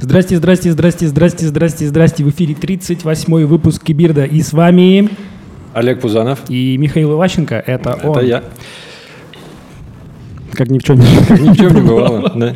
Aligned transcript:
Здрасте, 0.00 0.36
здрасте, 0.36 0.72
здрасте, 0.72 1.08
здрасте, 1.08 1.46
здрасте, 1.46 1.86
здрасте. 1.88 2.24
В 2.24 2.30
эфире 2.30 2.54
38-й 2.54 3.44
выпуск 3.44 3.82
Кибирда. 3.84 4.24
И 4.24 4.42
с 4.42 4.52
вами 4.52 5.08
Олег 5.74 6.00
Пузанов. 6.00 6.40
и 6.48 6.76
Михаил 6.76 7.12
Иващенко. 7.14 7.62
Это 7.66 7.98
он. 8.02 8.16
Это 8.16 8.26
я. 8.26 8.42
Как 10.52 10.68
ни 10.68 10.78
в 10.78 10.82
чем 10.82 10.98
не 10.98 11.04
Ни 11.04 11.52
в 11.52 11.56
чем 11.56 11.74
не 11.74 11.80
бывало. 11.80 12.30
да. 12.34 12.54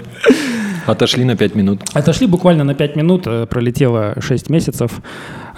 Отошли 0.87 1.24
на 1.24 1.37
пять 1.37 1.55
минут. 1.55 1.80
Отошли 1.95 2.27
буквально 2.27 2.62
на 2.62 2.74
5 2.74 2.95
минут, 2.96 3.27
э, 3.27 3.46
пролетело 3.46 4.15
6 4.20 4.51
месяцев, 4.51 5.01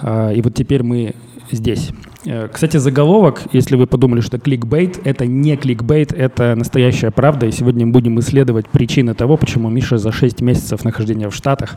э, 0.01 0.33
и 0.35 0.41
вот 0.41 0.55
теперь 0.55 0.83
мы 0.83 1.15
здесь. 1.51 1.91
Э, 2.25 2.49
Кстати, 2.53 2.77
заголовок, 2.77 3.43
если 3.53 3.77
вы 3.77 3.87
подумали, 3.87 4.21
что 4.21 4.39
кликбейт, 4.39 5.01
это 5.05 5.27
не 5.27 5.57
кликбейт, 5.57 6.13
это 6.13 6.55
настоящая 6.55 7.11
правда, 7.11 7.47
и 7.47 7.53
сегодня 7.53 7.87
мы 7.87 7.93
будем 7.93 8.19
исследовать 8.21 8.69
причины 8.69 9.15
того, 9.15 9.37
почему 9.37 9.69
Миша 9.69 9.99
за 9.99 10.13
6 10.13 10.41
месяцев 10.41 10.85
нахождения 10.85 11.29
в 11.29 11.35
Штатах 11.35 11.77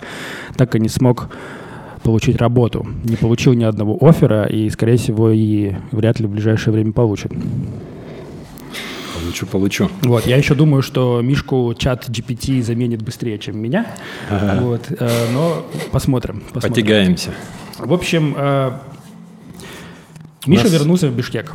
так 0.56 0.76
и 0.76 0.80
не 0.80 0.90
смог 0.90 1.30
получить 2.04 2.38
работу, 2.38 2.88
не 3.04 3.16
получил 3.16 3.54
ни 3.54 3.64
одного 3.64 3.98
оффера, 4.02 4.46
и, 4.46 4.70
скорее 4.70 4.98
всего, 4.98 5.30
и 5.30 5.74
вряд 5.92 6.20
ли 6.20 6.28
в 6.28 6.32
ближайшее 6.32 6.74
время 6.74 6.92
получит. 6.92 7.32
Получу, 9.20 9.46
получу. 9.46 9.90
Вот, 10.02 10.26
я 10.26 10.36
еще 10.36 10.56
думаю, 10.56 10.82
что 10.82 11.22
Мишку 11.22 11.74
чат 11.78 12.10
GPT 12.10 12.62
заменит 12.64 13.04
быстрее, 13.04 13.38
чем 13.38 13.60
меня. 13.60 13.86
Вот, 14.30 14.88
э, 14.90 15.10
но 15.32 15.64
посмотрим. 15.92 16.42
посмотрим. 16.52 16.70
Потягаемся. 16.74 17.30
В 17.78 17.94
общем, 17.94 18.34
э, 18.36 18.72
Миша 20.48 20.64
нас- 20.64 20.74
вернулся 20.74 21.08
в 21.10 21.16
Бишкек. 21.16 21.54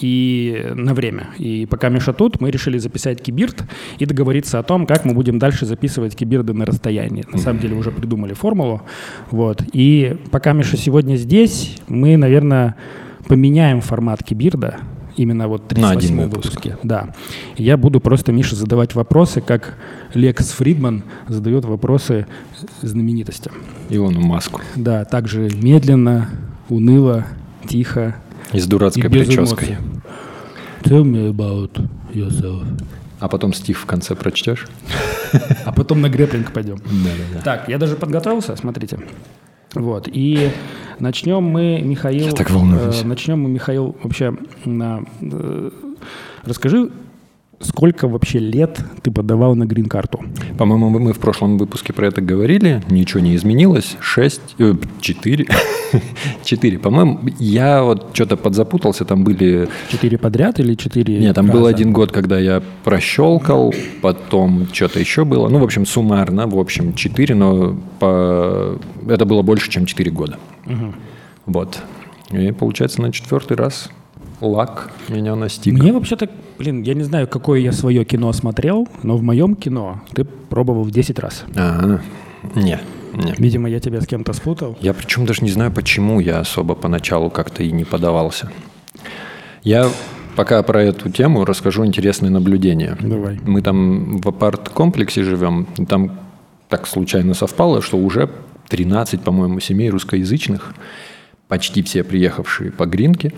И 0.00 0.70
на 0.74 0.94
время. 0.94 1.30
И 1.38 1.66
пока 1.66 1.88
Миша 1.88 2.12
тут, 2.12 2.40
мы 2.40 2.52
решили 2.52 2.78
записать 2.78 3.20
кибирд 3.20 3.64
и 3.98 4.06
договориться 4.06 4.60
о 4.60 4.62
том, 4.62 4.86
как 4.86 5.04
мы 5.04 5.12
будем 5.12 5.40
дальше 5.40 5.66
записывать 5.66 6.14
кибирды 6.14 6.52
на 6.52 6.64
расстоянии. 6.66 7.24
На 7.32 7.38
самом 7.38 7.58
деле 7.58 7.74
уже 7.74 7.90
придумали 7.90 8.32
формулу. 8.32 8.82
Вот. 9.32 9.62
И 9.72 10.16
пока 10.30 10.52
Миша 10.52 10.76
сегодня 10.76 11.16
здесь, 11.16 11.78
мы, 11.88 12.16
наверное, 12.16 12.76
поменяем 13.26 13.80
формат 13.80 14.22
кибирда. 14.22 14.76
Именно 15.16 15.48
вот 15.48 15.62
На 15.76 15.90
один 15.90 16.16
38 16.16 16.16
выпуск. 16.22 16.44
выпуске. 16.46 16.76
Да. 16.84 17.12
Я 17.56 17.76
буду 17.76 17.98
просто 18.00 18.30
Мише 18.30 18.54
задавать 18.54 18.94
вопросы, 18.94 19.40
как 19.40 19.76
Лекс 20.14 20.52
Фридман 20.52 21.02
задает 21.26 21.64
вопросы 21.64 22.28
знаменитостям. 22.82 23.52
Илону 23.90 24.20
Маску. 24.20 24.60
Да, 24.76 25.04
также 25.04 25.50
медленно, 25.60 26.30
уныло, 26.68 27.26
тихо 27.68 28.14
И 28.52 28.58
с 28.60 28.66
и 28.66 28.68
дурацкой 28.68 29.08
без 29.10 29.26
прической. 29.26 29.68
эмоций. 29.68 29.76
Tell 30.82 31.02
me 31.04 31.30
about 31.30 31.80
yourself. 32.12 32.64
А 33.20 33.28
потом 33.28 33.52
стих 33.52 33.78
в 33.78 33.86
конце 33.86 34.14
прочтешь? 34.14 34.66
А 35.64 35.72
потом 35.72 36.00
на 36.00 36.08
грэплинг 36.08 36.52
пойдем. 36.52 36.76
Да-да-да. 36.78 37.40
Так, 37.42 37.68
я 37.68 37.78
даже 37.78 37.96
подготовился, 37.96 38.56
смотрите. 38.56 38.98
Вот, 39.74 40.08
и 40.10 40.50
начнем 40.98 41.42
мы, 41.42 41.82
Михаил... 41.82 42.26
Я 42.26 42.32
так 42.32 42.50
волнуюсь. 42.50 43.02
э, 43.02 43.06
начнем 43.06 43.40
мы, 43.40 43.50
Михаил, 43.50 43.96
вообще, 44.02 44.34
на, 44.64 45.04
э, 45.20 45.70
расскажи, 46.44 46.90
сколько 47.60 48.08
вообще 48.08 48.38
лет 48.38 48.80
ты 49.02 49.10
подавал 49.10 49.54
на 49.54 49.64
грин-карту? 49.64 50.20
По-моему, 50.56 50.90
мы 50.90 51.12
в 51.12 51.18
прошлом 51.18 51.58
выпуске 51.58 51.92
про 51.92 52.06
это 52.06 52.20
говорили. 52.20 52.82
Ничего 52.90 53.20
не 53.20 53.34
изменилось. 53.36 53.96
Шесть, 54.00 54.54
э, 54.58 54.74
четыре. 55.00 55.46
Четыре. 56.44 56.78
По-моему, 56.78 57.20
я 57.38 57.82
вот 57.82 58.10
что-то 58.12 58.36
подзапутался. 58.36 59.04
Там 59.04 59.24
были... 59.24 59.68
Четыре 59.90 60.18
подряд 60.18 60.60
или 60.60 60.74
четыре 60.74 61.18
Нет, 61.18 61.34
там 61.34 61.46
был 61.46 61.60
раза? 61.60 61.70
один 61.70 61.92
год, 61.92 62.12
когда 62.12 62.38
я 62.38 62.62
прощелкал, 62.84 63.74
потом 64.02 64.68
что-то 64.72 65.00
еще 65.00 65.24
было. 65.24 65.48
Ну, 65.48 65.58
в 65.58 65.64
общем, 65.64 65.86
суммарно, 65.86 66.46
в 66.46 66.58
общем, 66.58 66.94
4, 66.94 67.34
но 67.34 67.76
по... 67.98 68.78
это 69.08 69.24
было 69.24 69.42
больше, 69.42 69.70
чем 69.70 69.86
4 69.86 70.10
года. 70.10 70.38
Вот. 71.46 71.78
И 72.30 72.52
получается, 72.52 73.00
на 73.00 73.10
четвертый 73.12 73.56
раз 73.56 73.88
лак 74.40 74.90
меня 75.08 75.34
настиг. 75.34 75.74
Мне 75.74 75.92
вообще-то, 75.92 76.28
блин, 76.58 76.82
я 76.82 76.94
не 76.94 77.02
знаю, 77.02 77.28
какое 77.28 77.60
я 77.60 77.72
свое 77.72 78.04
кино 78.04 78.32
смотрел, 78.32 78.88
но 79.02 79.16
в 79.16 79.22
моем 79.22 79.54
кино 79.54 80.02
ты 80.12 80.24
пробовал 80.24 80.82
в 80.82 80.90
10 80.90 81.18
раз. 81.18 81.44
Ага. 81.54 82.02
Не, 82.54 82.80
не. 83.14 83.34
Видимо, 83.38 83.68
я 83.68 83.80
тебя 83.80 84.00
с 84.00 84.06
кем-то 84.06 84.32
спутал. 84.32 84.76
Я 84.80 84.94
причем 84.94 85.26
даже 85.26 85.42
не 85.42 85.50
знаю, 85.50 85.72
почему 85.72 86.20
я 86.20 86.40
особо 86.40 86.74
поначалу 86.74 87.30
как-то 87.30 87.62
и 87.62 87.72
не 87.72 87.84
подавался. 87.84 88.50
Я 89.62 89.90
пока 90.36 90.62
про 90.62 90.82
эту 90.82 91.10
тему 91.10 91.44
расскажу 91.44 91.84
интересное 91.84 92.30
наблюдение. 92.30 92.96
Давай. 93.00 93.40
Мы 93.44 93.60
там 93.62 94.18
в 94.18 94.28
апарт-комплексе 94.28 95.24
живем, 95.24 95.66
и 95.78 95.84
там 95.84 96.12
так 96.68 96.86
случайно 96.86 97.34
совпало, 97.34 97.82
что 97.82 97.96
уже 97.96 98.30
13, 98.68 99.20
по-моему, 99.22 99.60
семей 99.60 99.90
русскоязычных, 99.90 100.74
почти 101.48 101.82
все 101.82 102.04
приехавшие 102.04 102.70
по 102.70 102.86
гринке. 102.86 103.32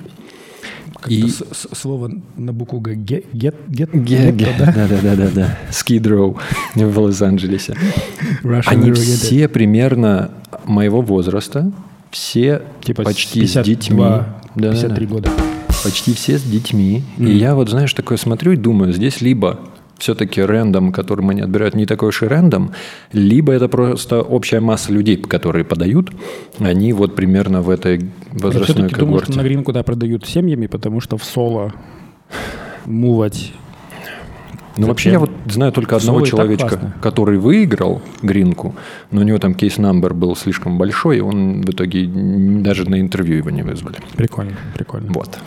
И... 1.08 1.24
слово 1.72 2.10
на 2.36 2.52
букву 2.52 2.80
Г. 2.80 2.94
Ге- 2.94 3.24
Гет, 3.32 3.54
гет, 3.68 3.90
Ге- 3.92 4.32
гетто, 4.32 4.32
ге- 4.32 4.54
да? 4.58 4.72
Да-да-да-да. 4.88 5.58
Скидроу 5.70 6.38
в 6.74 6.98
Лос-Анджелесе. 6.98 7.74
Они 8.66 8.92
все 8.92 9.48
примерно 9.48 10.30
моего 10.64 11.00
возраста, 11.00 11.70
все 12.10 12.62
Типа 12.84 13.04
почти 13.04 13.40
52, 13.40 13.62
с 13.62 13.66
детьми. 13.66 13.96
Да-да-да. 14.56 14.72
53 14.72 15.06
года. 15.06 15.30
Почти 15.84 16.12
все 16.12 16.38
с 16.38 16.42
детьми. 16.42 17.02
И 17.18 17.30
я 17.30 17.54
вот, 17.54 17.70
знаешь, 17.70 17.94
такое 17.94 18.18
смотрю 18.18 18.52
и 18.52 18.56
думаю, 18.56 18.92
здесь 18.92 19.20
либо 19.20 19.60
все-таки 20.00 20.42
рендом, 20.42 20.92
который 20.92 21.28
они 21.28 21.42
отбирают, 21.42 21.74
не 21.74 21.86
такой 21.86 22.08
уж 22.08 22.22
и 22.22 22.26
рендом, 22.26 22.72
либо 23.12 23.52
это 23.52 23.68
просто 23.68 24.22
общая 24.22 24.60
масса 24.60 24.92
людей, 24.92 25.16
которые 25.16 25.64
подают, 25.64 26.10
они 26.58 26.92
вот 26.92 27.14
примерно 27.14 27.62
в 27.62 27.70
этой 27.70 27.98
Я 27.98 28.08
возрастной 28.32 28.64
все-таки 28.64 28.94
думаю, 28.96 29.22
что 29.22 29.36
на 29.36 29.42
грин 29.42 29.62
куда 29.62 29.82
продают 29.82 30.26
семьями, 30.26 30.66
потому 30.66 31.00
что 31.00 31.16
в 31.16 31.24
соло 31.24 31.72
мувать. 32.86 33.52
Ну, 34.76 34.86
вообще, 34.86 35.10
я 35.10 35.18
вот 35.18 35.30
знаю 35.46 35.72
только 35.72 35.96
одного 35.96 36.20
Соло 36.20 36.28
человечка, 36.28 36.94
который 37.02 37.38
выиграл 37.38 38.00
гринку, 38.22 38.74
но 39.10 39.20
у 39.20 39.24
него 39.24 39.38
там 39.38 39.52
кейс-намбер 39.54 40.14
был 40.14 40.34
слишком 40.36 40.78
большой, 40.78 41.18
и 41.18 41.20
он 41.20 41.60
в 41.62 41.68
итоге 41.70 42.06
даже 42.06 42.88
на 42.88 43.00
интервью 43.00 43.36
его 43.36 43.50
не 43.50 43.62
вызвали. 43.62 43.96
Прикольно, 44.16 44.56
прикольно. 44.74 45.12
Вот. 45.12 45.38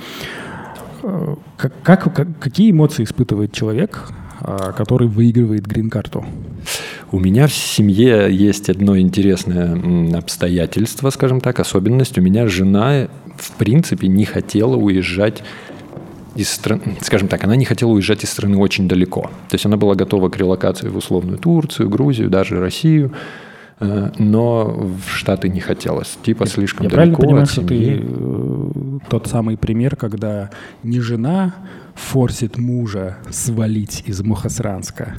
Э, 1.04 1.36
Как, 1.58 1.74
как- 1.84 2.14
как- 2.14 2.40
какие 2.40 2.70
эмоции 2.72 3.04
испытывает 3.04 3.52
человек, 3.54 4.10
который 4.76 5.08
выигрывает 5.08 5.66
грин-карту? 5.66 6.26
У 7.12 7.20
меня 7.20 7.48
в 7.48 7.54
семье 7.54 8.28
есть 8.32 8.70
одно 8.70 8.98
интересное 8.98 10.18
обстоятельство, 10.18 11.10
скажем 11.12 11.42
так, 11.42 11.60
особенность. 11.60 12.18
У 12.18 12.22
меня 12.22 12.48
жена, 12.48 13.08
в 13.38 13.52
принципе, 13.52 14.08
не 14.08 14.26
хотела 14.26 14.76
уезжать 14.76 15.44
из 16.36 16.50
страны, 16.50 16.98
скажем 17.02 17.28
так, 17.28 17.44
она 17.44 17.56
не 17.56 17.66
хотела 17.66 17.92
уезжать 17.92 18.24
из 18.24 18.32
страны 18.32 18.58
очень 18.58 18.88
далеко. 18.88 19.30
То 19.50 19.56
есть 19.56 19.66
она 19.66 19.78
была 19.78 19.96
готова 19.96 20.30
к 20.30 20.38
релокации 20.38 20.88
в 20.88 20.98
условную 20.98 21.38
Турцию, 21.38 21.90
Грузию, 21.90 22.30
даже 22.30 22.60
Россию, 22.60 23.12
но 24.18 24.66
в 24.66 25.10
Штаты 25.10 25.50
не 25.50 25.60
хотелось. 25.60 26.18
Типа 26.24 26.46
слишком 26.46 26.86
Я 26.86 26.90
правильно 26.90 27.16
далеко 27.16 27.22
понимаю, 27.28 27.44
от 27.44 27.50
что 27.52 27.62
семьи. 27.68 27.96
ты 27.96 28.04
э, 28.06 29.00
тот 29.10 29.28
самый 29.28 29.58
пример, 29.58 29.96
когда 29.96 30.50
не 30.84 31.00
жена 31.00 31.56
форсит 31.96 32.58
мужа 32.58 33.18
свалить 33.30 34.04
из 34.06 34.22
Мухосранска, 34.22 35.16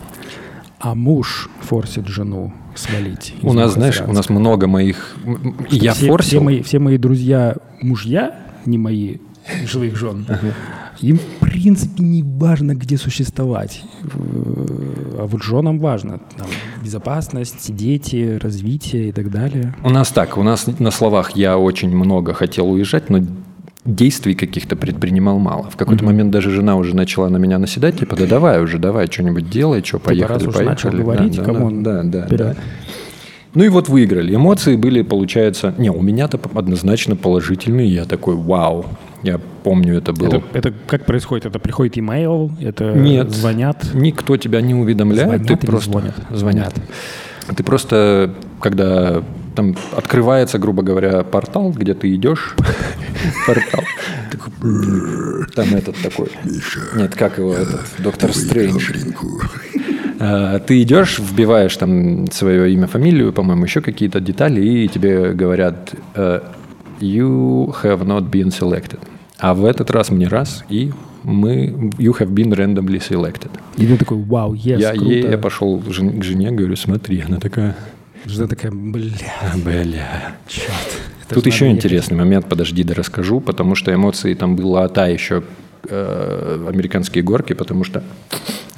а 0.80 0.94
муж 0.94 1.48
форсит 1.62 2.08
жену 2.08 2.52
свалить 2.74 3.34
У 3.42 3.52
нас, 3.52 3.74
знаешь, 3.74 4.02
у 4.06 4.12
нас 4.12 4.28
много 4.28 4.66
моих... 4.66 5.16
и 5.70 5.76
Я 5.76 5.94
все, 5.94 6.08
форсил... 6.08 6.38
Все 6.38 6.40
мои, 6.40 6.62
все 6.62 6.78
мои 6.78 6.98
друзья 6.98 7.56
мужья, 7.80 8.38
не 8.66 8.78
мои 8.78 9.18
живых 9.66 9.96
жен, 9.96 10.26
им, 11.10 11.18
в 11.18 11.40
принципе, 11.40 12.02
не 12.02 12.22
важно, 12.22 12.74
где 12.74 12.96
существовать. 12.96 13.82
Э, 14.02 14.08
А 15.20 15.26
вот 15.26 15.42
женам 15.42 15.78
важно. 15.78 16.20
Там, 16.36 16.46
безопасность, 16.82 17.74
дети, 17.74 18.38
развитие 18.42 19.08
и 19.08 19.12
так 19.12 19.30
далее. 19.30 19.74
У 19.84 19.90
нас 19.90 20.10
так, 20.10 20.36
у 20.38 20.42
нас 20.42 20.66
на 20.78 20.90
словах 20.90 21.36
я 21.36 21.58
очень 21.58 21.94
много 21.96 22.34
хотел 22.34 22.70
уезжать, 22.70 23.10
но 23.10 23.20
действий 23.84 24.34
каких-то 24.34 24.76
предпринимал 24.76 25.38
мало. 25.38 25.68
В 25.70 25.76
какой-то 25.76 26.04
момент 26.04 26.30
даже 26.30 26.50
жена 26.50 26.76
уже 26.76 26.96
начала 26.96 27.28
на 27.28 27.36
меня 27.36 27.58
наседать, 27.58 27.98
типа, 27.98 28.16
да 28.16 28.26
давай 28.26 28.62
уже, 28.62 28.78
давай, 28.78 29.06
что-нибудь 29.06 29.50
делай, 29.50 29.82
что, 29.84 29.98
поехали, 29.98 30.32
раз 30.38 30.42
уж 30.46 30.54
поехали. 30.54 30.68
начал 30.68 30.90
говорить, 30.90 31.36
да, 31.36 31.44
come 31.44 31.66
on, 31.66 31.82
да, 31.82 32.02
да, 32.02 32.20
да, 32.20 32.26
вперед. 32.26 32.56
да. 32.56 32.56
Ну 33.54 33.62
и 33.62 33.68
вот 33.68 33.88
выиграли. 33.88 34.34
Эмоции 34.34 34.74
были, 34.74 35.02
получается... 35.02 35.74
Не, 35.78 35.88
у 35.90 36.02
меня-то 36.02 36.40
однозначно 36.54 37.14
положительные. 37.14 37.86
Я 37.86 38.04
такой, 38.04 38.34
вау. 38.34 38.86
Я 39.24 39.40
помню, 39.62 39.96
это 39.96 40.12
было... 40.12 40.36
Это, 40.36 40.42
это 40.52 40.74
как 40.86 41.04
происходит? 41.04 41.46
Это 41.46 41.58
приходит 41.58 41.98
имейл, 41.98 42.52
это 42.60 42.92
Нет. 42.92 43.30
звонят. 43.30 43.84
Никто 43.92 44.36
тебя 44.36 44.60
не 44.60 44.74
уведомляет. 44.74 45.42
Звонят 45.42 45.60
ты 45.60 45.66
просто... 45.66 45.90
звонят? 45.90 46.14
Звонят. 46.30 46.74
Ты 47.56 47.62
просто, 47.64 48.34
когда 48.60 49.22
там 49.56 49.76
открывается, 49.96 50.58
грубо 50.58 50.82
говоря, 50.82 51.24
портал, 51.24 51.70
где 51.70 51.94
ты 51.94 52.14
идешь, 52.14 52.54
портал, 53.46 53.82
там 55.54 55.74
этот 55.74 55.96
такой, 56.02 56.28
нет, 56.94 57.14
как 57.14 57.38
его, 57.38 57.54
этот, 57.54 57.82
Доктор 57.98 58.32
Стрэндж, 58.32 58.92
Э, 60.24 60.60
ты 60.66 60.82
идешь, 60.82 61.18
вбиваешь 61.18 61.76
там 61.76 62.30
свое 62.30 62.72
имя, 62.72 62.86
фамилию, 62.86 63.32
по-моему, 63.32 63.64
еще 63.64 63.80
какие-то 63.80 64.20
детали, 64.20 64.60
и 64.64 64.88
тебе 64.88 65.32
говорят 65.32 65.94
э, 66.14 66.40
«You 67.00 67.74
have 67.82 68.04
not 68.04 68.30
been 68.30 68.48
selected». 68.48 69.00
А 69.46 69.52
в 69.52 69.66
этот 69.66 69.90
раз 69.90 70.08
мне 70.10 70.26
раз, 70.26 70.64
и 70.70 70.90
мы 71.22 71.66
«You 71.98 72.18
have 72.18 72.28
been 72.30 72.48
randomly 72.54 72.98
selected». 72.98 73.50
И 73.76 73.86
ты 73.86 73.98
такой 73.98 74.16
«Вау, 74.24 74.54
yes, 74.54 74.78
я, 74.80 74.92
круто». 74.92 75.04
ей- 75.04 75.30
я 75.30 75.36
пошел 75.36 75.82
жен- 75.90 76.18
к 76.18 76.24
жене, 76.24 76.50
говорю, 76.50 76.76
смотри, 76.76 77.20
она 77.20 77.36
такая, 77.36 77.76
Жена 78.24 78.46
такая, 78.46 78.72
бля, 78.72 79.02
бля. 79.62 80.34
черт. 80.48 80.72
Тут 81.28 81.44
еще 81.44 81.66
надо 81.66 81.76
интересный 81.76 82.16
момент, 82.16 82.48
подожди, 82.48 82.82
да 82.84 82.94
расскажу, 82.94 83.40
потому 83.40 83.74
что 83.74 83.92
эмоции 83.92 84.32
там 84.32 84.56
была 84.56 84.88
та 84.88 85.08
еще 85.08 85.42
э, 85.90 86.66
американские 86.66 87.22
горки, 87.22 87.52
потому 87.52 87.84
что 87.84 88.02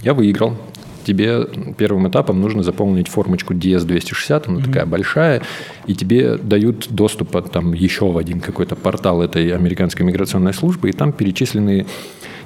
я 0.03 0.15
выиграл. 0.15 0.57
Тебе 1.06 1.47
первым 1.79 2.08
этапом 2.08 2.41
нужно 2.41 2.64
заполнить 2.64 3.06
формочку 3.06 3.55
DS260, 3.55 4.43
она 4.49 4.61
такая 4.61 4.87
большая, 4.87 5.41
и 5.87 5.94
тебе 5.94 6.37
дают 6.37 6.88
доступ 6.91 7.37
от, 7.37 7.53
там 7.53 7.75
еще 7.75 8.11
в 8.11 8.19
один 8.19 8.41
какой-то 8.41 8.75
портал 8.75 9.23
этой 9.23 9.55
американской 9.55 10.05
миграционной 10.05 10.53
службы, 10.53 10.91
и 10.91 10.93
там 10.93 11.12
перечислены 11.12 11.87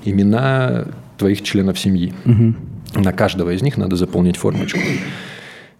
имена 0.04 0.84
твоих 1.16 1.40
членов 1.40 1.78
семьи. 1.78 2.12
На 2.94 3.14
каждого 3.14 3.48
из 3.48 3.62
них 3.62 3.78
надо 3.78 3.96
заполнить 3.96 4.36
формочку. 4.36 4.78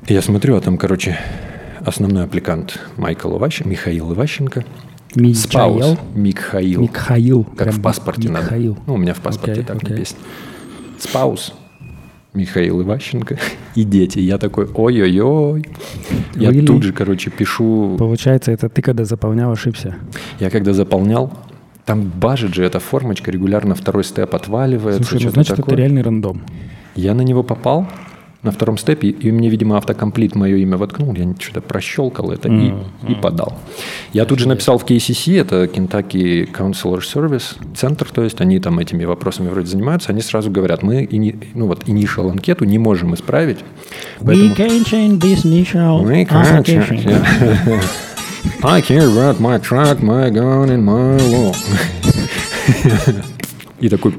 И 0.07 0.15
я 0.15 0.23
смотрю, 0.23 0.57
а 0.57 0.63
там, 0.63 0.79
короче, 0.79 1.19
основной 1.85 2.25
аппликант 2.25 2.81
Майкл 2.97 3.37
Иващенко, 3.37 3.69
Михаил 3.69 4.15
Иващенко. 4.15 4.65
Михаил? 5.15 5.35
Спаус 5.35 5.99
Михаил. 6.15 6.81
Михаил. 6.81 7.45
Как 7.45 7.57
прям 7.57 7.75
в 7.75 7.83
паспорте 7.83 8.29
Михаил. 8.31 8.73
надо. 8.73 8.83
Ну, 8.87 8.95
у 8.95 8.97
меня 8.97 9.13
в 9.13 9.21
паспорте 9.21 9.53
Окей, 9.53 9.65
так 9.65 9.77
окей. 9.77 9.91
написано. 9.91 10.21
Спаус 10.99 11.53
Михаил 12.35 12.81
Иващенко 12.83 13.39
и 13.75 13.85
дети. 13.85 14.21
Я 14.21 14.39
такой, 14.39 14.69
ой-ой-ой. 14.73 15.67
Я 16.37 16.51
Really? 16.51 16.65
тут 16.65 16.83
же, 16.85 16.93
короче, 16.93 17.31
пишу. 17.31 17.97
Получается, 17.99 18.53
это 18.53 18.69
ты 18.69 18.83
когда 18.83 19.05
заполнял, 19.05 19.51
ошибся. 19.51 19.97
Я 20.39 20.51
когда 20.51 20.73
заполнял, 20.73 21.33
там 21.85 22.03
бажит 22.03 22.55
же 22.55 22.65
эта 22.65 22.79
формочка, 22.79 23.31
регулярно 23.33 23.75
второй 23.75 24.05
степ 24.05 24.35
отваливается. 24.35 25.03
Слушай, 25.03 25.25
ну 25.25 25.31
значит, 25.31 25.57
такое. 25.57 25.75
это 25.75 25.83
реальный 25.83 26.03
рандом. 26.03 26.43
Я 26.95 27.15
на 27.15 27.23
него 27.23 27.43
попал 27.43 27.87
на 28.43 28.51
втором 28.53 28.79
степе, 28.79 29.09
и 29.09 29.31
мне, 29.31 29.51
видимо, 29.51 29.77
автокомплит 29.77 30.35
мое 30.35 30.57
имя 30.57 30.77
воткнул, 30.79 31.15
я 31.15 31.35
что-то 31.39 31.61
прощелкал 31.61 32.31
это 32.31 32.49
и, 32.49 32.73
и 33.09 33.15
подал. 33.15 33.59
Я 34.13 34.25
тут 34.25 34.39
же 34.39 34.49
написал 34.49 34.79
в 34.79 34.85
KCC, 34.85 35.41
это 35.41 35.65
Kentucky 35.65 36.51
Counselor 36.51 37.01
Service, 37.01 37.57
центр, 37.77 38.07
то 38.11 38.23
есть 38.23 38.41
они 38.41 38.59
там 38.59 38.79
этими 38.79 39.05
вопросами 39.05 39.49
вроде 39.49 39.67
занимаются, 39.67 40.13
они 40.13 40.23
сразу 40.23 40.51
говорят, 40.51 40.83
мы 40.83 41.07
ну 41.55 41.67
вот 41.67 41.85
initial 41.85 42.31
анкету 42.31 42.65
не 42.65 42.79
можем 42.79 43.15
исправить, 43.15 43.59
We 44.21 44.55
can 44.57 44.85
change 44.85 45.19
this 45.21 45.45
initial 45.45 46.03
We 46.05 46.25
can't 46.25 46.47
application. 46.47 46.99
change, 46.99 47.05
yeah. 47.67 47.83
I 48.63 48.81
care 48.81 49.07
about 49.07 49.39
my 49.39 49.59
truck, 49.59 50.03
my 50.03 50.31
gun 50.31 50.71
and 50.71 50.83
my 50.85 51.17
law. 51.17 51.53
И 53.81 53.89
такой 53.89 54.15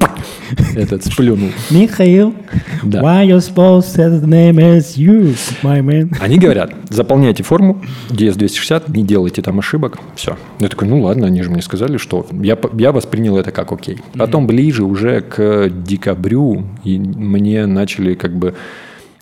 этот 0.74 1.04
сплюнул. 1.04 1.50
Михаил, 1.70 2.34
Да. 2.82 3.00
why 3.00 3.26
you 3.26 3.36
supposed 3.38 3.94
to 3.94 3.96
say 3.96 4.20
the 4.20 4.26
name 4.26 4.56
as 4.58 4.96
you, 4.96 5.36
my 5.62 5.80
man? 5.80 6.14
Они 6.20 6.38
говорят, 6.38 6.74
заполняйте 6.90 7.42
форму, 7.42 7.80
DS-260, 8.10 8.90
не 8.96 9.04
делайте 9.04 9.40
там 9.40 9.58
ошибок, 9.60 9.98
все. 10.16 10.36
Я 10.58 10.68
такой, 10.68 10.88
ну 10.88 11.00
ладно, 11.02 11.26
они 11.28 11.42
же 11.42 11.50
мне 11.50 11.62
сказали, 11.62 11.96
что... 11.96 12.26
Я, 12.32 12.58
я 12.76 12.90
воспринял 12.92 13.36
это 13.36 13.52
как 13.52 13.70
окей. 13.72 13.98
Потом 14.14 14.46
ближе 14.46 14.82
уже 14.84 15.20
к 15.20 15.68
декабрю, 15.70 16.64
и 16.84 16.98
мне 16.98 17.66
начали 17.66 18.14
как 18.14 18.36
бы... 18.36 18.54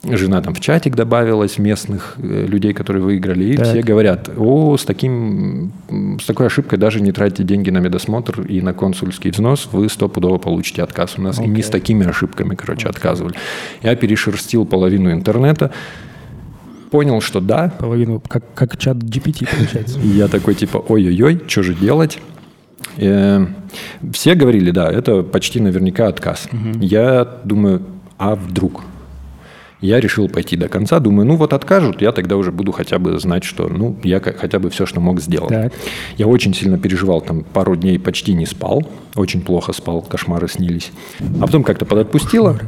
Жена 0.02 0.40
там 0.40 0.54
в 0.54 0.60
чатик 0.60 0.96
добавилась 0.96 1.58
местных 1.58 2.14
э, 2.16 2.46
людей, 2.46 2.72
которые 2.72 3.02
выиграли, 3.02 3.44
и 3.52 3.56
Так. 3.56 3.66
все 3.66 3.82
говорят, 3.82 4.30
о, 4.34 4.76
с, 4.78 4.84
таким, 4.86 5.72
с 6.18 6.24
такой 6.24 6.46
ошибкой 6.46 6.78
даже 6.78 7.02
не 7.02 7.12
тратьте 7.12 7.44
деньги 7.44 7.68
на 7.68 7.78
медосмотр 7.78 8.40
и 8.40 8.62
на 8.62 8.72
консульский 8.72 9.30
взнос, 9.30 9.68
вы 9.72 9.90
стопудово 9.90 10.38
получите 10.38 10.82
отказ. 10.82 11.16
У 11.18 11.22
нас 11.22 11.38
и 11.38 11.46
не 11.46 11.62
с 11.62 11.68
такими 11.68 12.06
ошибками, 12.08 12.54
короче, 12.54 12.88
отказывали. 12.88 13.34
Я 13.82 13.94
перешерстил 13.94 14.64
половину 14.64 15.12
интернета, 15.12 15.70
понял, 16.90 17.20
что 17.20 17.40
да, 17.40 17.68
Половину, 17.78 18.22
как, 18.26 18.42
как 18.54 18.78
чат 18.78 18.96
GPT 18.96 19.46
получается. 19.54 19.98
я 20.00 20.28
такой 20.28 20.54
типа, 20.54 20.78
ой-ой-ой, 20.78 21.42
что 21.46 21.62
же 21.62 21.74
делать? 21.74 22.18
Э, 22.96 23.46
Все 24.14 24.34
говорили, 24.34 24.70
да, 24.70 24.90
это 24.90 25.22
почти 25.22 25.60
наверняка 25.60 26.08
отказ. 26.08 26.48
Я 26.80 27.28
думаю, 27.44 27.82
а 28.16 28.34
вдруг? 28.34 28.82
Я 29.80 29.98
решил 29.98 30.28
пойти 30.28 30.56
до 30.56 30.68
конца, 30.68 31.00
думаю, 31.00 31.26
ну 31.26 31.36
вот 31.36 31.54
откажут, 31.54 32.02
я 32.02 32.12
тогда 32.12 32.36
уже 32.36 32.52
буду 32.52 32.70
хотя 32.70 32.98
бы 32.98 33.18
знать, 33.18 33.44
что, 33.44 33.68
ну, 33.68 33.96
я 34.02 34.20
хотя 34.20 34.58
бы 34.58 34.68
все, 34.68 34.84
что 34.84 35.00
мог, 35.00 35.20
сделал. 35.20 35.48
Так. 35.48 35.72
Я 36.18 36.26
очень 36.26 36.52
сильно 36.52 36.78
переживал, 36.78 37.22
там 37.22 37.44
пару 37.44 37.76
дней 37.76 37.98
почти 37.98 38.34
не 38.34 38.44
спал, 38.44 38.86
очень 39.14 39.40
плохо 39.40 39.72
спал, 39.72 40.02
кошмары 40.02 40.48
снились. 40.48 40.92
А 41.40 41.46
потом 41.46 41.62
как-то 41.62 41.86
подотпустило. 41.86 42.58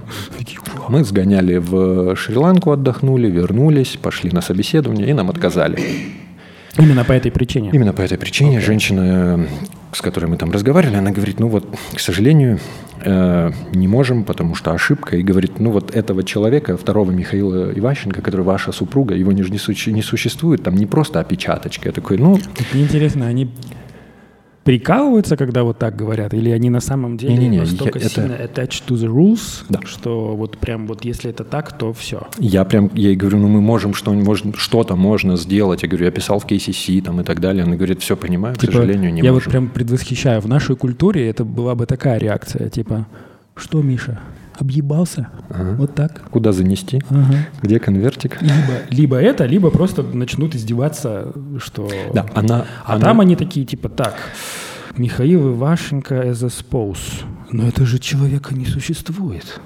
Мы 0.89 1.05
сгоняли 1.05 1.57
в 1.57 2.17
Шри-Ланку, 2.17 2.73
отдохнули, 2.73 3.29
вернулись, 3.31 3.99
пошли 4.01 4.31
на 4.31 4.41
собеседование 4.41 5.09
и 5.09 5.13
нам 5.13 5.29
отказали. 5.29 5.79
Именно 6.79 7.05
по 7.05 7.13
этой 7.13 7.31
причине. 7.31 7.71
Именно 7.73 7.93
по 7.93 8.01
этой 8.01 8.17
причине 8.17 8.61
женщина, 8.61 9.47
с 9.93 10.01
которой 10.01 10.27
мы 10.27 10.37
там 10.37 10.51
разговаривали, 10.51 10.97
она 10.97 11.11
говорит, 11.11 11.39
ну 11.39 11.49
вот, 11.49 11.67
к 11.95 12.01
сожалению, 12.01 12.59
э, 13.05 13.51
не 13.73 13.89
можем, 13.89 14.25
потому 14.25 14.55
что 14.55 14.73
ошибка. 14.73 15.17
И 15.17 15.23
говорит, 15.23 15.61
ну 15.61 15.71
вот 15.71 15.95
этого 15.95 16.25
человека, 16.25 16.77
второго 16.77 17.11
Михаила 17.11 17.71
Иващенко, 17.73 18.23
который 18.23 18.43
ваша 18.43 18.73
супруга, 18.73 19.15
его 19.15 19.33
не, 19.33 19.43
не, 19.43 19.93
не 19.93 20.03
существует, 20.03 20.63
там 20.63 20.75
не 20.77 20.87
просто 20.87 21.21
опечаточка. 21.21 21.89
Я 21.89 21.93
такой, 21.93 22.17
ну, 22.17 22.33
Вот 22.33 22.67
Мне 22.73 22.85
интересно, 22.85 23.27
они 23.27 23.51
прикалываются, 24.65 25.37
когда 25.37 25.65
вот 25.65 25.79
так 25.79 25.97
говорят, 25.97 26.35
или 26.35 26.51
они 26.51 26.71
на 26.71 26.81
самом 26.81 27.17
деле 27.17 27.35
Не-не-не, 27.35 27.59
настолько 27.61 27.99
я- 27.99 28.07
это- 28.07 28.15
сильно 28.15 28.33
attached 28.35 28.85
to 28.87 28.95
the 28.97 29.07
rules, 29.09 29.65
Да. 29.69 29.81
что 29.85 30.37
вот 30.37 30.57
прям 30.59 30.87
вот 30.87 31.05
если 31.05 31.31
это 31.31 31.45
так, 31.45 31.77
то 31.77 31.93
все. 31.93 32.27
я 32.39 32.65
прям 32.65 32.91
ей 32.95 33.17
говорю, 33.17 33.39
ну 33.39 33.49
мы 33.49 33.61
можем, 33.61 33.95
что 33.95 34.13
можно, 34.13 34.53
что-то 34.57 34.95
можно 34.97 35.37
сделать. 35.37 35.83
Я 35.83 35.89
говорю, 35.89 36.05
я 36.07 36.11
писал 36.13 36.39
в 36.39 36.47
KCC 36.47 37.01
там 37.03 37.21
и 37.21 37.25
так 37.25 37.41
далее. 37.41 37.65
Она 37.65 37.77
говорит, 37.77 38.01
все 38.03 38.17
понимаю, 38.17 38.55
к 38.57 38.61
сожалению, 38.61 39.11
не 39.13 39.17
Типа, 39.21 39.27
я 39.27 39.33
можем. 39.33 39.45
вот 39.47 39.51
прям 39.53 39.69
предвосхищаю. 39.69 40.41
В 40.41 40.49
нашей 40.49 40.77
культуре 40.77 41.29
это 41.29 41.45
была 41.45 41.75
бы 41.75 41.87
такая 41.87 42.19
реакция, 42.19 42.69
типа, 42.69 43.07
что, 43.57 43.83
Миша, 43.83 44.21
объебался? 44.63 45.29
Вот 45.77 45.95
так? 45.95 46.23
Куда 46.31 46.53
занести? 46.53 47.03
Ага. 47.11 47.35
Где 47.63 47.79
конвертик? 47.79 48.41
Либо, 48.41 48.55
либо 48.91 49.17
это, 49.19 49.45
либо 49.45 49.71
просто 49.71 50.03
начнут 50.03 50.55
издеваться, 50.55 51.33
что... 51.59 51.89
Да, 52.15 52.27
она... 52.35 52.65
А 52.85 52.95
она- 52.95 53.05
там 53.05 53.21
они 53.21 53.37
такие, 53.37 53.67
типа, 53.67 53.89
так, 53.91 54.15
Михаил 54.97 55.53
Ивашенко 55.55 56.15
as 56.15 56.43
a 56.45 56.49
spouse. 56.49 57.25
Но 57.51 57.69
это 57.69 57.85
же 57.85 57.99
человека 57.99 58.55
не 58.55 58.65
существует. 58.65 59.61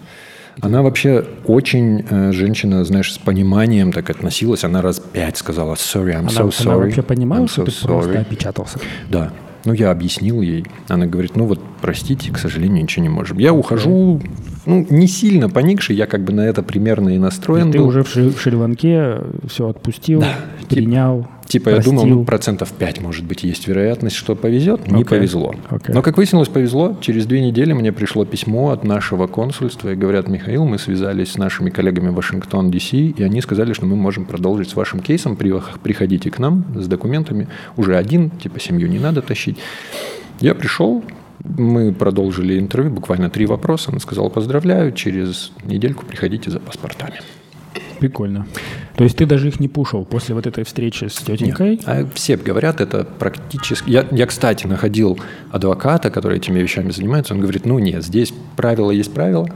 Она 0.62 0.80
вообще 0.82 1.24
очень 1.46 2.04
э, 2.08 2.32
женщина, 2.32 2.84
знаешь, 2.84 3.12
с 3.12 3.18
пониманием 3.18 3.92
так 3.92 4.08
относилась. 4.10 4.64
Она 4.64 4.80
раз 4.82 5.00
пять 5.00 5.36
сказала 5.36 5.74
sorry, 5.74 6.12
I'm 6.14 6.18
Она, 6.20 6.28
so 6.30 6.48
sorry. 6.48 6.66
она 6.68 6.76
вообще 6.78 7.02
понимала, 7.02 7.44
I'm 7.44 7.48
что 7.48 7.62
so 7.62 7.66
ты 7.66 7.86
просто 7.86 8.10
sorry». 8.12 8.20
опечатался? 8.22 8.78
Да. 9.10 9.32
Ну, 9.66 9.72
я 9.72 9.90
объяснил 9.90 10.40
ей. 10.40 10.64
Она 10.88 11.06
говорит, 11.06 11.36
ну 11.36 11.44
вот, 11.46 11.60
простите, 11.82 12.32
к 12.32 12.38
сожалению, 12.38 12.84
ничего 12.84 13.02
не 13.02 13.08
можем. 13.08 13.38
Я 13.38 13.52
ухожу, 13.52 14.20
ну, 14.64 14.86
не 14.88 15.06
сильно 15.08 15.48
поникший, 15.50 15.96
я 15.96 16.06
как 16.06 16.22
бы 16.24 16.32
на 16.32 16.40
это 16.42 16.62
примерно 16.62 17.10
и 17.10 17.18
настроен 17.18 17.72
Ты 17.72 17.78
был. 17.78 17.88
уже 17.88 18.02
в, 18.04 18.06
Шри- 18.16 18.30
в 18.32 18.40
Шри-Ланке 18.40 19.18
все 19.48 19.68
отпустил, 19.68 20.24
принял, 20.68 21.22
Типа 21.22 21.35
я 21.54 21.60
думал, 21.60 22.02
простил. 22.02 22.06
ну, 22.18 22.24
процентов 22.24 22.72
5, 22.72 23.00
может 23.00 23.24
быть, 23.24 23.44
есть 23.44 23.68
вероятность, 23.68 24.16
что 24.16 24.34
повезет. 24.34 24.86
Не 24.88 25.02
Окей. 25.02 25.04
повезло. 25.04 25.54
Окей. 25.68 25.94
Но, 25.94 26.02
как 26.02 26.16
выяснилось, 26.16 26.48
повезло. 26.48 26.96
Через 27.00 27.26
две 27.26 27.40
недели 27.40 27.72
мне 27.72 27.92
пришло 27.92 28.24
письмо 28.24 28.70
от 28.70 28.84
нашего 28.84 29.26
консульства. 29.26 29.90
И 29.92 29.94
говорят, 29.94 30.28
Михаил, 30.28 30.64
мы 30.64 30.78
связались 30.78 31.32
с 31.32 31.38
нашими 31.38 31.70
коллегами 31.70 32.08
в 32.08 32.14
Вашингтон, 32.14 32.70
Д.С., 32.70 32.92
и 32.92 33.22
они 33.22 33.40
сказали, 33.40 33.72
что 33.72 33.86
мы 33.86 33.96
можем 33.96 34.24
продолжить 34.24 34.70
с 34.70 34.76
вашим 34.76 35.00
кейсом. 35.00 35.36
При- 35.36 35.52
Приходите 35.82 36.30
к 36.30 36.38
нам 36.38 36.64
с 36.74 36.86
документами. 36.88 37.48
Уже 37.76 37.96
один, 37.96 38.30
типа 38.30 38.58
семью 38.60 38.88
не 38.88 38.98
надо 38.98 39.22
тащить. 39.22 39.58
Я 40.40 40.54
пришел, 40.54 41.04
мы 41.44 41.92
продолжили 41.92 42.58
интервью, 42.58 42.92
буквально 42.92 43.30
три 43.30 43.46
вопроса. 43.46 43.90
Он 43.92 44.00
сказал, 44.00 44.30
поздравляю, 44.30 44.92
через 44.92 45.52
недельку 45.64 46.04
приходите 46.04 46.50
за 46.50 46.58
паспортами. 46.60 47.20
Прикольно. 47.98 48.46
То 48.96 49.04
есть 49.04 49.16
ты 49.16 49.26
даже 49.26 49.48
их 49.48 49.60
не 49.60 49.68
пушил 49.68 50.04
после 50.04 50.34
вот 50.34 50.46
этой 50.46 50.64
встречи 50.64 51.04
с 51.04 51.16
тетенькой? 51.16 51.80
А 51.84 52.06
все 52.14 52.36
говорят, 52.36 52.80
это 52.80 53.04
практически... 53.04 53.90
Я, 53.90 54.06
я, 54.10 54.26
кстати, 54.26 54.66
находил 54.66 55.18
адвоката, 55.50 56.10
который 56.10 56.38
этими 56.38 56.58
вещами 56.58 56.90
занимается. 56.90 57.34
Он 57.34 57.40
говорит, 57.40 57.66
ну 57.66 57.78
нет, 57.78 58.04
здесь 58.04 58.32
правило 58.56 58.90
есть 58.90 59.12
правило, 59.12 59.48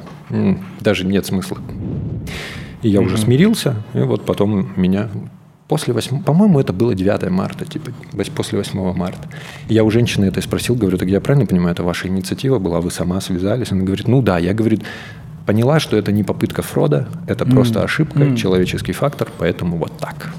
даже 0.80 1.06
нет 1.06 1.26
смысла. 1.26 1.58
И 2.82 2.88
я 2.88 3.00
уже 3.00 3.18
смирился, 3.18 3.76
и 3.94 3.98
вот 3.98 4.24
потом 4.24 4.72
меня... 4.76 5.08
После 5.68 5.94
8, 5.94 6.24
по-моему, 6.24 6.58
это 6.58 6.72
было 6.72 6.96
9 6.96 7.30
марта, 7.30 7.64
типа 7.64 7.92
после 8.34 8.58
8 8.58 8.92
марта. 8.92 9.28
Я 9.68 9.84
у 9.84 9.90
женщины 9.92 10.24
это 10.24 10.42
спросил, 10.42 10.74
говорю, 10.74 10.98
так 10.98 11.08
я 11.08 11.20
правильно 11.20 11.46
понимаю, 11.46 11.74
это 11.74 11.84
ваша 11.84 12.08
инициатива 12.08 12.58
была, 12.58 12.80
вы 12.80 12.90
сама 12.90 13.20
связались? 13.20 13.70
Она 13.70 13.84
говорит, 13.84 14.08
ну 14.08 14.20
да, 14.20 14.38
я, 14.38 14.52
говорит, 14.52 14.82
поняла, 15.50 15.80
что 15.80 15.96
это 15.96 16.12
не 16.12 16.22
попытка 16.22 16.62
фрода, 16.62 17.08
это 17.26 17.44
просто 17.44 17.82
ошибка, 17.82 18.36
человеческий 18.36 18.92
фактор, 18.92 19.28
поэтому 19.36 19.78
вот 19.78 19.90
так. 19.98 20.32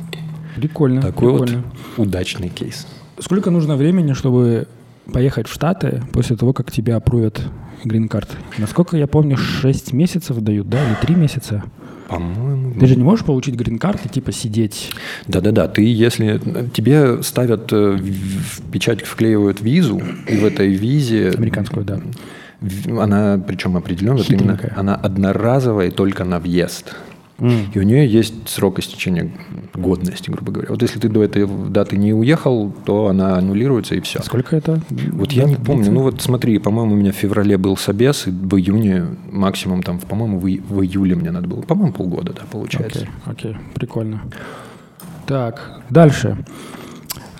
Прикольно. 0.55 1.01
Такой 1.01 1.33
прикольно. 1.33 1.63
вот 1.97 2.07
удачный 2.07 2.47
кейс. 2.47 2.87
Сколько 3.19 3.51
нужно 3.51 3.75
времени, 3.75 4.13
чтобы 4.13 4.69
поехать 5.11 5.49
в 5.49 5.53
Штаты 5.53 6.01
после 6.13 6.37
того, 6.37 6.53
как 6.53 6.71
тебя 6.71 6.95
опруют 6.95 7.41
грин-карт? 7.83 8.29
Насколько 8.57 8.95
я 8.95 9.05
помню, 9.05 9.35
6 9.35 9.91
месяцев 9.91 10.39
дают, 10.39 10.69
да, 10.69 10.77
или 10.81 10.95
3 11.05 11.15
месяца? 11.15 11.61
По-моему, 12.07 12.79
Ты 12.79 12.87
же 12.87 12.95
не 12.95 13.03
можешь 13.03 13.25
получить 13.25 13.55
грин-карт 13.55 14.05
и 14.05 14.09
типа 14.09 14.31
сидеть. 14.31 14.91
Да-да-да, 15.27 15.67
ты 15.67 15.83
если... 15.83 16.39
Тебе 16.73 17.21
ставят, 17.21 17.73
э, 17.73 17.97
в 17.97 18.71
печать 18.71 19.01
вклеивают 19.01 19.59
визу, 19.59 20.01
и 20.29 20.37
в 20.37 20.45
этой 20.45 20.69
визе... 20.69 21.31
Американскую, 21.31 21.83
да. 21.83 21.99
Она, 22.99 23.41
причем 23.45 23.75
определенно, 23.75 24.17
вот 24.17 24.29
именно, 24.29 24.59
она 24.75 24.95
одноразовая 24.95 25.91
только 25.91 26.23
на 26.23 26.39
въезд. 26.39 26.95
И 27.73 27.79
у 27.79 27.81
нее 27.81 28.07
есть 28.07 28.47
срок 28.47 28.77
истечения 28.77 29.31
годности, 29.73 30.29
грубо 30.29 30.51
говоря. 30.51 30.69
Вот 30.69 30.83
если 30.83 30.99
ты 30.99 31.09
до 31.09 31.23
этой 31.23 31.47
даты 31.47 31.97
не 31.97 32.13
уехал, 32.13 32.71
то 32.85 33.07
она 33.07 33.35
аннулируется 33.37 33.95
и 33.95 33.99
все. 34.01 34.19
А 34.19 34.23
Сколько 34.23 34.55
это? 34.55 34.79
Вот 35.11 35.31
я 35.31 35.45
не 35.45 35.55
помню. 35.55 35.91
Ну 35.91 36.03
вот 36.03 36.21
смотри, 36.21 36.59
по-моему, 36.59 36.93
у 36.93 36.97
меня 36.97 37.11
в 37.11 37.15
феврале 37.15 37.57
был 37.57 37.77
собес, 37.77 38.27
и 38.27 38.29
в 38.29 38.55
июне 38.57 39.05
максимум 39.31 39.81
там, 39.81 39.97
по-моему, 39.97 40.37
в, 40.37 40.43
в 40.43 40.83
июле 40.83 41.15
мне 41.15 41.31
надо 41.31 41.47
было. 41.47 41.61
По-моему, 41.61 41.93
полгода, 41.93 42.33
да, 42.33 42.43
получается. 42.51 43.07
Окей, 43.25 43.53
окей, 43.53 43.57
прикольно. 43.73 44.21
Так, 45.25 45.81
дальше. 45.89 46.37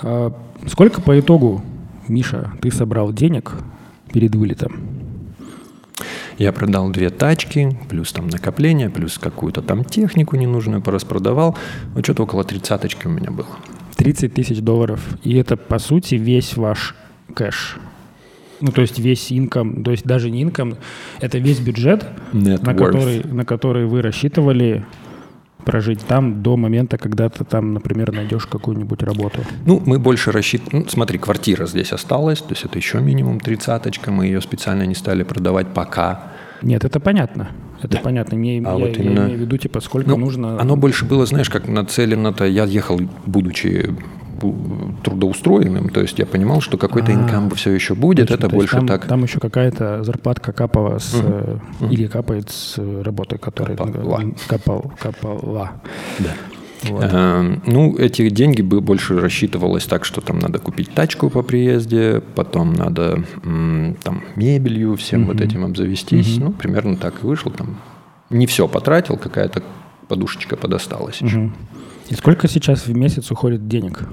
А, 0.02 0.34
Сколько 0.68 1.02
по 1.02 1.20
итогу, 1.20 1.64
Миша, 2.08 2.52
ты 2.62 2.72
собрал 2.72 3.12
денег 3.12 3.54
перед 4.14 4.36
вылетом? 4.36 4.91
Я 6.42 6.52
продал 6.52 6.90
две 6.90 7.12
тачки, 7.12 7.78
плюс 7.88 8.12
там 8.12 8.28
накопление, 8.28 8.90
плюс 8.90 9.20
какую-то 9.20 9.62
там 9.62 9.86
технику 9.86 10.36
ненужную 10.36 10.82
пораспродавал. 10.82 11.56
Вот 11.94 12.04
что-то 12.04 12.24
около 12.24 12.44
тридцаточки 12.44 13.06
у 13.06 13.12
меня 13.12 13.30
было. 13.30 13.46
30 13.96 14.34
тысяч 14.34 14.60
долларов. 14.60 15.08
И 15.22 15.36
это, 15.36 15.56
по 15.56 15.78
сути, 15.78 16.16
весь 16.16 16.58
ваш 16.58 16.96
кэш. 17.36 17.78
Ну, 18.60 18.72
то 18.72 18.82
есть 18.82 18.98
весь 18.98 19.32
инком, 19.32 19.84
то 19.84 19.92
есть 19.92 20.04
даже 20.04 20.32
не 20.32 20.42
инком, 20.42 20.78
это 21.20 21.38
весь 21.38 21.60
бюджет, 21.60 22.08
Net 22.34 22.66
на 22.66 22.72
worth. 22.72 22.86
который, 22.86 23.24
на 23.24 23.46
который 23.46 23.86
вы 23.86 24.02
рассчитывали 24.02 24.84
прожить 25.64 26.00
там 26.06 26.42
до 26.42 26.58
момента, 26.58 26.98
когда 26.98 27.30
ты 27.30 27.44
там, 27.44 27.74
например, 27.74 28.12
найдешь 28.14 28.46
какую-нибудь 28.46 29.04
работу. 29.04 29.40
Ну, 29.66 29.82
мы 29.86 30.00
больше 30.00 30.32
рассчитываем... 30.32 30.84
Ну, 30.86 30.90
смотри, 30.90 31.18
квартира 31.20 31.66
здесь 31.66 31.92
осталась, 31.92 32.40
то 32.40 32.50
есть 32.52 32.66
это 32.66 32.78
еще 32.78 33.00
минимум 33.00 33.40
тридцаточка. 33.40 34.12
Мы 34.12 34.26
ее 34.28 34.42
специально 34.42 34.84
не 34.84 34.96
стали 34.96 35.24
продавать 35.24 35.68
пока. 35.74 36.32
Нет, 36.62 36.84
это 36.86 37.00
понятно. 37.00 37.50
Это 37.82 37.98
понятно. 37.98 38.38
Мне, 38.38 38.62
А 38.66 38.78
я, 38.78 38.86
вот 38.86 38.98
я 38.98 39.04
именно- 39.04 39.20
имею 39.26 39.38
в 39.38 39.42
виду, 39.42 39.58
типа, 39.58 39.80
сколько 39.82 40.10
Ну, 40.10 40.18
нужно... 40.18 40.60
Оно 40.62 40.76
больше 40.76 41.06
было, 41.06 41.26
знаешь, 41.26 41.50
как 41.50 41.68
нацелено-то. 41.68 42.46
Я 42.46 42.66
ехал, 42.66 43.00
будучи 43.26 43.68
бу- 43.90 44.04
трудоустроенным, 45.04 45.90
то 45.90 46.02
есть 46.02 46.20
я 46.20 46.26
понимал, 46.26 46.62
что 46.62 46.78
какой-то 46.78 47.12
А, 47.12 47.16
инкам 47.16 47.50
все 47.52 47.72
еще 47.72 47.96
будет. 47.96 48.28
Точно, 48.28 48.46
это 48.46 48.56
больше 48.56 48.76
там, 48.78 48.88
так. 48.88 49.06
Там 49.06 49.24
еще 49.24 49.40
какая-то 49.40 50.04
зарплатка 50.04 50.52
капала 50.52 51.00
с... 51.00 51.12
э, 51.14 51.58
Или 51.90 52.08
капает 52.08 52.50
с 52.50 52.76
э, 52.78 53.02
работы, 53.04 53.38
которая... 53.38 53.78
Капала. 53.78 54.24
Капал, 54.48 54.94
капала. 55.00 55.72
Да. 56.20 56.30
Вот. 56.84 57.04
Эм, 57.12 57.62
Ну, 57.68 57.96
эти 57.98 58.30
деньги 58.30 58.62
бы 58.62 58.82
больше 58.82 59.20
рассчитывалось 59.20 59.86
так, 59.86 60.04
что 60.06 60.22
там 60.22 60.40
надо 60.40 60.60
купить 60.60 60.92
тачку 60.94 61.30
по 61.30 61.44
приезде, 61.44 62.22
потом 62.36 62.74
надо 62.74 63.24
там 64.04 64.24
мебелью, 64.36 64.96
всем 64.96 65.26
вот 65.26 65.42
этим 65.42 65.64
обзавестись. 65.64 66.38
Ну, 66.38 66.52
примерно 66.52 66.98
так 66.98 67.24
и 67.24 67.26
вышло. 67.28 67.52
Там 67.52 67.78
не 68.30 68.46
все 68.48 68.68
потратил, 68.68 69.18
какая-то 69.18 69.62
подушечка 70.08 70.56
подосталась 70.58 71.22
еще. 71.22 71.38
Мгм. 71.38 71.54
И 72.12 72.16
сколько 72.16 72.48
сейчас 72.48 72.86
в 72.86 72.94
месяц 72.96 73.32
уходит 73.32 73.68
денег? 73.68 74.04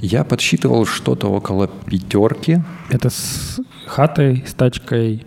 Я 0.00 0.24
подсчитывал 0.24 0.86
что-то 0.86 1.28
около 1.28 1.68
пятерки. 1.68 2.60
Это 2.88 3.10
с 3.10 3.60
хатой, 3.86 4.44
с 4.46 4.54
тачкой, 4.54 5.26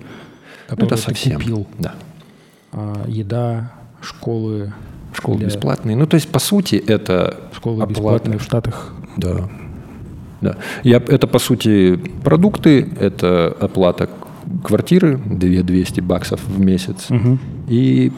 которую 0.68 0.88
это 0.88 0.96
ты 0.96 1.02
совсем. 1.02 1.36
купил, 1.40 1.68
Да. 1.80 1.94
а, 2.72 3.06
еда, 3.08 3.72
школы. 4.02 4.74
Школы 5.14 5.38
для- 5.40 5.48
бесплатные. 5.48 5.96
Ну, 5.96 6.08
то 6.08 6.16
есть, 6.16 6.30
по 6.30 6.40
сути, 6.40 6.76
это 6.76 7.38
Школы 7.54 7.84
оплата. 7.84 7.94
бесплатные 7.94 8.40
в 8.40 8.44
Штатах. 8.44 8.94
Да. 9.18 9.50
Да. 10.40 10.58
Я, 10.84 10.98
это, 10.98 11.28
по 11.28 11.38
сути, 11.38 11.98
продукты, 12.24 12.90
это 13.00 13.56
оплата 13.60 14.10
квартиры, 14.64 15.18
2200 15.18 16.00
баксов 16.02 16.42
в 16.48 16.60
месяц. 16.60 17.10
Мгм. 17.10 17.40
И, 17.68 18.12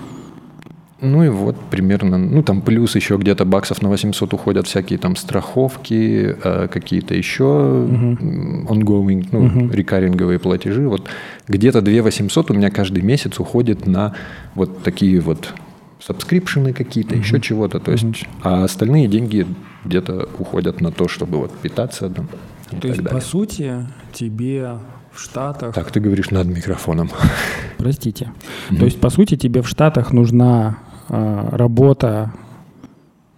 ну 1.03 1.24
и 1.24 1.29
вот 1.29 1.55
примерно, 1.69 2.17
ну 2.17 2.41
там 2.43 2.62
плюс 2.62 2.95
еще 2.95 3.17
где-то 3.17 3.45
баксов 3.45 3.81
на 3.81 3.89
800 3.89 4.33
уходят 4.33 4.67
всякие 4.67 4.98
там 4.98 5.15
страховки, 5.15 6.36
э, 6.43 6.67
какие-то 6.72 7.13
еще 7.13 7.43
м, 7.43 8.67
ongoing, 8.69 9.27
ну, 9.31 9.69
рекарринговые 9.72 10.39
платежи. 10.39 10.88
Вот 10.88 11.07
где-то 11.48 11.81
2 11.81 12.01
800 12.01 12.51
у 12.51 12.53
меня 12.53 12.69
каждый 12.69 13.03
месяц 13.03 13.39
уходит 13.39 13.86
на 13.86 14.15
вот 14.55 14.83
такие 14.83 15.19
вот 15.19 15.53
сабскрипшены 16.00 16.74
какие-то, 16.74 17.15
еще 17.15 17.39
чего-то. 17.39 17.79
То 17.79 17.91
есть, 17.91 18.05
а 18.41 18.63
остальные 18.63 19.07
деньги 19.07 19.45
где-то 19.86 20.27
уходят 20.39 20.81
на 20.81 20.91
то, 20.91 21.07
чтобы 21.07 21.38
вот 21.38 21.51
питаться 21.57 22.10
там, 22.10 22.27
и 22.72 22.75
То 22.75 22.88
есть, 22.88 23.01
далее. 23.03 23.19
по 23.22 23.25
сути, 23.25 23.88
тебе 24.13 24.77
в 25.12 25.19
Штатах... 25.19 25.75
Так, 25.75 25.91
ты 25.91 26.00
говоришь 26.00 26.31
над 26.31 26.48
микрофоном. 26.48 27.10
Простите. 27.77 28.31
То 28.69 28.86
есть, 28.86 29.00
по 29.00 29.10
сути, 29.10 29.36
тебе 29.38 29.62
в 29.62 29.67
Штатах 29.67 30.12
нужна 30.12 30.77
работа 31.10 32.33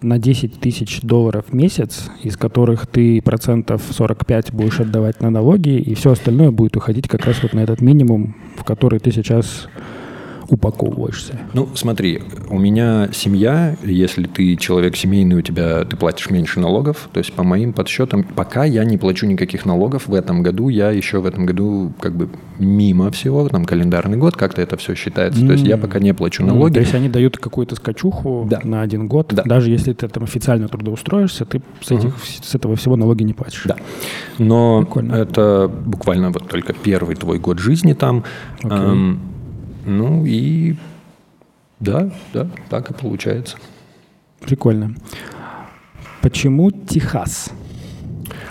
на 0.02 0.20
10 0.20 0.60
тысяч 0.60 1.02
долларов 1.02 1.46
в 1.50 1.54
месяц, 1.54 2.10
из 2.22 2.38
которых 2.38 2.86
ты 2.86 3.22
процентов 3.22 3.82
45 3.90 4.54
будешь 4.54 4.80
отдавать 4.80 5.22
на 5.22 5.30
налоги, 5.30 5.80
и 5.80 5.96
все 5.96 6.12
остальное 6.12 6.52
будет 6.52 6.78
уходить 6.78 7.08
как 7.08 7.26
раз 7.26 7.42
вот 7.42 7.54
на 7.54 7.62
этот 7.62 7.82
минимум, 7.82 8.36
в 8.56 8.64
который 8.64 9.00
ты 9.00 9.12
сейчас 9.12 9.68
упаковываешься. 10.50 11.40
Ну, 11.54 11.68
смотри, 11.76 12.22
у 12.50 12.60
меня 12.60 13.10
семья, 13.14 13.76
если 13.84 14.26
ты 14.26 14.56
человек 14.56 14.96
семейный, 14.96 15.36
у 15.38 15.42
тебя 15.42 15.84
ты 15.86 15.96
платишь 15.98 16.30
меньше 16.30 16.60
налогов. 16.60 17.10
То 17.14 17.20
есть, 17.20 17.34
по 17.34 17.44
моим 17.44 17.74
подсчетам, 17.74 18.24
пока 18.24 18.64
я 18.66 18.84
не 18.84 18.98
плачу 18.98 19.26
никаких 19.26 19.66
налогов 19.66 20.08
в 20.08 20.14
этом 20.14 20.44
году, 20.44 20.70
я 20.70 20.92
еще 20.92 21.20
в 21.20 21.26
этом 21.26 21.46
году 21.46 21.94
как 22.00 22.16
бы 22.16 22.30
мимо 22.60 23.12
всего, 23.12 23.48
там 23.50 23.66
календарный 23.66 24.18
год, 24.18 24.36
как-то 24.36 24.62
это 24.62 24.78
все 24.78 24.96
считается. 24.96 25.46
То 25.46 25.54
есть 25.54 25.66
я 25.66 25.78
пока 25.78 26.00
не 26.00 26.14
плачу 26.14 26.44
Ну, 26.44 26.54
налоги. 26.54 26.74
то 26.76 26.80
есть 26.80 26.94
они 26.94 27.10
дают 27.10 27.38
какую-то 27.38 27.76
скачуху 27.76 28.48
Да. 28.50 28.60
на 28.64 28.82
один 28.82 29.08
год, 29.08 29.34
Да. 29.34 29.44
даже 29.44 29.70
если 29.70 29.94
ты 29.94 30.08
там 30.08 30.24
официально 30.24 30.68
трудоустроишься, 30.68 31.46
ты 31.46 31.62
с, 31.82 31.92
этих, 31.92 32.14
с 32.24 32.56
этого 32.56 32.76
всего 32.76 32.96
налоги 32.96 33.24
не 33.24 33.34
платишь. 33.34 33.64
Да. 33.66 33.76
Но 34.38 34.82
Прикольно. 34.82 35.14
это 35.16 35.70
буквально 35.86 36.32
вот 36.32 36.48
только 36.48 36.74
первый 36.74 37.16
твой 37.16 37.40
год 37.40 37.60
жизни 37.60 37.94
там. 37.94 38.24
Окей. 38.64 38.78
Эм, 38.78 39.20
ну 39.86 40.26
и 40.26 40.76
да, 41.80 42.12
да, 42.34 42.48
так 42.70 42.92
и 42.92 42.94
получается. 42.94 43.58
Прикольно. 44.40 44.96
Почему 46.22 46.72
Техас? 46.72 47.52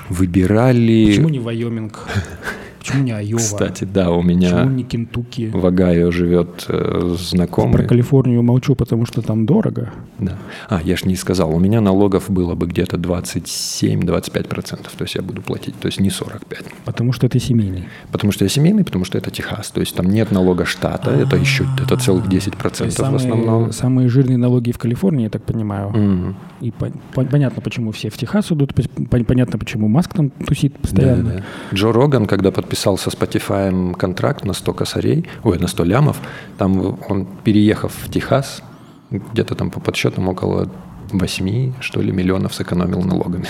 Выбирали... 0.09 1.07
Почему 1.07 1.29
не 1.29 1.41
Вайоминг? 1.41 2.09
Почему 2.95 3.05
не 3.05 3.13
Айова? 3.13 3.39
Кстати, 3.39 3.85
да, 3.85 4.11
у 4.11 4.23
Почему 4.23 4.37
меня 4.39 4.65
не 4.65 4.83
Кентукки? 4.85 5.51
в 5.53 5.65
Огайо 5.67 6.11
живет 6.11 6.67
э, 6.69 6.79
Про 7.01 7.15
знакомый. 7.17 7.87
Калифорнию 7.87 8.43
молчу, 8.43 8.75
потому 8.75 9.07
что 9.07 9.23
там 9.23 9.47
дорого. 9.47 9.91
Да. 10.19 10.37
А, 10.69 10.81
я 10.83 10.97
ж 10.97 11.05
не 11.05 11.17
сказал, 11.17 11.55
у 11.55 11.59
меня 11.59 11.81
налогов 11.81 12.31
было 12.31 12.55
бы 12.55 12.67
где-то 12.67 12.97
27-25%, 12.97 14.89
то 14.97 15.05
есть 15.05 15.15
я 15.15 15.23
буду 15.23 15.43
платить, 15.43 15.75
то 15.79 15.87
есть 15.87 16.01
не 16.01 16.09
45%. 16.11 16.41
Потому 16.85 17.13
что 17.13 17.29
ты 17.29 17.39
семейный. 17.39 17.85
Потому 18.13 18.33
что 18.33 18.45
я 18.45 18.49
семейный, 18.49 18.85
потому 18.85 19.05
что 19.05 19.19
это 19.19 19.31
Техас, 19.31 19.71
то 19.71 19.81
есть 19.81 19.95
там 19.97 20.07
нет 20.07 20.31
налога 20.31 20.65
штата, 20.65 21.11
это 21.11 21.37
еще, 21.37 21.67
это 21.83 21.97
целых 21.97 22.27
10% 22.27 22.57
То 22.79 22.85
есть 22.85 22.97
в 22.99 23.01
самые, 23.01 23.17
основном. 23.17 23.73
самые 23.73 24.09
жирные 24.09 24.39
налоги 24.39 24.73
в 24.73 24.79
Калифорнии, 24.79 25.25
я 25.25 25.31
так 25.31 25.43
понимаю. 25.45 25.91
Мгм. 25.91 26.37
И 26.61 26.69
пон- 26.71 26.93
пон- 27.15 27.29
понятно, 27.31 27.61
почему 27.63 27.91
все 27.93 28.09
в 28.11 28.17
Техас 28.17 28.51
идут, 28.53 28.73
пон- 28.73 29.25
понятно, 29.25 29.59
почему 29.59 29.89
Маск 29.89 30.15
там 30.15 30.31
тусит 30.31 30.77
постоянно. 30.79 31.23
Да, 31.25 31.31
да. 31.39 31.43
Джо 31.77 31.93
Роган, 31.93 32.27
когда 32.27 32.51
подписал 32.51 32.84
со 32.85 33.11
Spotify 33.11 33.95
контракт 33.95 34.45
на 34.45 34.53
100 34.53 34.73
косарей, 34.75 35.27
ой, 35.43 35.59
на 35.59 35.69
100 35.69 35.85
лямов, 35.85 36.17
там 36.59 36.99
он, 37.09 37.27
переехав 37.45 37.93
в 37.93 38.11
Техас, 38.11 38.63
где-то 39.11 39.55
там 39.55 39.71
по 39.71 39.81
подсчетам 39.81 40.29
около 40.29 40.69
8, 41.11 41.75
что 41.81 42.01
ли, 42.01 42.13
миллионов 42.13 42.55
сэкономил 42.55 43.03
налогами. 43.03 43.47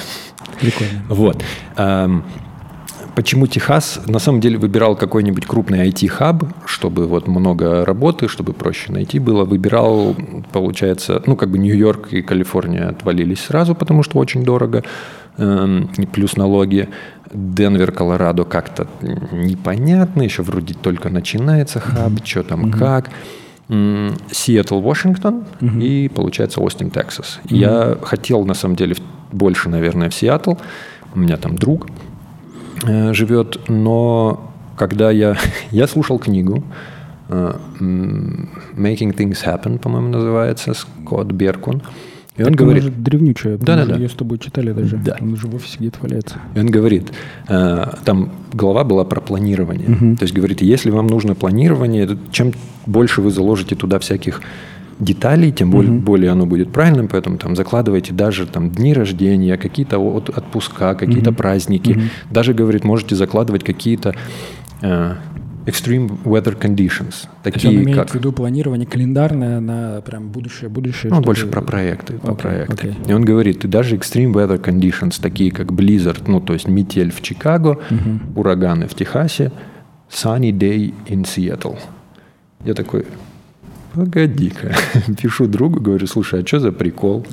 Прикольно. 0.61 1.03
Вот. 1.09 1.43
Эм, 1.76 2.25
Почему 3.14 3.47
Техас? 3.47 4.00
На 4.09 4.19
самом 4.19 4.41
деле 4.41 4.59
выбирал 4.59 4.97
какой-нибудь 4.97 5.47
крупный 5.47 5.88
IT-хаб, 5.88 6.43
чтобы 6.67 7.07
вот 7.07 7.29
много 7.29 7.85
работы, 7.85 8.26
чтобы 8.26 8.53
проще 8.53 8.91
найти 8.91 9.21
было. 9.21 9.45
Выбирал, 9.45 10.17
получается, 10.53 11.23
ну 11.26 11.37
как 11.37 11.50
бы 11.50 11.59
Нью-Йорк 11.59 12.12
и 12.12 12.23
Калифорния 12.23 12.88
отвалились 12.88 13.41
сразу, 13.41 13.76
потому 13.76 14.03
что 14.03 14.19
очень 14.19 14.43
дорого, 14.43 14.83
плюс 15.37 16.37
налоги. 16.37 16.88
Денвер, 17.33 17.91
Колорадо 17.91 18.45
как-то 18.45 18.87
непонятно, 19.33 20.23
еще 20.23 20.43
вроде 20.43 20.75
только 20.75 21.09
начинается 21.09 21.81
хаб, 21.81 22.12
что 22.25 22.45
там 22.45 22.71
как. 22.71 23.11
Сиэтл, 23.69 24.81
Вашингтон 24.81 25.45
и, 25.61 26.11
получается, 26.14 26.61
Остин, 26.61 26.91
Техас. 26.91 27.41
Я 27.49 27.97
хотел, 28.03 28.45
на 28.45 28.55
самом 28.55 28.76
деле, 28.76 28.95
больше, 29.33 29.69
наверное, 29.69 30.11
в 30.11 30.14
Сиэтл. 30.14 30.55
У 31.14 31.19
меня 31.19 31.37
там 31.38 31.57
друг 31.57 31.88
э, 32.87 33.12
живет, 33.14 33.69
но 33.69 34.53
когда 34.76 35.11
я, 35.11 35.37
я 35.71 35.87
слушал 35.87 36.19
книгу 36.19 36.62
э, 37.29 37.55
Making 37.81 39.14
Things 39.17 39.45
Happen, 39.45 39.79
по-моему, 39.79 40.09
называется, 40.09 40.75
Скотт 40.75 41.29
Беркун. 41.29 41.83
И 42.37 42.43
он 42.43 42.49
так 42.49 42.57
говорит... 42.57 42.83
Она 42.83 42.93
же 42.93 42.99
древнючая. 42.99 43.59
Да, 43.59 43.76
да, 43.76 43.87
да. 43.87 43.97
Ее 43.97 44.09
с 44.09 44.12
тобой 44.12 44.38
читали 44.38 44.73
даже. 44.73 44.97
Да. 44.97 45.17
Он 45.21 45.37
же 45.37 45.47
в 45.47 45.55
офисе 45.55 45.76
где-то 45.79 45.99
валяется. 46.03 46.37
И 46.55 46.59
он 46.59 46.67
говорит, 46.67 47.12
э, 47.49 47.87
там 48.05 48.33
глава 48.53 48.83
была 48.83 49.05
про 49.05 49.21
планирование. 49.21 49.88
Угу. 49.88 50.17
То 50.17 50.25
есть 50.25 50.35
говорит, 50.35 50.61
если 50.61 50.91
вам 50.91 51.07
нужно 51.07 51.37
планирование, 51.37 52.19
чем 52.33 52.53
больше 52.87 53.21
вы 53.21 53.31
заложите 53.31 53.76
туда 53.76 54.00
всяких 54.00 54.41
деталей, 54.99 55.53
тем 55.53 55.71
более, 55.71 55.93
угу. 55.93 56.00
более 56.00 56.31
оно 56.31 56.47
будет 56.47 56.73
правильным, 56.73 57.09
поэтому 57.09 57.38
там 57.38 57.55
закладывайте 57.55 58.12
даже 58.12 58.47
там 58.47 58.71
дни 58.71 58.95
рождения, 58.95 59.57
какие-то 59.57 59.99
от, 59.99 60.29
отпуска, 60.29 60.95
какие-то 60.95 61.31
угу. 61.31 61.38
праздники. 61.38 61.93
Угу. 61.93 62.00
Даже, 62.31 62.53
говорит, 62.53 62.83
можете 62.85 63.14
закладывать 63.14 63.62
какие-то 63.62 64.14
э, 64.83 65.14
extreme 65.66 66.23
weather 66.25 66.59
conditions. 66.59 67.26
Такие, 67.42 67.61
То 67.61 67.68
он 67.68 67.85
имеет 67.85 67.99
как... 67.99 68.11
в 68.11 68.14
виду 68.14 68.33
планирование 68.33 68.87
календарное 68.87 69.61
на 69.61 70.00
прям 70.02 70.28
будущее, 70.28 70.68
будущее. 70.68 71.12
Ну, 71.12 71.21
больше 71.21 71.47
про 71.47 71.62
проекты, 71.62 72.14
про 72.14 72.33
okay, 72.33 72.37
проекты. 72.37 72.88
Okay. 72.88 73.11
И 73.11 73.12
он 73.12 73.25
говорит, 73.25 73.64
и 73.64 73.68
даже 73.68 73.97
extreme 73.97 74.33
weather 74.33 74.62
conditions, 74.62 75.21
такие 75.21 75.50
как 75.50 75.68
blizzard, 75.73 76.23
ну, 76.26 76.40
то 76.40 76.52
есть 76.52 76.68
метель 76.68 77.11
в 77.11 77.23
Чикаго, 77.23 77.80
uh-huh. 77.88 78.18
ураганы 78.37 78.87
в 78.87 78.94
Техасе, 78.94 79.52
sunny 80.11 80.50
day 80.52 80.94
in 81.06 81.23
Seattle. 81.23 81.78
Я 82.64 82.75
такой, 82.75 83.06
погоди-ка. 83.94 84.75
Пишу 85.21 85.47
другу, 85.47 85.80
говорю, 85.80 86.06
слушай, 86.06 86.42
а 86.42 86.47
что 86.47 86.61
за 86.61 86.73
прикол? 86.73 87.26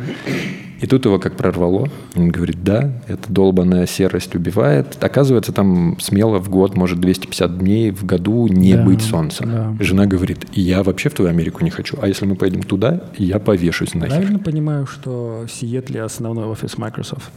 И 0.81 0.88
тут 0.88 1.05
его 1.05 1.19
как 1.19 1.38
прорвало. 1.38 1.88
Он 2.15 2.29
говорит, 2.29 2.63
да, 2.63 2.91
эта 3.07 3.31
долбанная 3.31 3.85
серость 3.85 4.35
убивает. 4.35 4.97
Оказывается, 5.01 5.53
там 5.53 5.97
смело 6.00 6.39
в 6.39 6.50
год, 6.50 6.75
может, 6.75 7.00
250 7.00 7.59
дней 7.59 7.91
в 7.91 8.03
году 8.03 8.47
не 8.47 8.73
да, 8.73 8.83
быть 8.83 9.01
солнца. 9.01 9.45
Да. 9.45 9.75
Жена 9.79 10.07
говорит, 10.07 10.47
я 10.53 10.81
вообще 10.81 11.09
в 11.09 11.13
твою 11.13 11.29
Америку 11.29 11.63
не 11.63 11.69
хочу. 11.69 11.97
А 12.01 12.07
если 12.07 12.25
мы 12.25 12.35
поедем 12.35 12.63
туда, 12.63 13.01
я 13.15 13.39
повешусь 13.39 13.93
нахер. 13.93 14.17
Правильно 14.17 14.39
понимаю, 14.39 14.88
что 14.88 15.45
Сиэтле 15.47 16.01
основной 16.01 16.45
офис 16.45 16.77
Microsoft? 16.79 17.29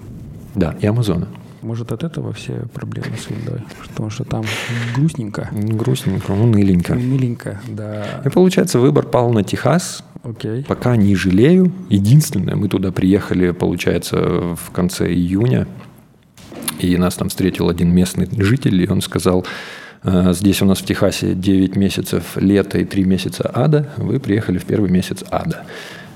Да, 0.55 0.75
и 0.81 0.87
Амазона. 0.87 1.29
Может, 1.61 1.93
от 1.93 2.03
этого 2.03 2.33
все 2.33 2.65
проблемы 2.73 3.17
с 3.17 3.27
Windows? 3.31 3.63
Потому 3.89 4.11
что 4.11 4.25
там 4.25 4.45
грустненько. 4.95 5.49
Грустненько, 5.53 6.33
уныленько. 6.33 6.93
Уныленько, 6.93 7.61
да. 7.69 8.23
И 8.25 8.29
получается, 8.29 8.79
выбор 8.79 9.07
пал 9.07 9.33
на 9.33 9.43
Техас. 9.43 10.03
Окей. 10.25 10.65
Пока 10.65 10.97
не 10.97 11.15
жалею. 11.15 11.71
Единственное, 11.91 12.57
мы 12.57 12.69
туда 12.69 12.91
приехали, 12.91 13.51
получается, 13.51 14.57
в 14.57 14.71
конце 14.73 15.13
июня. 15.13 15.67
И 16.81 16.97
нас 16.97 17.15
там 17.15 17.29
встретил 17.29 17.69
один 17.69 17.95
местный 17.95 18.27
житель, 18.43 18.83
и 18.83 18.89
он 18.89 19.03
сказал, 19.03 19.45
«Э, 20.03 20.33
здесь 20.33 20.63
у 20.63 20.65
нас 20.65 20.79
в 20.79 20.87
Техасе 20.87 21.35
9 21.35 21.77
месяцев 21.77 22.37
лета 22.37 22.79
и 22.79 22.85
3 22.85 23.05
месяца 23.05 23.51
ада, 23.53 23.91
вы 23.99 24.19
приехали 24.19 24.59
в 24.59 24.65
первый 24.65 24.91
месяц 24.91 25.23
ада. 25.31 25.65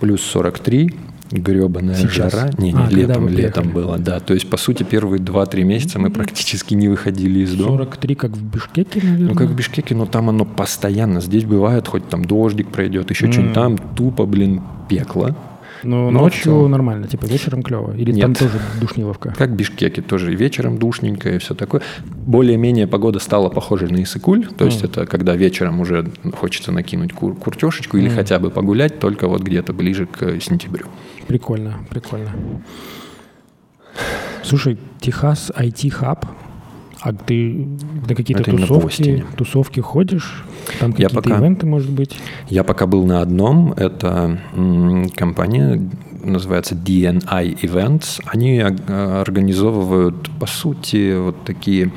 Плюс 0.00 0.22
43, 0.22 0.94
гребаная 1.30 1.94
Сейчас. 1.94 2.32
жара. 2.32 2.50
Не, 2.58 2.72
не, 2.72 2.78
а, 2.78 2.88
летом, 2.88 3.28
летом 3.28 3.70
было, 3.70 3.98
да. 3.98 4.20
То 4.20 4.34
есть, 4.34 4.48
по 4.48 4.56
сути, 4.56 4.82
первые 4.82 5.20
2-3 5.20 5.64
месяца 5.64 5.98
мы 5.98 6.10
практически 6.10 6.74
не 6.74 6.88
выходили 6.88 7.40
из 7.40 7.54
дома. 7.54 7.78
43 7.78 8.14
как 8.14 8.30
в 8.32 8.42
Бишкеке, 8.42 9.00
наверное? 9.02 9.28
Ну, 9.28 9.34
как 9.34 9.48
в 9.48 9.54
Бишкеке, 9.54 9.94
но 9.94 10.06
там 10.06 10.28
оно 10.28 10.44
постоянно. 10.44 11.20
Здесь 11.20 11.44
бывает, 11.44 11.88
хоть 11.88 12.08
там 12.08 12.24
дождик 12.24 12.68
пройдет, 12.68 13.10
еще 13.10 13.26
mm. 13.26 13.32
что-нибудь. 13.32 13.54
Там 13.54 13.78
тупо, 13.96 14.26
блин, 14.26 14.62
пекло. 14.88 15.34
Но, 15.82 16.10
Но 16.10 16.22
ночью 16.22 16.40
все. 16.40 16.68
нормально, 16.68 17.06
типа 17.06 17.26
вечером 17.26 17.62
клево? 17.62 17.94
Или 17.96 18.12
Нет. 18.12 18.22
там 18.22 18.34
тоже 18.34 18.60
душниловка? 18.80 19.34
Как 19.36 19.50
в 19.50 19.54
Бишкеке, 19.54 20.02
тоже 20.02 20.32
и 20.32 20.36
вечером 20.36 20.78
душненько 20.78 21.30
и 21.30 21.38
все 21.38 21.54
такое. 21.54 21.82
Более-менее 22.26 22.86
погода 22.86 23.18
стала 23.18 23.48
похожей 23.48 23.88
на 23.88 24.02
Исыкуль, 24.02 24.46
то 24.46 24.64
есть 24.64 24.82
это 24.82 25.06
когда 25.06 25.36
вечером 25.36 25.80
уже 25.80 26.10
хочется 26.32 26.72
накинуть 26.72 27.12
кур 27.12 27.36
куртешечку 27.36 27.96
или 27.96 28.08
хотя 28.08 28.38
бы 28.38 28.50
погулять, 28.50 28.98
только 28.98 29.28
вот 29.28 29.42
где-то 29.42 29.72
ближе 29.72 30.06
к 30.06 30.40
сентябрю. 30.40 30.86
Прикольно, 31.28 31.74
прикольно. 31.90 32.30
Слушай, 34.42 34.78
Техас 34.98 35.52
IT-хаб, 35.54 36.24
а 37.00 37.12
ты 37.12 37.68
на 38.08 38.14
какие-то 38.14 38.44
тусовки, 38.44 39.24
тусовки 39.36 39.80
ходишь? 39.80 40.42
Там 40.80 40.92
какие-то 40.92 41.14
я 41.16 41.22
пока, 41.22 41.38
ивенты, 41.38 41.66
может 41.66 41.90
быть? 41.90 42.18
Я 42.48 42.64
пока 42.64 42.86
был 42.86 43.04
на 43.04 43.20
одном. 43.20 43.72
Это 43.74 44.40
м, 44.54 45.10
компания, 45.10 45.80
называется 46.24 46.74
DNI 46.74 47.60
Events. 47.60 48.20
Они 48.24 48.58
организовывают, 48.58 50.30
по 50.40 50.46
сути, 50.46 51.16
вот 51.18 51.44
такие, 51.44 51.92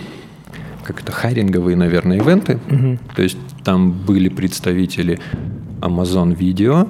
как 0.84 1.02
это, 1.02 1.14
хайринговые, 1.14 1.78
наверное, 1.78 2.18
ивенты. 2.18 2.60
Угу. 2.70 3.00
То 3.16 3.22
есть 3.24 3.38
там 3.64 3.92
были 3.94 4.28
представители 4.30 5.20
Amazon 5.80 6.38
Video, 6.38 6.88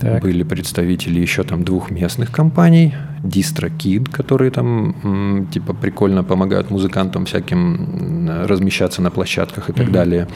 так. 0.00 0.22
Были 0.22 0.42
представители 0.42 1.20
еще 1.20 1.42
там 1.42 1.64
двух 1.64 1.90
местных 1.90 2.30
компаний, 2.30 2.94
DistroKid, 3.22 4.10
которые 4.10 4.50
там 4.50 5.46
типа 5.52 5.74
прикольно 5.74 6.24
помогают 6.24 6.70
музыкантам 6.70 7.24
всяким 7.24 8.28
размещаться 8.46 9.02
на 9.02 9.10
площадках 9.10 9.70
и 9.70 9.72
так 9.72 9.88
mm-hmm. 9.88 9.92
далее. 9.92 10.28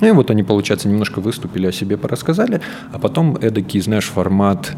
И 0.00 0.10
вот 0.12 0.30
они, 0.30 0.44
получается, 0.44 0.88
немножко 0.88 1.20
выступили 1.20 1.66
о 1.66 1.72
себе, 1.72 1.96
порассказали, 1.96 2.60
а 2.92 2.98
потом 2.98 3.36
эдакий, 3.36 3.80
знаешь, 3.80 4.06
формат 4.06 4.72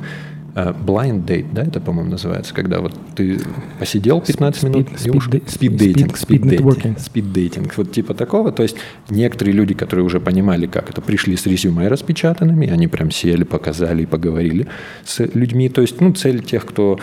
blind 0.55 1.25
date, 1.25 1.47
да, 1.53 1.63
это, 1.63 1.81
по-моему, 1.81 2.11
называется, 2.11 2.55
когда 2.55 2.81
вот 2.81 2.93
ты 3.15 3.41
посидел 3.79 4.21
15 4.21 4.63
минут 4.65 4.89
и 5.05 5.11
уж... 5.11 5.29
Speed 5.29 5.77
dating, 5.77 6.15
speed 6.15 6.43
dating, 6.43 6.97
speed 6.97 7.33
dating, 7.33 7.73
вот 7.77 7.93
типа 7.93 8.15
такого. 8.15 8.53
То 8.53 8.63
есть 8.63 8.77
некоторые 9.09 9.55
люди, 9.55 9.75
которые 9.75 10.05
уже 10.05 10.21
понимали, 10.21 10.67
как 10.67 10.91
это, 10.91 11.01
пришли 11.01 11.37
с 11.37 11.47
резюме 11.47 11.89
распечатанными, 11.89 12.69
они 12.69 12.89
прям 12.89 13.11
сели, 13.11 13.45
показали 13.45 14.03
и 14.03 14.07
поговорили 14.07 14.67
с 15.05 15.25
людьми. 15.35 15.69
То 15.69 15.83
есть, 15.83 16.01
ну, 16.01 16.13
цель 16.13 16.43
тех, 16.43 16.67
кто 16.67 16.99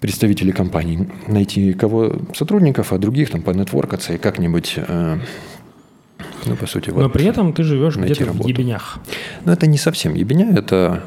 представители 0.00 0.52
компаний, 0.52 1.08
найти 1.26 1.72
кого 1.72 2.16
сотрудников, 2.34 2.92
а 2.92 2.98
других 2.98 3.30
там 3.30 3.42
понетворкаться 3.42 4.14
и 4.14 4.18
как-нибудь 4.18 4.74
э, 4.76 5.18
ну, 6.46 6.56
по 6.56 6.66
сути, 6.66 6.90
вот. 6.90 7.02
Но 7.02 7.08
при 7.10 7.26
этом 7.26 7.52
ты 7.52 7.62
живешь 7.62 7.96
где-то 7.96 8.26
работу. 8.26 8.44
в 8.44 8.48
ебенях. 8.48 8.98
Ну, 9.44 9.52
это 9.52 9.66
не 9.66 9.78
совсем 9.78 10.14
ебеня, 10.14 10.56
это 10.56 11.02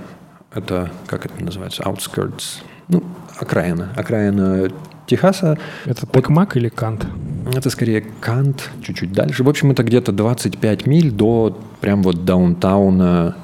это, 0.53 0.91
как 1.07 1.25
это 1.25 1.43
называется, 1.43 1.83
outskirts, 1.83 2.61
ну, 2.87 3.03
окраина, 3.39 3.93
окраина 3.95 4.69
Техаса. 5.07 5.57
Это 5.85 6.05
Токмак 6.05 6.57
или 6.57 6.69
Кант? 6.69 7.05
Это 7.53 7.69
скорее 7.69 8.05
Кант, 8.19 8.69
чуть-чуть 8.83 9.11
дальше. 9.11 9.43
В 9.43 9.49
общем, 9.49 9.71
это 9.71 9.83
где-то 9.83 10.11
25 10.11 10.85
миль 10.85 11.11
до 11.11 11.57
прям 11.81 12.01
вот 12.03 12.23
даунтауна 12.25 13.35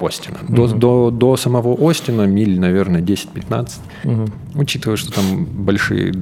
Остина. 0.00 0.38
Угу. 0.48 0.54
До, 0.54 0.68
до, 0.68 1.10
до 1.10 1.36
самого 1.36 1.76
Остина 1.90 2.22
миль, 2.22 2.58
наверное, 2.60 3.00
10-15. 3.00 3.70
Угу. 4.04 4.30
Учитывая, 4.54 4.96
что 4.96 5.12
там 5.12 5.44
большие 5.44 6.14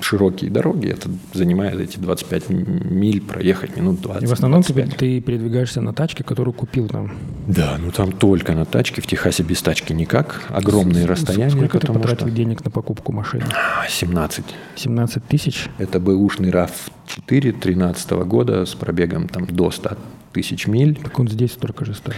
широкие 0.00 0.50
дороги, 0.50 0.88
это 0.88 1.08
занимает 1.32 1.80
эти 1.80 1.98
25 1.98 2.50
миль 2.50 3.20
проехать 3.20 3.76
минут 3.76 4.00
20. 4.00 4.22
И 4.22 4.26
в 4.26 4.32
основном 4.32 4.62
теперь 4.62 4.88
ты 4.88 5.20
передвигаешься 5.20 5.80
на 5.80 5.92
тачке, 5.92 6.24
которую 6.24 6.54
купил 6.54 6.88
там. 6.88 7.12
Да, 7.46 7.76
ну 7.78 7.90
там 7.90 8.12
только 8.12 8.52
на 8.52 8.64
тачке, 8.64 9.00
в 9.00 9.06
Техасе 9.06 9.42
без 9.42 9.62
тачки 9.62 9.92
никак, 9.92 10.42
огромные 10.48 11.04
С, 11.04 11.06
расстояния. 11.06 11.50
Сколько 11.50 11.78
ты 11.78 11.86
потратил 11.88 12.26
что... 12.26 12.30
денег 12.30 12.64
на 12.64 12.70
покупку 12.70 13.12
машины? 13.12 13.44
17. 13.88 14.44
17 14.76 15.24
тысяч? 15.24 15.68
Это 15.78 16.00
бэушный 16.00 16.50
RAV4 16.50 17.52
13 17.52 18.10
года 18.10 18.64
с 18.64 18.74
пробегом 18.74 19.28
там 19.28 19.46
до 19.46 19.70
100 19.70 19.96
тысяч 20.32 20.66
миль. 20.66 20.98
Так 21.02 21.18
он 21.18 21.28
здесь 21.28 21.52
столько 21.52 21.84
же 21.84 21.94
стоит. 21.94 22.16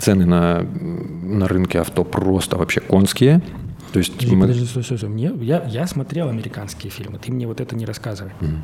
Цены 0.00 0.24
на, 0.24 0.62
на 0.62 1.46
рынке 1.46 1.80
авто 1.80 2.04
просто 2.04 2.56
вообще 2.56 2.80
конские. 2.80 3.42
То 3.92 3.98
есть 3.98 4.12
подожди, 4.12 4.36
мы... 4.36 4.42
подожди, 4.42 4.66
стой, 4.66 4.84
стой, 4.84 4.98
стой. 4.98 5.10
Мне, 5.10 5.32
я, 5.40 5.64
я 5.64 5.86
смотрел 5.86 6.28
американские 6.28 6.90
фильмы, 6.90 7.18
ты 7.18 7.32
мне 7.32 7.46
вот 7.46 7.60
это 7.60 7.74
не 7.74 7.84
рассказывай. 7.84 8.32
Mm. 8.40 8.58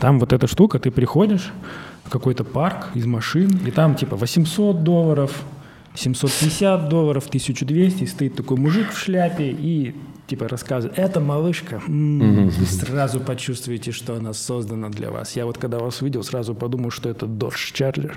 Там 0.00 0.18
вот 0.18 0.32
эта 0.32 0.46
штука, 0.46 0.78
ты 0.78 0.90
приходишь 0.90 1.52
в 2.04 2.10
какой-то 2.10 2.44
парк 2.44 2.88
из 2.94 3.06
машин, 3.06 3.60
и 3.66 3.70
там 3.70 3.94
типа 3.94 4.16
800 4.16 4.82
долларов, 4.82 5.44
750 5.94 6.88
долларов, 6.88 7.26
1200, 7.28 8.02
и 8.02 8.06
стоит 8.06 8.34
такой 8.36 8.56
мужик 8.56 8.90
в 8.90 8.98
шляпе 8.98 9.50
и 9.50 9.94
типа 10.26 10.46
рассказывает, 10.48 10.96
это 10.96 11.18
малышка, 11.20 11.82
м-м, 11.88 12.48
mm-hmm. 12.48 12.64
сразу 12.64 13.18
почувствуете, 13.18 13.90
что 13.90 14.14
она 14.14 14.32
создана 14.32 14.88
для 14.88 15.10
вас. 15.10 15.34
Я 15.34 15.44
вот 15.44 15.58
когда 15.58 15.78
вас 15.78 16.02
видел, 16.02 16.22
сразу 16.22 16.54
подумал, 16.54 16.90
что 16.90 17.08
это 17.08 17.26
Dodge 17.26 17.74
Charger. 17.74 18.14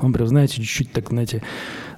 Он 0.00 0.12
прям, 0.12 0.28
знаете, 0.28 0.56
чуть-чуть 0.56 0.92
так, 0.92 1.08
знаете, 1.08 1.42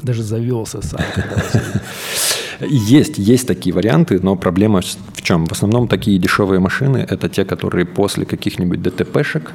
даже 0.03 0.23
завелся 0.23 0.81
сам. 0.81 1.01
Есть, 2.69 3.19
есть 3.19 3.47
такие 3.47 3.75
варианты, 3.75 4.21
но 4.23 4.37
проблема 4.37 4.81
в 5.15 5.23
чем? 5.23 5.47
В 5.47 5.53
основном 5.53 5.89
такие 5.89 6.19
дешевые 6.19 6.61
машины– 6.61 7.07
это 7.11 7.29
те, 7.29 7.45
которые 7.45 7.87
после 7.87 8.25
каких-нибудь 8.25 8.83
ДТПшек 8.83 9.53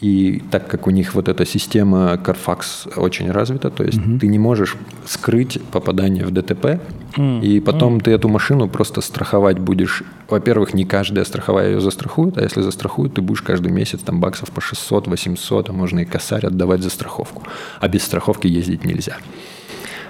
И 0.00 0.42
так 0.50 0.68
как 0.68 0.86
у 0.86 0.90
них 0.90 1.14
вот 1.14 1.28
эта 1.28 1.46
система 1.46 2.20
Carfax 2.22 2.98
очень 2.98 3.30
развита, 3.30 3.70
то 3.70 3.82
есть 3.82 3.98
угу. 3.98 4.18
ты 4.18 4.26
не 4.26 4.38
можешь 4.38 4.76
скрыть 5.06 5.58
попадание 5.72 6.26
в 6.26 6.30
ДТП, 6.30 6.80
mm. 7.16 7.40
и 7.40 7.60
потом 7.60 7.96
mm. 7.96 8.02
ты 8.02 8.10
эту 8.10 8.28
машину 8.28 8.68
просто 8.68 9.00
страховать 9.00 9.58
будешь. 9.58 10.02
Во-первых, 10.28 10.74
не 10.74 10.84
каждая 10.84 11.24
страховая 11.24 11.70
ее 11.70 11.80
застрахует, 11.80 12.36
а 12.36 12.42
если 12.42 12.60
застрахуют, 12.60 13.14
ты 13.14 13.22
будешь 13.22 13.42
каждый 13.42 13.72
месяц 13.72 14.00
там 14.00 14.20
баксов 14.20 14.50
по 14.50 14.60
600, 14.60 15.06
800, 15.06 15.70
а 15.70 15.72
можно 15.72 16.00
и 16.00 16.04
косарь 16.04 16.46
отдавать 16.46 16.82
за 16.82 16.90
страховку. 16.90 17.42
А 17.80 17.88
без 17.88 18.02
страховки 18.02 18.46
ездить 18.46 18.84
нельзя. 18.84 19.16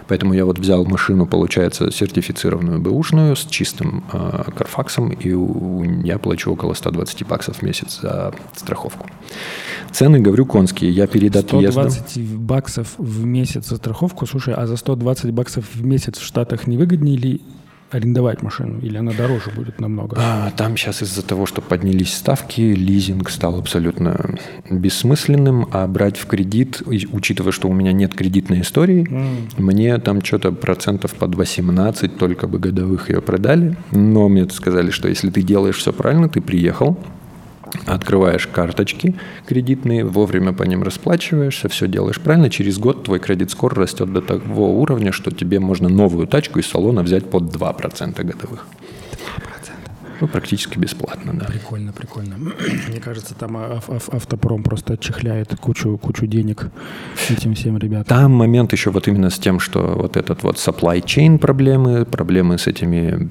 Поэтому 0.08 0.34
я 0.34 0.44
вот 0.44 0.58
взял 0.58 0.84
машину, 0.84 1.26
получается, 1.26 1.90
сертифицированную 1.90 2.80
бэушную 2.80 3.34
с 3.36 3.44
чистым 3.44 4.04
э, 4.12 4.44
карфаксом, 4.56 5.10
и 5.10 5.32
у, 5.32 5.82
я 6.02 6.18
плачу 6.18 6.52
около 6.52 6.74
120 6.74 7.26
баксов 7.26 7.58
в 7.58 7.62
месяц 7.62 8.00
за 8.00 8.32
страховку. 8.54 9.06
Цены, 9.90 10.20
говорю, 10.20 10.46
конские. 10.46 10.90
Я 10.90 11.06
перед 11.06 11.34
120 11.34 11.94
отъездом... 11.94 12.46
баксов 12.46 12.94
в 12.98 13.24
месяц 13.24 13.68
за 13.68 13.76
страховку. 13.76 14.26
Слушай, 14.26 14.54
а 14.54 14.66
за 14.66 14.76
120 14.76 15.32
баксов 15.32 15.64
в 15.74 15.84
месяц 15.84 16.18
в 16.18 16.24
Штатах 16.24 16.66
не 16.66 16.76
выгоднее 16.76 17.16
ли 17.16 17.40
арендовать 17.90 18.42
машину, 18.42 18.78
или 18.80 18.96
она 18.96 19.12
дороже 19.12 19.50
будет 19.50 19.80
намного? 19.80 20.16
А, 20.18 20.50
там 20.56 20.76
сейчас 20.76 21.02
из-за 21.02 21.22
того, 21.22 21.46
что 21.46 21.60
поднялись 21.60 22.14
ставки, 22.14 22.60
лизинг 22.60 23.30
стал 23.30 23.58
абсолютно 23.58 24.36
бессмысленным, 24.70 25.68
а 25.72 25.86
брать 25.86 26.16
в 26.16 26.26
кредит, 26.26 26.82
учитывая, 26.86 27.52
что 27.52 27.68
у 27.68 27.72
меня 27.72 27.92
нет 27.92 28.14
кредитной 28.14 28.62
истории, 28.62 29.06
mm. 29.08 29.62
мне 29.62 29.98
там 29.98 30.22
что-то 30.22 30.52
процентов 30.52 31.14
под 31.14 31.34
18 31.34 32.16
только 32.16 32.48
бы 32.48 32.58
годовых 32.58 33.10
ее 33.10 33.20
продали, 33.20 33.76
но 33.92 34.28
мне 34.28 34.48
сказали, 34.48 34.90
что 34.90 35.08
если 35.08 35.30
ты 35.30 35.42
делаешь 35.42 35.76
все 35.76 35.92
правильно, 35.92 36.28
ты 36.28 36.40
приехал, 36.40 36.98
открываешь 37.86 38.46
карточки 38.46 39.14
кредитные, 39.46 40.04
вовремя 40.04 40.52
по 40.52 40.62
ним 40.62 40.82
расплачиваешься, 40.82 41.68
все 41.68 41.88
делаешь 41.88 42.20
правильно, 42.20 42.50
через 42.50 42.78
год 42.78 43.04
твой 43.04 43.18
кредит-скор 43.18 43.74
растет 43.74 44.12
до 44.12 44.20
того 44.20 44.80
уровня, 44.80 45.12
что 45.12 45.30
тебе 45.30 45.60
можно 45.60 45.88
новую 45.88 46.26
тачку 46.26 46.58
из 46.58 46.66
салона 46.66 47.02
взять 47.02 47.28
под 47.28 47.44
2% 47.44 48.22
годовых. 48.22 48.66
2%. 49.12 49.16
Ну, 50.18 50.28
практически 50.28 50.78
бесплатно, 50.78 51.34
да. 51.34 51.44
Прикольно, 51.44 51.92
прикольно. 51.92 52.36
Мне 52.88 53.00
кажется, 53.00 53.34
там 53.34 53.56
автопром 53.56 54.62
просто 54.62 54.94
отчехляет 54.94 55.54
кучу, 55.60 55.98
кучу 55.98 56.26
денег 56.26 56.70
этим 57.28 57.54
всем 57.54 57.76
ребятам. 57.76 58.04
Там 58.04 58.32
момент 58.32 58.72
еще 58.72 58.90
вот 58.90 59.08
именно 59.08 59.28
с 59.28 59.38
тем, 59.38 59.60
что 59.60 59.80
вот 59.80 60.16
этот 60.16 60.42
вот 60.42 60.56
supply 60.56 61.02
chain 61.02 61.38
проблемы, 61.38 62.06
проблемы 62.06 62.56
с 62.56 62.66
этими 62.66 63.28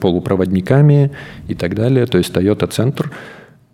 полупроводниками 0.00 1.10
и 1.48 1.54
так 1.54 1.74
далее. 1.74 2.06
То 2.06 2.18
есть 2.18 2.32
Toyota 2.32 2.68
Центр– 2.68 3.10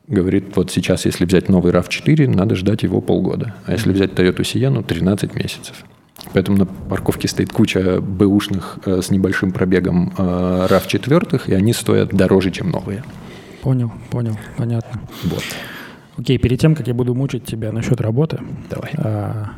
говорит, 0.07 0.57
вот 0.57 0.71
сейчас, 0.71 1.05
если 1.07 1.25
взять 1.25 1.49
новый 1.49 1.73
RAV4, 1.73 2.29
надо 2.29 2.55
ждать 2.55 2.83
его 2.83 3.01
полгода. 3.01 3.55
А 3.67 3.73
если 3.73 3.93
взять 3.93 4.13
Toyota 4.13 4.41
Sienna, 4.41 4.85
13 4.85 5.35
месяцев. 5.35 5.85
Поэтому 6.33 6.59
на 6.59 6.67
парковке 6.67 7.29
стоит 7.29 7.53
куча 7.53 8.01
бэушных 8.01 8.79
э, 8.87 9.03
с 9.03 9.11
небольшим 9.11 9.53
пробегом 9.53 10.13
э, 10.17 10.67
RAV4, 10.71 11.43
и 11.47 11.55
они 11.55 11.73
стоят 11.73 12.11
дороже, 12.11 12.51
чем 12.51 12.71
новые. 12.71 13.03
Понял, 13.63 13.93
понял, 14.11 14.39
понятно. 14.57 15.01
Вот. 15.25 15.43
Окей, 16.17 16.39
перед 16.39 16.61
тем, 16.61 16.75
как 16.75 16.87
я 16.87 16.95
буду 16.95 17.15
мучить 17.15 17.45
тебя 17.45 17.73
насчет 17.73 18.01
работы, 18.01 18.39
Давай. 18.71 18.93
А, 18.99 19.51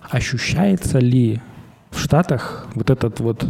ощущается 0.00 0.98
ли 0.98 1.40
в 1.90 1.98
Штатах 1.98 2.68
вот 2.74 2.90
этот 2.90 3.20
вот 3.20 3.44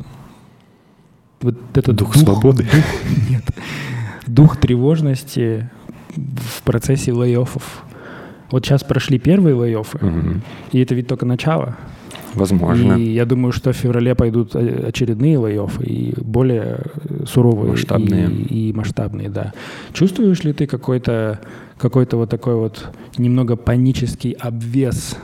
вот 1.42 1.56
этот 1.74 1.96
дух, 1.96 2.14
дух 2.14 2.22
свободы? 2.22 2.62
Дух, 2.62 2.84
нет, 3.30 3.44
дух 4.26 4.56
тревожности 4.56 5.70
в 6.16 6.62
процессе 6.62 7.10
лей-оффов. 7.12 7.62
Вот 8.50 8.64
сейчас 8.64 8.84
прошли 8.84 9.18
первые 9.18 9.56
лей-оффы, 9.56 10.06
угу. 10.06 10.40
и 10.72 10.80
это 10.80 10.94
ведь 10.94 11.08
только 11.08 11.26
начало. 11.26 11.76
Возможно. 12.34 12.94
И 12.94 13.12
я 13.12 13.26
думаю, 13.26 13.52
что 13.52 13.72
в 13.72 13.76
феврале 13.76 14.14
пойдут 14.14 14.56
очередные 14.56 15.36
лей-оффы, 15.36 15.84
и 15.84 16.14
более 16.20 16.80
суровые. 17.26 17.72
Масштабные. 17.72 18.28
И, 18.28 18.70
и 18.70 18.72
масштабные, 18.72 19.28
да. 19.28 19.52
Чувствуешь 19.92 20.42
ли 20.44 20.52
ты 20.52 20.66
какой-то 20.66 21.40
какой 21.78 22.06
вот 22.10 22.30
такой 22.30 22.54
вот 22.54 22.90
немного 23.18 23.56
панический 23.56 24.32
обвес 24.32 25.16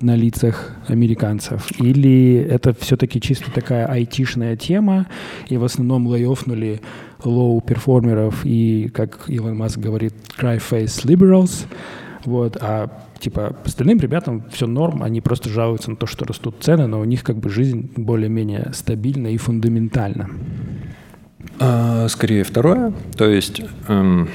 на 0.00 0.16
лицах 0.16 0.72
американцев? 0.88 1.66
Или 1.80 2.36
это 2.36 2.74
все-таки 2.74 3.20
чисто 3.20 3.50
такая 3.50 3.86
айтишная 3.86 4.56
тема, 4.56 5.06
и 5.48 5.56
в 5.56 5.64
основном 5.64 6.08
лей-оффнули 6.08 6.80
лоу-перформеров 7.22 8.44
и, 8.44 8.90
как 8.92 9.24
Илон 9.28 9.56
Маск 9.56 9.78
говорит, 9.78 10.14
cry-face 10.38 11.04
liberals, 11.04 11.66
вот, 12.24 12.56
а 12.60 12.90
типа 13.18 13.56
остальным 13.64 13.98
ребятам 14.00 14.44
все 14.50 14.66
норм, 14.66 15.02
они 15.02 15.20
просто 15.20 15.48
жалуются 15.48 15.90
на 15.90 15.96
то, 15.96 16.06
что 16.06 16.24
растут 16.24 16.56
цены, 16.60 16.86
но 16.86 17.00
у 17.00 17.04
них 17.04 17.22
как 17.22 17.36
бы 17.36 17.50
жизнь 17.50 17.90
более-менее 17.96 18.70
стабильна 18.74 19.28
и 19.28 19.36
фундаментальна. 19.36 20.30
А, 21.58 22.08
скорее 22.08 22.44
второе, 22.44 22.92
то 23.16 23.28
есть 23.28 23.62
эм, 23.88 24.28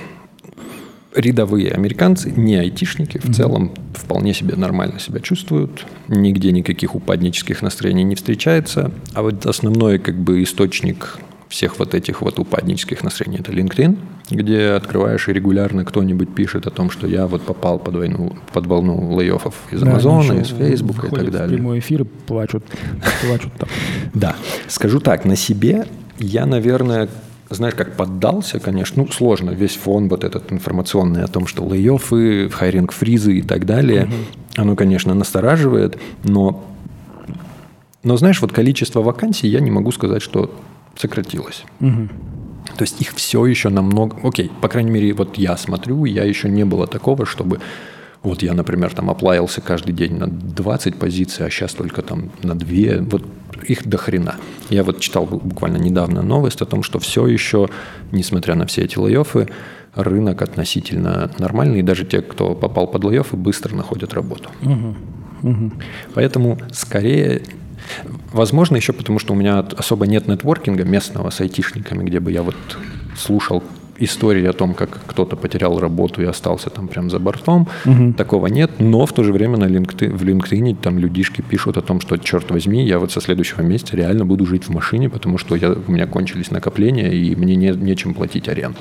рядовые 1.15 1.71
американцы, 1.71 2.31
не 2.35 2.55
айтишники, 2.55 3.17
в 3.17 3.25
mm-hmm. 3.25 3.33
целом 3.33 3.73
вполне 3.93 4.33
себе 4.33 4.55
нормально 4.55 4.99
себя 4.99 5.19
чувствуют, 5.19 5.85
нигде 6.07 6.51
никаких 6.51 6.95
упаднических 6.95 7.61
настроений 7.61 8.03
не 8.03 8.15
встречается, 8.15 8.91
а 9.13 9.21
вот 9.21 9.45
основной 9.45 9.99
как 9.99 10.15
бы 10.15 10.43
источник 10.43 11.19
всех 11.49 11.79
вот 11.79 11.95
этих 11.95 12.21
вот 12.21 12.39
упаднических 12.39 13.03
настроений. 13.03 13.39
Это 13.39 13.51
LinkedIn, 13.51 13.97
где 14.29 14.69
открываешь 14.69 15.27
и 15.27 15.33
регулярно 15.33 15.83
кто-нибудь 15.83 16.33
пишет 16.33 16.67
о 16.67 16.69
том, 16.69 16.91
что 16.91 17.07
я 17.07 17.25
вот 17.25 17.41
попал 17.41 17.79
под, 17.79 17.95
войну, 17.95 18.35
под 18.53 18.67
волну 18.67 19.15
лейофов 19.17 19.55
из 19.71 19.81
да, 19.81 19.89
Амазона, 19.89 20.39
из 20.39 20.49
Фейсбука 20.49 21.07
и 21.07 21.09
так 21.09 21.31
далее. 21.31 21.47
в 21.47 21.51
прямой 21.51 21.79
эфир 21.79 22.05
плачут, 22.05 22.63
плачут 23.25 23.51
там. 23.53 23.67
Да. 24.13 24.35
Скажу 24.67 24.99
так, 24.99 25.25
на 25.25 25.35
себе 25.35 25.87
я, 26.19 26.45
наверное, 26.45 27.09
знаешь, 27.49 27.75
как 27.75 27.95
поддался, 27.95 28.59
конечно, 28.59 29.03
ну, 29.03 29.11
сложно, 29.11 29.51
весь 29.51 29.75
фон 29.75 30.07
вот 30.07 30.23
этот 30.23 30.51
информационный 30.51 31.23
о 31.23 31.27
том, 31.27 31.47
что 31.47 31.63
лей-оффы, 31.63 32.49
хайринг-фризы 32.49 33.39
и 33.39 33.41
так 33.41 33.65
далее, 33.65 34.03
угу. 34.03 34.13
оно, 34.57 34.75
конечно, 34.75 35.13
настораживает, 35.13 35.97
но, 36.23 36.63
но, 38.03 38.17
знаешь, 38.17 38.41
вот 38.41 38.51
количество 38.51 39.01
вакансий 39.01 39.47
я 39.47 39.59
не 39.59 39.71
могу 39.71 39.91
сказать, 39.91 40.21
что 40.21 40.53
сократилось. 40.95 41.63
Угу. 41.79 42.09
То 42.77 42.83
есть 42.83 43.01
их 43.01 43.13
все 43.13 43.45
еще 43.45 43.69
намного... 43.69 44.17
Окей, 44.23 44.51
по 44.61 44.67
крайней 44.67 44.91
мере, 44.91 45.13
вот 45.13 45.37
я 45.37 45.57
смотрю, 45.57 46.05
я 46.05 46.23
еще 46.23 46.49
не 46.49 46.65
было 46.65 46.87
такого, 46.87 47.25
чтобы... 47.25 47.59
Вот 48.21 48.43
я, 48.43 48.53
например, 48.53 48.93
там 48.93 49.09
оплавился 49.09 49.61
каждый 49.61 49.93
день 49.93 50.17
на 50.17 50.27
20 50.27 50.95
позиций, 50.95 51.45
а 51.45 51.49
сейчас 51.49 51.73
только 51.73 52.01
там 52.01 52.31
на 52.43 52.53
2. 52.57 53.03
Вот 53.09 53.23
их 53.67 53.87
до 53.87 53.97
хрена. 53.97 54.35
Я 54.69 54.83
вот 54.83 54.99
читал 54.99 55.25
буквально 55.25 55.77
недавно 55.77 56.21
новость 56.21 56.61
о 56.61 56.65
том, 56.65 56.83
что 56.83 56.99
все 56.99 57.27
еще, 57.27 57.69
несмотря 58.11 58.55
на 58.55 58.65
все 58.65 58.83
эти 58.83 58.97
лей 58.97 59.23
рынок 59.95 60.41
относительно 60.41 61.31
нормальный, 61.39 61.79
и 61.79 61.83
даже 61.83 62.05
те, 62.05 62.21
кто 62.21 62.55
попал 62.55 62.87
под 62.87 63.03
лей 63.05 63.21
быстро 63.31 63.75
находят 63.75 64.13
работу. 64.13 64.49
Угу. 64.61 64.95
Угу. 65.43 65.71
Поэтому 66.13 66.59
скорее 66.71 67.41
Возможно, 68.31 68.75
еще 68.75 68.93
потому, 68.93 69.19
что 69.19 69.33
у 69.33 69.35
меня 69.35 69.59
особо 69.59 70.05
нет 70.05 70.27
нетворкинга 70.27 70.83
местного 70.83 71.29
с 71.29 71.41
айтишниками, 71.41 72.03
где 72.03 72.19
бы 72.19 72.31
я 72.31 72.43
вот 72.43 72.55
слушал 73.17 73.63
истории 73.99 74.45
о 74.45 74.53
том, 74.53 74.73
как 74.73 74.89
кто-то 75.05 75.35
потерял 75.35 75.79
работу 75.79 76.21
и 76.21 76.25
остался 76.25 76.69
там 76.69 76.87
прям 76.87 77.09
за 77.09 77.19
бортом. 77.19 77.67
Угу. 77.85 78.13
Такого 78.13 78.47
нет, 78.47 78.71
но 78.79 79.05
в 79.05 79.13
то 79.13 79.23
же 79.23 79.33
время 79.33 79.57
на 79.57 79.65
LinkedIn, 79.65 80.15
в 80.15 80.23
LinkedIn 80.23 80.77
там 80.81 80.99
людишки 80.99 81.41
пишут 81.41 81.77
о 81.77 81.81
том, 81.81 82.01
что, 82.01 82.17
черт 82.17 82.51
возьми, 82.51 82.85
я 82.85 82.99
вот 82.99 83.11
со 83.11 83.21
следующего 83.21 83.61
месяца 83.61 83.95
реально 83.95 84.25
буду 84.25 84.45
жить 84.45 84.65
в 84.65 84.69
машине, 84.69 85.09
потому 85.09 85.37
что 85.37 85.55
я, 85.55 85.71
у 85.71 85.91
меня 85.91 86.07
кончились 86.07 86.51
накопления, 86.51 87.11
и 87.11 87.35
мне 87.35 87.55
не, 87.55 87.69
нечем 87.69 88.13
платить 88.13 88.49
аренду. 88.49 88.79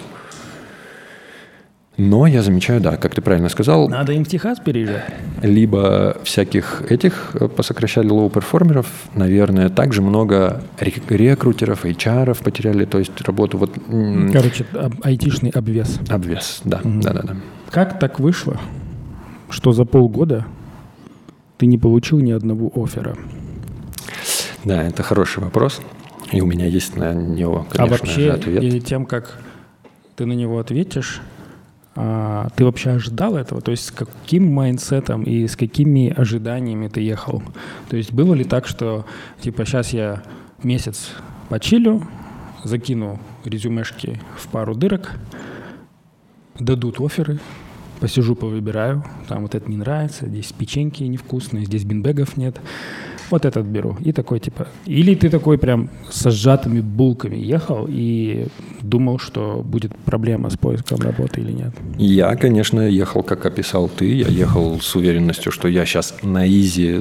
Но 1.99 2.29
я 2.29 2.43
замечаю, 2.43 2.81
да, 2.81 2.97
как 2.97 3.17
ты 3.17 3.21
правильно 3.21 3.49
сказал. 3.49 3.89
Надо 3.89 4.13
им 4.13 4.25
в 4.25 4.29
Техас 4.29 4.61
переезжать. 4.61 5.03
Либо 5.43 6.17
всяких 6.23 6.83
этих 6.89 7.33
э, 7.35 7.49
посокращали 7.49 8.09
лоу-перформеров, 8.09 8.87
наверное, 9.15 9.69
также 9.69 10.01
много 10.01 10.63
рекрутеров, 10.79 11.85
HR 11.85 12.41
потеряли, 12.41 12.85
то 12.85 13.01
есть 13.01 13.21
работу. 13.23 13.59
Вот, 13.59 13.73
Короче, 14.33 14.65
айтишный 15.03 15.51
обвес. 15.51 15.99
Обвес, 16.09 16.61
да, 16.65 16.79
угу. 16.85 17.01
да, 17.01 17.13
да, 17.13 17.23
да. 17.23 17.37
Как 17.71 17.99
так 17.99 18.21
вышло, 18.21 18.61
что 19.51 19.73
за 19.73 19.85
полгода 19.85 20.47
ты 21.57 21.67
не 21.67 21.79
получил 21.79 22.21
ни 22.21 22.31
одного 22.31 22.71
оффера? 22.77 23.17
Да, 24.65 24.85
это 24.85 25.03
хороший 25.03 25.43
вопрос. 25.43 25.81
И 26.31 26.41
у 26.41 26.47
меня 26.47 26.67
есть 26.67 26.95
на 26.95 27.13
него, 27.13 27.67
конечно, 27.71 27.83
а 27.83 27.87
вообще, 27.87 28.31
ответ. 28.31 28.61
перед 28.61 28.85
тем, 28.85 29.05
как 29.05 29.41
ты 30.15 30.27
на 30.27 30.35
него 30.35 30.61
ответишь, 30.61 31.23
а, 32.01 32.49
ты 32.55 32.65
вообще 32.65 32.91
ожидал 32.91 33.37
этого? 33.37 33.61
То 33.61 33.73
есть 33.73 33.87
с 33.87 33.91
каким 33.91 34.53
майндсетом 34.55 35.25
и 35.25 35.49
с 35.49 35.57
какими 35.57 36.15
ожиданиями 36.17 36.87
ты 36.87 37.01
ехал? 37.01 37.43
То 37.91 37.97
есть 37.97 38.13
было 38.13 38.35
ли 38.35 38.45
так, 38.45 38.69
что 38.69 39.05
типа 39.41 39.65
сейчас 39.65 39.93
я 39.93 40.23
месяц 40.63 41.11
почилю, 41.49 42.07
закину 42.63 43.19
резюмешки 43.45 44.21
в 44.37 44.47
пару 44.47 44.77
дырок, 44.77 45.11
дадут 46.61 47.01
оферы, 47.01 47.41
посижу, 47.99 48.37
повыбираю. 48.37 49.05
Там 49.27 49.43
вот 49.43 49.57
это 49.57 49.69
не 49.69 49.77
нравится, 49.77 50.27
здесь 50.27 50.53
печеньки 50.53 51.03
невкусные, 51.03 51.65
здесь 51.65 51.83
бинбегов 51.83 52.37
нет. 52.37 52.61
Вот 53.31 53.45
этот 53.45 53.67
беру. 53.67 53.97
И 54.01 54.12
такой 54.12 54.41
типа... 54.41 54.67
Или 54.87 55.14
ты 55.14 55.31
такой 55.31 55.59
прям 55.59 55.91
со 56.11 56.31
сжатыми 56.31 56.81
булками 56.81 57.37
ехал 57.37 57.87
и 57.88 58.47
думал, 58.83 59.19
что 59.19 59.62
будет 59.64 59.95
проблема 60.05 60.51
с 60.51 60.57
поиском 60.57 61.01
работы 61.01 61.41
или 61.41 61.53
нет? 61.53 61.75
Я, 61.99 62.37
конечно, 62.37 62.81
ехал, 62.81 63.23
как 63.23 63.47
описал 63.47 63.88
ты. 63.88 64.14
Я 64.14 64.29
ехал 64.29 64.81
с 64.81 64.97
уверенностью, 64.97 65.53
что 65.53 65.69
я 65.69 65.85
сейчас 65.85 66.14
на 66.23 66.47
easy 66.49 67.01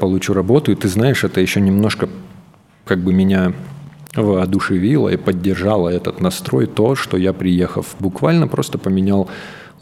получу 0.00 0.34
работу. 0.34 0.72
И 0.72 0.74
ты 0.74 0.88
знаешь, 0.88 1.24
это 1.24 1.40
еще 1.40 1.60
немножко 1.60 2.08
как 2.84 2.98
бы 2.98 3.12
меня 3.12 3.52
воодушевило 4.14 5.08
и 5.08 5.16
поддержало 5.16 5.88
этот 5.88 6.20
настрой 6.20 6.66
то, 6.66 6.94
что 6.94 7.16
я, 7.16 7.32
приехав, 7.32 7.96
буквально 7.98 8.46
просто 8.46 8.78
поменял 8.78 9.28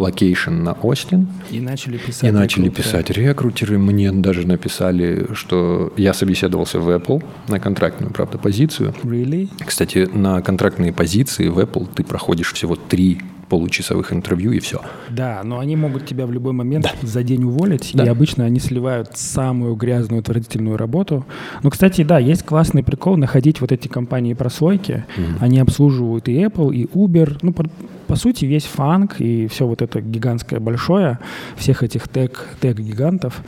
location 0.02 0.62
на 0.62 0.72
Остин. 0.72 1.28
И 1.50 1.60
начали 1.60 1.98
писать. 1.98 2.28
И 2.28 2.32
начали 2.32 2.64
рекрутеры. 2.66 2.88
писать 2.88 3.10
рекрутеры. 3.10 3.78
Мне 3.78 4.12
даже 4.12 4.46
написали, 4.46 5.28
что 5.34 5.92
я 5.96 6.12
собеседовался 6.12 6.80
в 6.80 6.88
Apple 6.88 7.24
на 7.48 7.60
контрактную, 7.60 8.12
правда, 8.12 8.38
позицию. 8.38 8.94
Really? 9.02 9.48
Кстати, 9.64 10.08
на 10.12 10.42
контрактные 10.42 10.92
позиции 10.92 11.48
в 11.48 11.58
Apple 11.58 11.88
ты 11.94 12.04
проходишь 12.04 12.52
всего 12.52 12.76
три 12.76 13.20
получасовых 13.52 14.14
интервью 14.14 14.52
и 14.52 14.60
все. 14.60 14.80
Да, 15.10 15.42
но 15.44 15.58
они 15.58 15.76
могут 15.76 16.06
тебя 16.06 16.24
в 16.26 16.32
любой 16.32 16.54
момент 16.54 16.84
да. 16.84 17.06
за 17.06 17.22
день 17.22 17.44
уволить, 17.44 17.90
да. 17.92 18.06
и 18.06 18.08
обычно 18.08 18.46
они 18.46 18.58
сливают 18.60 19.18
самую 19.18 19.74
грязную, 19.74 20.20
отвратительную 20.20 20.78
работу. 20.78 21.26
Но, 21.62 21.68
кстати, 21.68 22.02
да, 22.02 22.18
есть 22.18 22.44
классный 22.44 22.82
прикол 22.82 23.18
находить 23.18 23.60
вот 23.60 23.70
эти 23.70 23.88
компании-прослойки. 23.88 25.04
Mm-hmm. 25.18 25.36
Они 25.40 25.58
обслуживают 25.58 26.28
и 26.28 26.42
Apple, 26.42 26.74
и 26.74 26.86
Uber. 26.86 27.40
Ну, 27.42 27.52
по, 27.52 27.66
по 28.06 28.16
сути, 28.16 28.46
весь 28.46 28.64
фанк 28.64 29.20
и 29.20 29.46
все 29.48 29.66
вот 29.66 29.82
это 29.82 30.00
гигантское 30.00 30.58
большое, 30.58 31.18
всех 31.54 31.82
этих 31.82 32.08
тег, 32.08 32.56
тег-гигантов, 32.58 33.42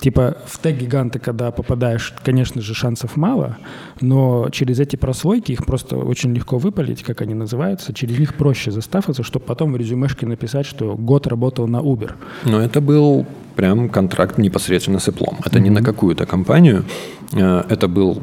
Типа 0.00 0.36
в 0.46 0.58
тег-гиганты, 0.58 1.18
когда 1.18 1.50
попадаешь, 1.50 2.14
конечно 2.24 2.60
же, 2.60 2.74
шансов 2.74 3.16
мало, 3.16 3.58
но 4.00 4.48
через 4.50 4.80
эти 4.80 4.96
прослойки 4.96 5.52
их 5.52 5.66
просто 5.66 5.96
очень 5.96 6.32
легко 6.34 6.58
выпалить, 6.58 7.02
как 7.02 7.20
они 7.20 7.34
называются, 7.34 7.92
через 7.92 8.18
них 8.18 8.34
проще 8.34 8.70
заставиться, 8.70 9.22
чтобы 9.22 9.44
потом 9.44 9.72
в 9.72 9.76
резюмешке 9.76 10.26
написать, 10.26 10.66
что 10.66 10.94
год 10.94 11.26
работал 11.26 11.66
на 11.66 11.78
Uber. 11.78 12.12
Но 12.44 12.60
это 12.60 12.80
был 12.80 13.26
прям 13.56 13.88
контракт 13.88 14.38
непосредственно 14.38 15.00
с 15.00 15.08
Apple. 15.08 15.34
Это 15.44 15.58
mm-hmm. 15.58 15.62
не 15.62 15.70
на 15.70 15.82
какую-то 15.82 16.26
компанию, 16.26 16.84
э, 17.32 17.62
это 17.68 17.88
был 17.88 18.22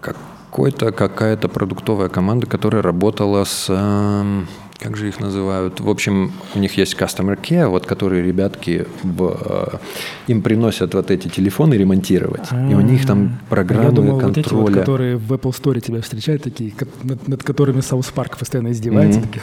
какой-то, 0.00 0.92
какая-то 0.92 1.48
продуктовая 1.48 2.08
команда, 2.08 2.46
которая 2.46 2.82
работала 2.82 3.44
с 3.44 3.66
эм, 3.68 4.46
как 4.78 4.96
же 4.96 5.08
их 5.08 5.20
называют? 5.20 5.80
В 5.80 5.88
общем, 5.88 6.32
у 6.54 6.58
них 6.58 6.76
есть 6.76 6.94
Customer 6.94 7.40
Care, 7.40 7.68
вот 7.68 7.86
которые 7.86 8.22
ребятки 8.22 8.86
в, 9.02 9.38
э, 9.40 9.78
им 10.26 10.42
приносят 10.42 10.94
вот 10.94 11.10
эти 11.10 11.28
телефоны 11.28 11.74
ремонтировать. 11.74 12.48
А-а-а. 12.50 12.70
И 12.70 12.74
у 12.74 12.80
них 12.80 13.06
там 13.06 13.38
программы 13.48 13.84
Я 13.84 13.90
думал, 13.90 14.18
контроля. 14.18 14.34
Вот 14.34 14.46
эти 14.46 14.54
вот, 14.54 14.80
которые 14.80 15.16
в 15.16 15.32
Apple 15.32 15.52
Store 15.52 15.80
тебя 15.80 16.02
встречают, 16.02 16.42
такие, 16.42 16.72
над, 17.02 17.28
над 17.28 17.42
которыми 17.42 17.80
South 17.80 18.12
Park 18.14 18.38
постоянно 18.38 18.72
издевается, 18.72 19.20
mm-hmm. 19.20 19.26
такие 19.26 19.42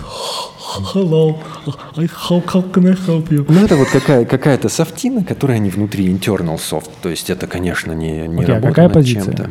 Hello, 0.93 1.37
how, 1.65 2.41
how 2.45 2.71
can 2.71 2.87
I 2.87 2.93
help 2.93 3.29
you? 3.29 3.45
Ну, 3.47 3.65
это 3.65 3.75
вот 3.75 3.89
какая, 3.89 4.25
какая-то 4.25 4.69
софтина, 4.69 5.23
которая 5.23 5.59
не 5.59 5.69
внутри 5.69 6.07
internal 6.07 6.57
soft. 6.57 6.89
То 7.01 7.09
есть 7.09 7.29
это, 7.29 7.45
конечно, 7.47 7.91
не, 7.91 8.27
не 8.27 8.43
okay, 8.43 8.51
а 8.51 8.55
работа 8.55 8.67
какая 8.67 8.85
над 8.85 8.93
позиция? 8.93 9.23
чем-то. 9.23 9.49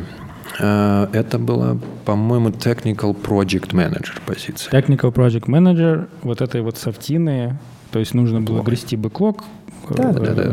Э, 0.61 1.07
это 1.13 1.39
была, 1.39 1.77
по-моему, 2.05 2.49
Technical 2.49 3.15
Project 3.19 3.71
Manager 3.71 4.19
позиция. 4.25 4.71
Technical 4.71 5.13
Project 5.13 5.45
Manager, 5.47 6.07
вот 6.21 6.41
этой 6.41 6.61
вот 6.61 6.77
софтины, 6.77 7.57
то 7.91 7.99
есть 7.99 8.13
нужно 8.13 8.41
было 8.41 8.61
грести 8.61 8.95
бэклог, 8.95 9.43
да, 9.89 10.13
да, 10.13 10.33
да, 10.33 10.43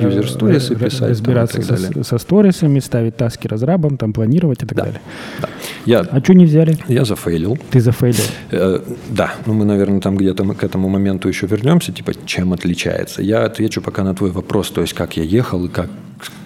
юзер 0.00 0.28
сторисы 0.28 0.74
писать. 0.74 1.10
Разбираться 1.10 1.62
там, 1.62 1.76
со, 1.76 2.02
со 2.02 2.18
сторисами, 2.18 2.80
ставить 2.80 3.16
таски 3.16 3.46
разрабам, 3.46 3.96
там 3.96 4.12
планировать 4.12 4.62
и 4.62 4.66
так 4.66 4.76
да, 4.76 4.84
далее. 4.84 5.00
Да. 5.40 5.48
Я, 5.84 6.00
а 6.00 6.20
что 6.20 6.34
не 6.34 6.46
взяли? 6.46 6.76
Я 6.88 7.04
зафейлил. 7.04 7.58
Ты 7.70 7.80
зафейлил? 7.80 8.24
Э, 8.50 8.80
да, 9.10 9.34
ну 9.46 9.52
мы, 9.52 9.64
наверное, 9.64 10.00
там 10.00 10.16
где-то 10.16 10.44
к 10.54 10.64
этому 10.64 10.88
моменту 10.88 11.28
еще 11.28 11.46
вернемся, 11.46 11.92
типа, 11.92 12.12
чем 12.26 12.52
отличается. 12.52 13.22
Я 13.22 13.44
отвечу 13.44 13.82
пока 13.82 14.02
на 14.02 14.14
твой 14.14 14.30
вопрос, 14.30 14.70
то 14.70 14.80
есть 14.80 14.94
как 14.94 15.16
я 15.16 15.22
ехал 15.22 15.64
и 15.66 15.68
как, 15.68 15.90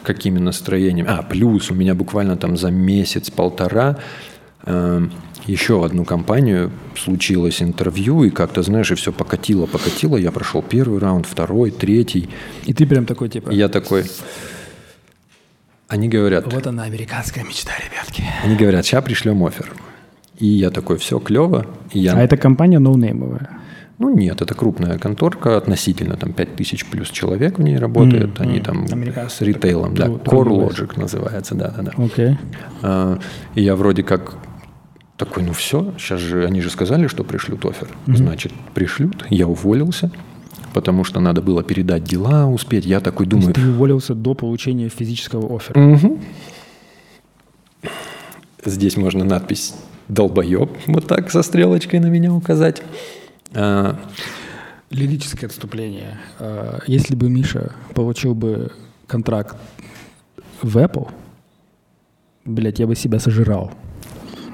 какими 0.02 0.38
настроениями. 0.38 1.08
А, 1.10 1.22
плюс 1.22 1.70
у 1.70 1.74
меня 1.74 1.94
буквально 1.94 2.36
там 2.36 2.56
за 2.56 2.70
месяц-полтора 2.70 3.98
э, 4.64 5.06
еще 5.46 5.84
одну 5.84 6.04
компанию 6.04 6.70
случилось 6.96 7.62
интервью, 7.62 8.24
и 8.24 8.30
как-то, 8.30 8.62
знаешь, 8.62 8.90
и 8.90 8.94
все 8.94 9.12
покатило, 9.12 9.66
покатило. 9.66 10.16
Я 10.16 10.30
прошел 10.30 10.62
первый 10.62 10.98
раунд, 10.98 11.26
второй, 11.26 11.70
третий. 11.70 12.28
И 12.64 12.72
ты 12.72 12.86
прям 12.86 13.06
такой, 13.06 13.28
типа... 13.28 13.50
Я 13.50 13.68
такой... 13.68 14.04
Они 15.88 16.08
говорят... 16.08 16.50
Вот 16.52 16.66
она, 16.66 16.84
американская 16.84 17.44
мечта, 17.44 17.72
ребятки. 17.78 18.24
Они 18.44 18.56
говорят, 18.56 18.86
сейчас 18.86 19.04
пришлем 19.04 19.44
офер. 19.44 19.72
И 20.38 20.46
я 20.46 20.70
такой, 20.70 20.96
все 20.96 21.18
клево. 21.18 21.66
И 21.92 21.98
я... 21.98 22.14
А 22.14 22.22
эта 22.22 22.36
компания 22.36 22.78
ноунеймовая? 22.78 23.61
Ну 23.98 24.14
нет, 24.14 24.40
это 24.42 24.54
крупная 24.54 24.98
конторка, 24.98 25.56
относительно 25.56 26.16
там 26.16 26.32
5000 26.32 26.86
плюс 26.86 27.10
человек 27.10 27.58
в 27.58 27.62
ней 27.62 27.78
работает, 27.78 28.38
mm, 28.38 28.42
они 28.42 28.60
там 28.60 28.86
с 29.28 29.40
ритейлом, 29.40 29.94
да, 29.94 30.06
Core 30.06 30.48
Logic 30.48 30.98
называется, 30.98 31.54
да-да-да. 31.54 31.92
Okay. 31.92 32.36
А, 32.82 33.18
и 33.54 33.62
я 33.62 33.76
вроде 33.76 34.02
как 34.02 34.34
такой, 35.16 35.44
ну 35.44 35.52
все, 35.52 35.92
сейчас 35.98 36.20
же, 36.20 36.44
они 36.44 36.60
же 36.60 36.70
сказали, 36.70 37.06
что 37.06 37.22
пришлют 37.22 37.64
офер. 37.64 37.88
Mm-hmm. 38.06 38.16
Значит, 38.16 38.52
пришлют. 38.74 39.24
Я 39.30 39.46
уволился, 39.46 40.10
потому 40.72 41.04
что 41.04 41.20
надо 41.20 41.42
было 41.42 41.62
передать 41.62 42.04
дела, 42.04 42.48
успеть. 42.48 42.84
Я 42.84 43.00
такой 43.00 43.26
думаю... 43.26 43.52
То 43.52 43.60
есть 43.60 43.70
ты 43.70 43.74
уволился 43.74 44.14
до 44.14 44.34
получения 44.34 44.88
физического 44.88 45.54
оффера? 45.54 45.80
Угу. 45.80 46.18
Здесь 48.64 48.96
можно 48.96 49.24
надпись 49.24 49.74
«долбоеб» 50.08 50.70
вот 50.86 51.06
так 51.06 51.30
со 51.30 51.42
стрелочкой 51.42 52.00
на 52.00 52.06
меня 52.06 52.32
указать. 52.32 52.82
А... 53.54 53.98
Лирическое 54.90 55.48
отступление. 55.48 56.18
А, 56.38 56.80
если 56.86 57.14
бы 57.14 57.30
Миша 57.30 57.72
получил 57.94 58.34
бы 58.34 58.72
контракт 59.06 59.56
в 60.60 60.76
Apple, 60.76 61.10
блядь, 62.44 62.78
я 62.78 62.86
бы 62.86 62.94
себя 62.94 63.18
сожрал. 63.18 63.72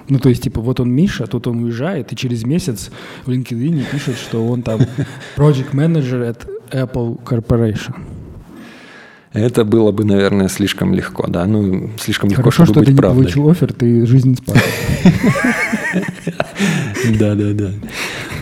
Ну, 0.09 0.19
то 0.19 0.29
есть, 0.29 0.45
типа, 0.45 0.61
вот 0.61 0.81
он 0.81 0.91
Миша, 0.91 1.27
тут 1.27 1.49
он 1.49 1.65
уезжает, 1.65 2.13
и 2.13 2.17
через 2.17 2.45
месяц 2.45 2.91
в 3.27 3.31
LinkedIn 3.31 3.91
пишет, 3.91 4.17
что 4.17 4.47
он 4.47 4.63
там 4.63 4.81
project 5.37 5.73
manager 5.73 6.23
at 6.23 6.49
Apple 6.71 7.23
Corporation. 7.25 7.95
Это 9.33 9.64
было 9.64 9.93
бы, 9.93 10.05
наверное, 10.05 10.49
слишком 10.49 10.95
легко, 10.95 11.27
да. 11.27 11.45
Ну, 11.45 11.91
слишком 11.99 12.31
легко, 12.31 12.43
Хорошо, 12.43 12.64
чтобы 12.64 12.81
что 12.81 12.81
быть 12.81 12.88
ты 12.91 12.97
правдой. 12.97 13.19
не 13.19 13.23
получил 13.25 13.51
офер, 13.51 13.73
ты 13.73 14.07
жизнь 14.07 14.37
спас. 14.37 14.57
Да, 17.19 17.35
да, 17.35 17.53
да. 17.53 17.71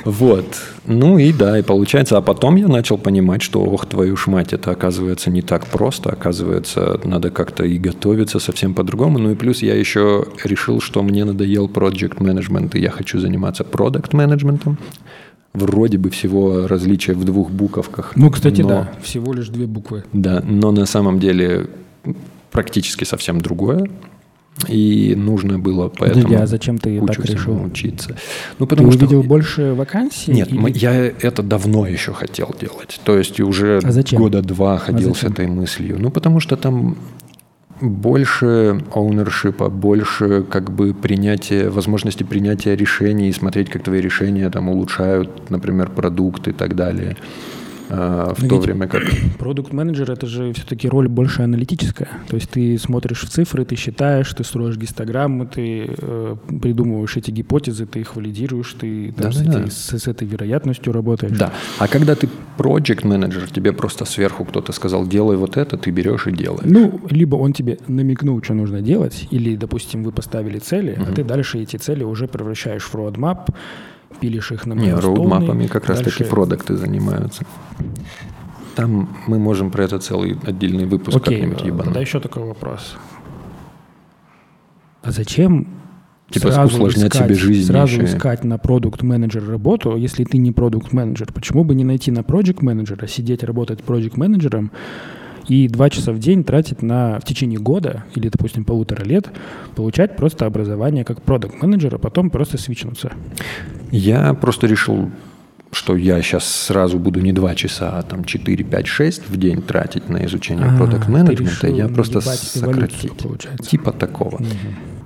Вот. 0.05 0.47
Ну 0.87 1.19
и 1.19 1.33
да, 1.33 1.59
и 1.59 1.63
получается, 1.63 2.17
а 2.17 2.23
потом 2.23 2.57
я 2.57 2.69
начал 2.69 2.97
понимать, 2.97 3.43
что, 3.43 3.61
ох, 3.63 3.87
твою 3.87 4.17
ж 4.17 4.29
мать, 4.29 4.53
это 4.53 4.71
оказывается 4.71 5.31
не 5.31 5.43
так 5.43 5.67
просто, 5.67 6.11
оказывается, 6.11 7.01
надо 7.05 7.31
как-то 7.31 7.65
и 7.65 7.77
готовиться 7.77 8.39
совсем 8.39 8.73
по-другому. 8.75 9.19
Ну 9.19 9.33
и 9.33 9.35
плюс 9.35 9.63
я 9.63 9.75
еще 9.75 10.27
решил, 10.45 10.81
что 10.81 11.03
мне 11.03 11.25
надоел 11.25 11.67
project 11.69 12.19
management, 12.19 12.77
и 12.79 12.81
я 12.81 12.91
хочу 12.91 13.19
заниматься 13.19 13.65
продукт 13.65 14.13
менеджментом 14.13 14.79
вроде 15.57 15.99
бы 15.99 16.11
всего 16.11 16.67
различия 16.67 17.15
в 17.15 17.25
двух 17.25 17.51
буковках. 17.51 18.13
Ну, 18.17 18.31
кстати, 18.31 18.63
но, 18.63 18.69
да, 18.69 18.93
всего 19.03 19.33
лишь 19.33 19.49
две 19.49 19.67
буквы. 19.67 20.05
Да, 20.13 20.43
но 20.45 20.71
на 20.71 20.87
самом 20.87 21.19
деле 21.19 21.69
практически 22.51 23.05
совсем 23.05 23.41
другое. 23.41 23.89
И 24.69 25.15
нужно 25.15 25.59
было 25.59 25.89
поэтому 25.89 26.23
Подожди, 26.23 26.43
а 26.43 26.47
зачем 26.47 26.79
ты 26.79 26.99
так 27.07 27.25
решил? 27.27 27.63
учиться. 27.63 28.17
Ну, 28.59 28.67
потому 28.67 28.91
ты 28.91 28.97
увидел 28.97 29.21
что... 29.21 29.29
больше 29.29 29.75
вакансий? 29.75 30.33
Нет, 30.33 30.51
или... 30.51 30.79
я 30.79 30.95
это 30.95 31.43
давно 31.43 31.87
еще 31.87 32.15
хотел 32.15 32.55
делать. 32.59 32.99
То 33.05 33.19
есть 33.19 33.39
уже 33.39 33.81
а 33.85 33.93
зачем? 33.93 34.19
года 34.19 34.41
два 34.41 34.79
ходил 34.79 35.11
а 35.11 35.15
с 35.15 35.25
этой 35.25 35.47
мыслью. 35.47 35.99
Ну, 36.01 36.11
потому 36.11 36.41
что 36.41 36.57
там 36.57 36.97
больше 37.81 38.81
ownership, 38.95 39.69
больше 39.71 40.43
как 40.43 40.71
бы 40.71 40.95
принятия, 40.95 41.69
возможности 41.69 42.23
принятия 42.23 42.77
решений, 42.77 43.33
смотреть, 43.33 43.71
как 43.71 43.83
твои 43.83 44.01
решения 44.01 44.49
там 44.51 44.69
улучшают, 44.69 45.51
например, 45.51 45.91
продукт 45.91 46.49
и 46.49 46.53
так 46.53 46.75
далее. 46.75 47.17
А, 47.89 48.35
в 48.35 48.43
Но 48.43 48.49
то 48.49 48.59
время 48.59 48.89
как... 48.89 49.03
Продукт-менеджер— 49.39 50.11
это 50.13 50.27
же 50.27 50.53
все-таки 50.53 50.89
роль 50.89 51.09
больше 51.09 51.43
аналитическая. 51.43 52.09
То 52.29 52.37
есть 52.37 52.51
ты 52.51 52.79
смотришь 52.79 53.23
в 53.23 53.29
цифры, 53.29 53.65
ты 53.65 53.77
считаешь, 53.77 54.33
ты 54.33 54.45
строишь 54.45 54.77
гистограммы, 54.77 55.47
ты 55.47 55.91
э, 55.97 56.37
придумываешь 56.61 57.17
эти 57.17 57.31
гипотезы, 57.31 57.87
ты 57.87 58.01
их 58.01 58.17
валидируешь, 58.17 58.75
ты 58.79 59.15
да, 59.17 59.31
с, 59.31 59.41
да. 59.41 59.63
Эти, 59.63 59.71
с, 59.71 59.99
с 59.99 60.09
этой 60.09 60.27
вероятностью 60.27 60.93
работаешь. 60.93 61.37
Да. 61.37 61.53
А 61.79 61.89
когда 61.89 62.15
ты 62.15 62.29
проект-менеджер, 62.57 63.51
тебе 63.51 63.73
просто 63.73 64.05
сверху 64.05 64.45
кто-то 64.45 64.73
сказал, 64.73 65.07
делай 65.07 65.37
вот 65.37 65.57
это, 65.57 65.77
ты 65.77 65.91
берешь 65.91 66.27
и 66.27 66.33
делаешь. 66.33 66.65
Ну, 66.65 67.01
либо 67.11 67.37
он 67.37 67.53
тебе 67.53 67.79
намекнул, 67.87 68.43
что 68.43 68.55
нужно 68.55 68.81
делать, 68.83 69.29
или, 69.31 69.57
допустим, 69.57 70.03
вы 70.03 70.13
поставили 70.13 70.59
цели, 70.59 70.93
угу. 70.93 71.07
а 71.11 71.15
ты 71.15 71.25
дальше 71.25 71.59
эти 71.59 71.77
цели 71.77 72.05
уже 72.05 72.27
превращаешь 72.27 72.85
в 72.85 72.95
roadmap, 72.95 73.49
пилишь 74.21 74.53
их 74.53 74.67
на 74.67 74.75
Не, 74.75 74.95
роудмапами 74.95 75.67
как 75.67 75.87
раз 75.87 76.01
таки 76.01 76.25
продукты 76.25 76.77
занимаются. 76.77 77.45
там 78.75 79.09
мы 79.27 79.39
можем 79.39 79.71
про 79.71 79.85
это 79.85 79.99
целый 79.99 80.37
отдельный 80.45 80.87
выпуск 80.87 81.17
Окей, 81.17 81.41
как-нибудь 81.41 81.63
э, 81.63 81.67
ебануть. 81.67 81.85
тогда 81.87 82.01
еще 82.01 82.21
такой 82.21 82.45
вопрос. 82.45 82.97
А 85.03 85.11
зачем 85.11 85.69
Типа 86.31 86.51
сразу 86.51 86.75
усложнять 86.75 87.13
искать, 87.13 87.27
себе 87.27 87.35
жизнь 87.37 87.69
сразу 87.69 88.03
еще 88.03 88.05
искать 88.17 88.43
на 88.43 88.59
продукт 88.59 89.03
менеджер 89.03 89.49
работу, 89.49 89.97
если 89.97 90.25
ты 90.25 90.39
не 90.39 90.51
продукт 90.51 90.93
менеджер? 90.93 91.33
Почему 91.33 91.63
бы 91.63 91.75
не 91.77 91.85
найти 91.85 92.11
на 92.11 92.25
проект 92.25 92.63
менеджера, 92.63 93.07
сидеть 93.07 93.45
работать 93.45 93.85
проект 93.85 94.17
менеджером 94.17 94.73
и 95.49 95.69
два 95.69 95.91
часа 95.91 96.13
в 96.13 96.19
день 96.19 96.45
тратить 96.45 96.83
на 96.83 97.19
в 97.21 97.25
течение 97.25 97.59
года 97.59 98.05
или, 98.15 98.29
допустим, 98.29 98.65
полутора 98.65 99.05
лет 99.05 99.29
получать 99.75 100.17
просто 100.17 100.47
образование 100.47 101.05
как 101.05 101.23
продукт 101.23 101.63
менеджера, 101.63 101.99
потом 101.99 102.31
просто 102.31 102.59
свичнуться? 102.59 103.13
Я 103.91 104.35
просто 104.35 104.67
решил, 104.67 105.11
что 105.73 105.97
я 105.97 106.21
сейчас 106.23 106.45
сразу 106.45 106.99
буду 106.99 107.21
не 107.21 107.33
2 107.33 107.55
часа, 107.55 107.99
а 107.99 108.03
там 108.03 108.25
4, 108.25 108.65
5, 108.65 108.87
6 108.87 109.29
в 109.29 109.37
день 109.37 109.63
тратить 109.63 110.09
на 110.09 110.25
изучение 110.27 110.67
А, 110.67 110.77
продукт 110.77 111.09
менеджмента 111.09 111.69
Я 111.69 111.89
просто 111.89 112.21
получается. 113.23 113.71
Типа 113.71 113.93
такого. 113.93 114.41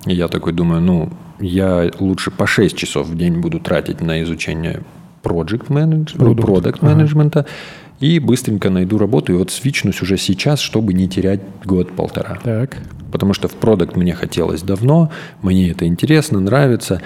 И 0.05 0.13
я 0.13 0.27
такой 0.27 0.53
думаю, 0.53 0.81
ну, 0.81 1.09
я 1.39 1.91
лучше 1.99 2.31
по 2.31 2.47
6 2.47 2.75
часов 2.75 3.07
в 3.07 3.15
день 3.15 3.39
буду 3.39 3.59
тратить 3.59 4.01
на 4.01 4.23
изучение 4.23 4.81
project 5.23 5.67
management, 5.67 6.17
Продукт. 6.17 6.41
продукт 6.41 6.83
Ага. 6.83 7.45
И 8.01 8.19
быстренько 8.19 8.69
найду 8.69 8.97
работу 8.97 9.31
и 9.31 9.35
вот 9.35 9.51
свичнусь 9.51 10.01
уже 10.01 10.17
сейчас, 10.17 10.59
чтобы 10.59 10.93
не 10.93 11.07
терять 11.07 11.41
год-полтора. 11.63 12.39
Так. 12.43 12.77
Потому 13.11 13.33
что 13.33 13.47
в 13.47 13.53
продукт 13.53 13.95
мне 13.95 14.13
хотелось 14.13 14.63
давно, 14.63 15.11
мне 15.41 15.69
это 15.69 15.85
интересно, 15.85 16.39
нравится. 16.39 17.01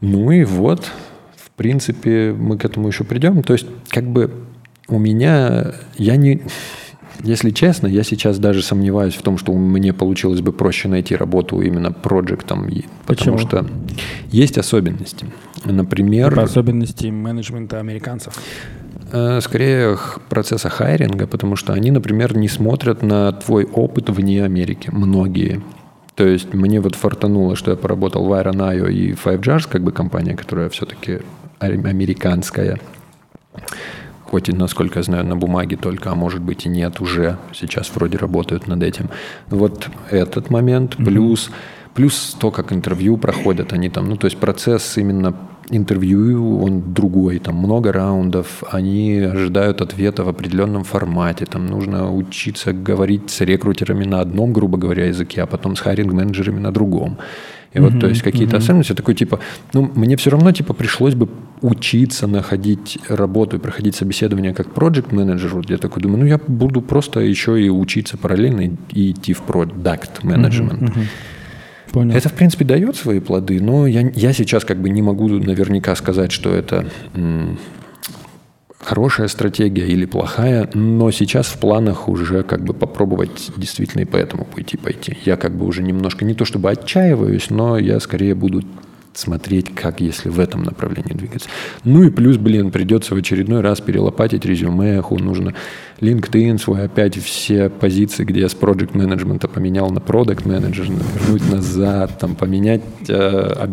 Ну 0.00 0.30
и 0.32 0.44
вот, 0.44 0.90
в 1.36 1.50
принципе, 1.52 2.34
мы 2.36 2.58
к 2.58 2.64
этому 2.64 2.88
еще 2.88 3.04
придем. 3.04 3.42
То 3.42 3.52
есть, 3.52 3.66
как 3.88 4.04
бы 4.04 4.32
у 4.88 4.98
меня, 4.98 5.72
я 5.96 6.16
не, 6.16 6.42
если 7.22 7.50
честно, 7.50 7.86
я 7.86 8.02
сейчас 8.02 8.38
даже 8.38 8.62
сомневаюсь 8.62 9.14
в 9.14 9.22
том, 9.22 9.38
что 9.38 9.52
мне 9.52 9.92
получилось 9.92 10.40
бы 10.40 10.52
проще 10.52 10.88
найти 10.88 11.14
работу 11.14 11.60
именно 11.60 11.92
проектом, 11.92 12.68
потому 13.06 13.38
Почему? 13.38 13.38
что 13.38 13.66
есть 14.30 14.58
особенности. 14.58 15.26
Например, 15.64 16.34
По 16.34 16.42
особенности 16.42 17.06
менеджмента 17.06 17.78
американцев. 17.78 18.34
Э, 19.12 19.40
Скорее 19.40 19.98
процесса 20.28 20.68
хайринга, 20.68 21.26
потому 21.26 21.56
что 21.56 21.72
они, 21.72 21.90
например, 21.90 22.36
не 22.36 22.48
смотрят 22.48 23.02
на 23.02 23.32
твой 23.32 23.64
опыт 23.64 24.10
вне 24.10 24.44
Америки. 24.44 24.90
Многие. 24.92 25.62
То 26.14 26.26
есть 26.26 26.54
мне 26.54 26.80
вот 26.80 26.94
фартануло, 26.94 27.56
что 27.56 27.70
я 27.70 27.76
поработал 27.76 28.24
в 28.24 28.32
Iron 28.32 28.56
IO 28.56 28.90
и 28.90 29.12
Five 29.12 29.40
Jars, 29.40 29.68
как 29.68 29.82
бы 29.82 29.92
компания, 29.92 30.34
которая 30.34 30.68
все-таки 30.70 31.20
американская. 31.58 32.80
Хоть 34.24 34.48
и, 34.48 34.52
насколько 34.52 34.98
я 34.98 35.02
знаю, 35.02 35.24
на 35.24 35.36
бумаге 35.36 35.76
только, 35.76 36.10
а 36.10 36.14
может 36.14 36.42
быть 36.42 36.66
и 36.66 36.68
нет 36.68 37.00
уже. 37.00 37.38
Сейчас 37.52 37.90
вроде 37.94 38.18
работают 38.18 38.66
над 38.66 38.82
этим. 38.82 39.08
Вот 39.48 39.88
этот 40.10 40.50
момент. 40.50 40.96
Плюс, 40.96 41.50
плюс 41.96 42.36
то, 42.40 42.50
как 42.50 42.72
интервью 42.72 43.16
проходят 43.16 43.72
они 43.72 43.88
там. 43.88 44.08
Ну, 44.08 44.16
то 44.16 44.26
есть 44.26 44.36
процесс 44.38 44.98
именно 44.98 45.32
интервью, 45.70 46.62
он 46.62 46.94
другой. 46.94 47.38
Там 47.38 47.54
много 47.56 47.92
раундов. 47.92 48.62
Они 48.70 49.18
ожидают 49.34 49.80
ответа 49.80 50.22
в 50.24 50.28
определенном 50.28 50.84
формате. 50.84 51.46
Там 51.46 51.66
нужно 51.66 52.12
учиться 52.16 52.72
говорить 52.72 53.30
с 53.30 53.40
рекрутерами 53.44 54.04
на 54.04 54.20
одном, 54.20 54.52
грубо 54.52 54.78
говоря, 54.78 55.06
языке, 55.08 55.42
а 55.42 55.46
потом 55.46 55.74
с 55.74 55.80
хайринг-менеджерами 55.80 56.60
на 56.60 56.70
другом. 56.72 57.16
И 57.74 57.80
вот, 57.80 58.00
то 58.00 58.06
есть 58.08 58.22
какие-то 58.22 58.56
особенности, 58.58 58.94
такой 58.94 59.14
типа, 59.14 59.38
ну, 59.74 59.90
мне 59.96 60.16
все 60.16 60.30
равно 60.30 60.52
типа 60.52 60.72
пришлось 60.74 61.14
бы 61.14 61.28
учиться 61.62 62.26
находить 62.26 62.98
работу 63.08 63.56
и 63.56 63.60
проходить 63.60 63.94
собеседование 63.96 64.54
как 64.54 64.66
проект 64.72 65.12
менеджеру 65.12 65.62
Я 65.68 65.76
такой 65.78 66.02
думаю, 66.02 66.20
ну, 66.20 66.26
я 66.26 66.38
буду 66.46 66.80
просто 66.80 67.20
еще 67.20 67.60
и 67.60 67.68
учиться 67.70 68.16
параллельно 68.16 68.60
и- 68.62 68.70
и 68.92 69.10
идти 69.10 69.32
в 69.32 69.40
продакт 69.42 70.24
менеджмент 70.24 70.92
Понял. 71.92 72.14
Это, 72.14 72.28
в 72.28 72.32
принципе, 72.34 72.64
дает 72.64 72.96
свои 72.96 73.20
плоды, 73.20 73.60
но 73.60 73.86
я, 73.86 74.10
я 74.14 74.32
сейчас 74.32 74.64
как 74.64 74.78
бы 74.78 74.90
не 74.90 75.02
могу 75.02 75.28
наверняка 75.28 75.94
сказать, 75.94 76.32
что 76.32 76.54
это 76.54 76.86
хорошая 78.86 79.26
стратегия 79.28 79.86
или 79.86 80.04
плохая, 80.04 80.68
но 80.74 81.10
сейчас 81.10 81.46
в 81.48 81.58
планах 81.58 82.08
уже 82.08 82.44
как 82.44 82.62
бы 82.62 82.72
попробовать 82.72 83.50
действительно 83.56 84.02
и 84.02 84.04
по 84.04 84.16
этому 84.16 84.44
пойти 84.44 84.76
пойти. 84.76 85.18
Я 85.24 85.36
как 85.36 85.56
бы 85.56 85.66
уже 85.66 85.82
немножко 85.82 86.24
не 86.24 86.34
то 86.34 86.44
чтобы 86.44 86.70
отчаиваюсь, 86.70 87.50
но 87.50 87.78
я 87.78 87.98
скорее 87.98 88.34
буду 88.36 88.62
смотреть, 89.18 89.74
как 89.74 90.00
если 90.00 90.28
в 90.28 90.40
этом 90.40 90.62
направлении 90.62 91.14
двигаться. 91.14 91.48
Ну 91.84 92.02
и 92.04 92.10
плюс, 92.10 92.36
блин, 92.36 92.70
придется 92.70 93.14
в 93.14 93.18
очередной 93.18 93.60
раз 93.60 93.80
перелопатить 93.80 94.44
резюме, 94.44 95.00
ху, 95.02 95.18
нужно 95.18 95.54
LinkedIn 96.00 96.58
свой 96.58 96.84
опять 96.84 97.16
все 97.16 97.68
позиции, 97.68 98.24
где 98.24 98.40
я 98.40 98.48
с 98.48 98.54
project 98.54 98.96
менеджмента 98.96 99.48
поменял 99.48 99.90
на 99.90 100.00
продукт 100.00 100.44
менеджер, 100.44 100.86
вернуть 100.86 101.50
назад, 101.50 102.18
там 102.18 102.34
поменять, 102.34 102.82
э, 103.08 103.66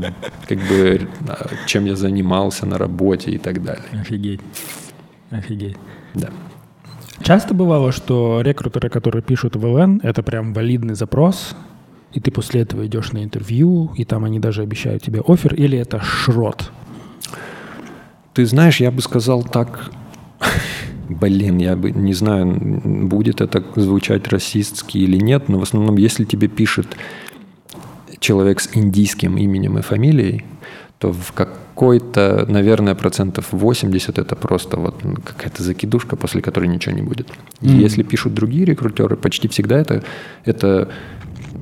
как 0.47 0.57
бы, 0.57 1.07
чем 1.67 1.85
я 1.85 1.95
занимался 1.95 2.65
на 2.65 2.77
работе 2.77 3.31
и 3.31 3.37
так 3.37 3.63
далее. 3.63 3.83
Офигеть. 3.91 4.41
Офигеть. 5.31 5.77
Да. 6.13 6.29
Часто 7.21 7.53
бывало, 7.53 7.91
что 7.91 8.41
рекрутеры, 8.41 8.89
которые 8.89 9.21
пишут 9.21 9.55
в 9.55 9.65
ЛН, 9.65 10.01
это 10.03 10.23
прям 10.23 10.53
валидный 10.53 10.95
запрос, 10.95 11.55
и 12.13 12.19
ты 12.19 12.31
после 12.31 12.61
этого 12.61 12.85
идешь 12.85 13.11
на 13.11 13.23
интервью, 13.23 13.91
и 13.97 14.05
там 14.05 14.23
они 14.23 14.39
даже 14.39 14.61
обещают 14.61 15.03
тебе 15.03 15.21
офер, 15.25 15.55
или 15.55 15.77
это 15.77 15.99
шрот? 15.99 16.71
Ты 18.33 18.45
знаешь, 18.45 18.79
я 18.79 18.91
бы 18.91 19.01
сказал 19.01 19.43
так, 19.43 19.91
блин, 21.09 21.57
я 21.57 21.75
бы 21.75 21.91
не 21.91 22.13
знаю, 22.13 22.45
будет 22.83 23.41
это 23.41 23.63
звучать 23.75 24.27
расистски 24.27 24.97
или 24.97 25.17
нет, 25.17 25.49
но 25.49 25.59
в 25.59 25.63
основном, 25.63 25.97
если 25.97 26.23
тебе 26.23 26.47
пишет 26.47 26.87
человек 28.19 28.61
с 28.61 28.69
индийским 28.73 29.37
именем 29.37 29.77
и 29.77 29.81
фамилией, 29.81 30.45
то 30.99 31.11
в 31.11 31.33
какой-то, 31.33 32.45
наверное, 32.47 32.95
процентов 32.95 33.47
80 33.51 34.17
это 34.17 34.35
просто 34.35 34.77
вот 34.77 34.95
какая-то 35.25 35.61
закидушка, 35.61 36.15
после 36.15 36.41
которой 36.41 36.67
ничего 36.67 36.95
не 36.95 37.01
будет. 37.01 37.27
Мгм. 37.59 37.79
Если 37.79 38.03
пишут 38.03 38.33
другие 38.33 38.65
рекрутеры, 38.65 39.17
почти 39.17 39.47
всегда 39.49 39.77
это, 39.77 40.03
это 40.45 40.89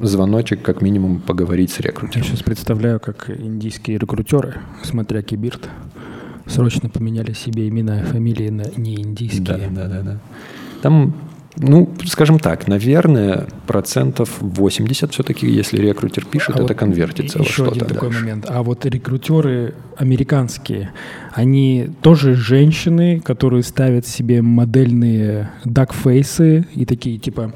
звоночек, 0.02 0.62
как 0.62 0.82
минимум, 0.82 1.20
поговорить 1.20 1.72
с 1.72 1.80
Я 1.80 1.88
рекрутером. 1.90 2.24
сейчас 2.26 2.44
представляю, 2.44 3.00
как 3.00 3.30
индийские 3.30 3.98
рекрутеры, 3.98 4.56
смотря 4.84 5.22
Кибирт, 5.22 5.70
срочно 6.48 6.90
поменяли 6.90 7.34
себе 7.34 7.68
имена 7.70 8.02
и 8.02 8.04
фамилии 8.04 8.50
на 8.50 8.64
неиндийские. 8.76 9.42
Да, 9.44 9.58
да, 9.70 9.88
да, 9.88 10.02
да. 10.02 10.20
Там, 10.82 11.14
ну, 11.58 11.90
скажем 12.06 12.40
так, 12.40 12.68
наверное, 12.68 13.48
процентов 13.68 14.38
80 14.40 15.12
все-таки, 15.14 15.48
если 15.50 15.78
рекрутер 15.78 16.26
пишет, 16.26 16.50
А 16.52 16.54
это 16.54 16.62
вот 16.64 16.74
конвертится 16.78 17.38
во 17.40 17.44
Еще 17.44 17.64
один 17.64 17.76
что-то 17.76 17.94
такой 17.94 18.10
дальше. 18.10 18.24
момент. 18.24 18.46
А 18.50 18.64
вот 18.64 18.86
рекрутеры 18.86 19.76
американские, 19.98 20.92
они 21.34 21.90
тоже 22.02 22.36
женщины, 22.36 23.20
которые 23.20 23.64
ставят 23.64 24.08
себе 24.08 24.42
модельные 24.42 25.52
дакфейсы 25.66 26.66
и 26.74 26.86
такие 26.86 27.18
типа 27.20 27.54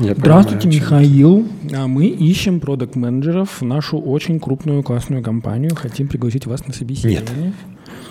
Я 0.00 0.14
Здравствуйте, 0.14 0.68
понимаю, 0.68 0.82
Михаил. 0.82 1.48
А 1.74 1.86
мы 1.86 2.06
ищем 2.06 2.60
продукт 2.60 2.96
менеджеров 2.96 3.60
в 3.60 3.64
нашу 3.64 3.98
очень 3.98 4.40
крупную 4.40 4.82
классную 4.82 5.22
компанию. 5.22 5.74
Хотим 5.74 6.08
пригласить 6.08 6.46
вас 6.46 6.66
на 6.66 6.72
собеседование. 6.72 7.52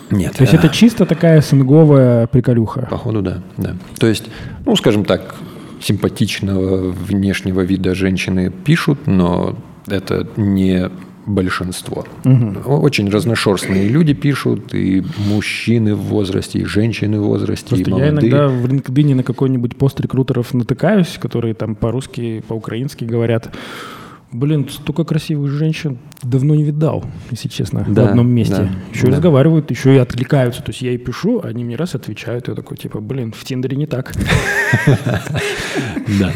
ты. 0.09 0.15
Нет. 0.15 0.33
То 0.35 0.41
есть 0.41 0.53
это 0.53 0.69
чисто 0.69 1.05
такая 1.05 1.41
СНГовая 1.41 2.27
приколюха. 2.27 2.87
Походу, 2.89 3.21
да, 3.21 3.41
да. 3.57 3.75
То 3.97 4.07
есть, 4.07 4.25
ну, 4.65 4.75
скажем 4.75 5.05
так, 5.05 5.35
симпатичного 5.81 6.91
внешнего 6.91 7.61
вида 7.61 7.95
женщины 7.95 8.51
пишут, 8.51 9.07
но 9.07 9.55
это 9.87 10.27
не 10.35 10.89
большинство. 11.25 12.05
О- 12.23 12.79
Очень 12.79 13.09
разношерстные 13.09 13.87
люди 13.87 14.13
пишут, 14.13 14.73
и 14.73 15.03
мужчины 15.29 15.95
в 15.95 15.99
возрасте, 16.01 16.59
и 16.59 16.65
женщины 16.65 17.19
в 17.19 17.23
возрасте, 17.23 17.75
и 17.75 17.83
Просто 17.83 17.89
я 18.05 18.11
молодые. 18.11 18.31
иногда 18.31 18.47
в 18.47 18.65
LinkedIn 18.65 19.15
на 19.15 19.23
какой-нибудь 19.23 19.75
пост 19.75 19.99
рекрутеров 19.99 20.53
натыкаюсь, 20.53 21.17
которые 21.19 21.53
там 21.53 21.75
по-русски, 21.75 22.43
по-украински 22.47 23.03
говорят. 23.05 23.53
Блин, 24.33 24.65
столько 24.69 25.03
красивых 25.03 25.51
женщин 25.51 25.97
давно 26.23 26.55
не 26.55 26.63
видал, 26.63 27.03
если 27.31 27.49
честно, 27.49 27.85
Да, 27.89 28.03
в 28.05 28.07
одном 28.11 28.29
месте. 28.29 28.55
да, 28.55 28.69
еще 28.93 29.07
и 29.07 29.09
да. 29.09 29.17
разговаривают, 29.17 29.69
еще 29.71 29.93
и 29.93 29.97
откликаются. 29.97 30.61
То 30.63 30.69
есть 30.71 30.81
я 30.81 30.91
ей 30.91 30.97
пишу, 30.97 31.41
они 31.43 31.65
мне 31.65 31.75
раз 31.75 31.95
отвечают. 31.95 32.47
Я 32.47 32.55
такой, 32.55 32.77
типа, 32.77 33.01
блин, 33.01 33.33
в 33.37 33.43
Тиндере 33.43 33.75
не 33.75 33.87
так. 33.87 34.13
Да. 36.19 36.31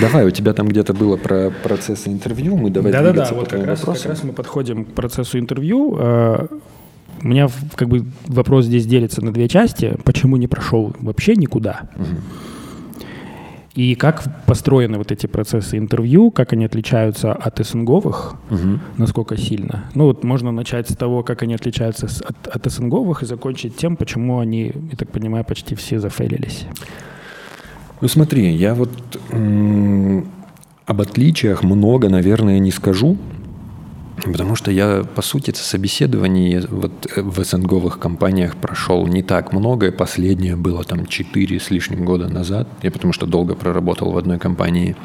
Давай, 0.00 0.26
у 0.26 0.30
тебя 0.30 0.52
там 0.52 0.68
где-то 0.68 0.94
было 0.94 1.16
про 1.16 1.50
процессы 1.62 2.08
интервью, 2.08 2.56
мы 2.56 2.70
давай 2.70 2.92
Да-да-да, 2.92 3.10
двигаться 3.12 3.34
по 3.34 3.40
вот 3.40 3.48
как 3.48 3.66
раз, 3.66 3.80
как 3.80 4.06
раз 4.06 4.22
мы 4.24 4.32
подходим 4.32 4.84
к 4.84 4.92
процессу 4.92 5.38
интервью. 5.38 5.96
Э, 5.98 6.46
У 7.22 7.26
меня 7.26 7.48
как 7.74 7.88
бы 7.88 8.04
вопрос 8.26 8.66
здесь 8.66 8.86
делится 8.86 9.24
на 9.24 9.32
две 9.32 9.48
части. 9.48 9.96
Почему 10.04 10.36
не 10.36 10.46
прошел 10.46 10.94
вообще 11.00 11.34
никуда? 11.34 11.88
И 13.74 13.94
как 13.94 14.24
построены 14.46 14.98
вот 14.98 15.12
эти 15.12 15.26
процессы 15.26 15.78
интервью, 15.78 16.30
как 16.32 16.52
они 16.52 16.64
отличаются 16.64 17.32
от 17.32 17.58
СНГовых, 17.64 18.34
Мгм. 18.50 18.80
насколько 18.96 19.36
сильно? 19.36 19.84
Ну 19.94 20.04
вот 20.06 20.24
можно 20.24 20.50
начать 20.52 20.88
с 20.90 20.96
того, 20.96 21.22
как 21.22 21.42
они 21.42 21.54
отличаются 21.54 22.06
от, 22.06 22.46
от 22.48 22.72
СНГовых 22.72 23.22
и 23.22 23.26
закончить 23.26 23.76
тем, 23.76 23.96
почему 23.96 24.38
они, 24.40 24.72
я 24.90 24.96
так 24.96 25.10
понимаю, 25.10 25.44
почти 25.44 25.74
все 25.76 26.00
зафейлились. 26.00 26.66
Ну 28.00 28.08
смотри, 28.08 28.54
я 28.54 28.74
вот 28.74 28.90
об 30.86 31.00
отличиях 31.00 31.62
много, 31.62 32.08
наверное, 32.08 32.58
не 32.58 32.70
скажу, 32.70 33.18
потому 34.24 34.56
что 34.56 34.70
я, 34.70 35.04
по 35.14 35.22
сути, 35.22 35.52
собеседований 35.54 36.60
вот 36.70 36.92
э, 37.14 37.22
в 37.22 37.44
СНГовых 37.44 37.98
компаниях 37.98 38.56
прошел 38.56 39.06
не 39.06 39.22
так 39.22 39.52
много, 39.52 39.88
и 39.88 39.90
последнее 39.90 40.56
было 40.56 40.84
там 40.84 41.06
4 41.06 41.60
с 41.60 41.70
лишним 41.70 42.04
года 42.04 42.28
назад, 42.28 42.68
я 42.82 42.90
потому 42.90 43.12
что 43.12 43.26
долго 43.26 43.54
проработал 43.54 44.12
в 44.12 44.18
одной 44.18 44.38
компании. 44.38 44.96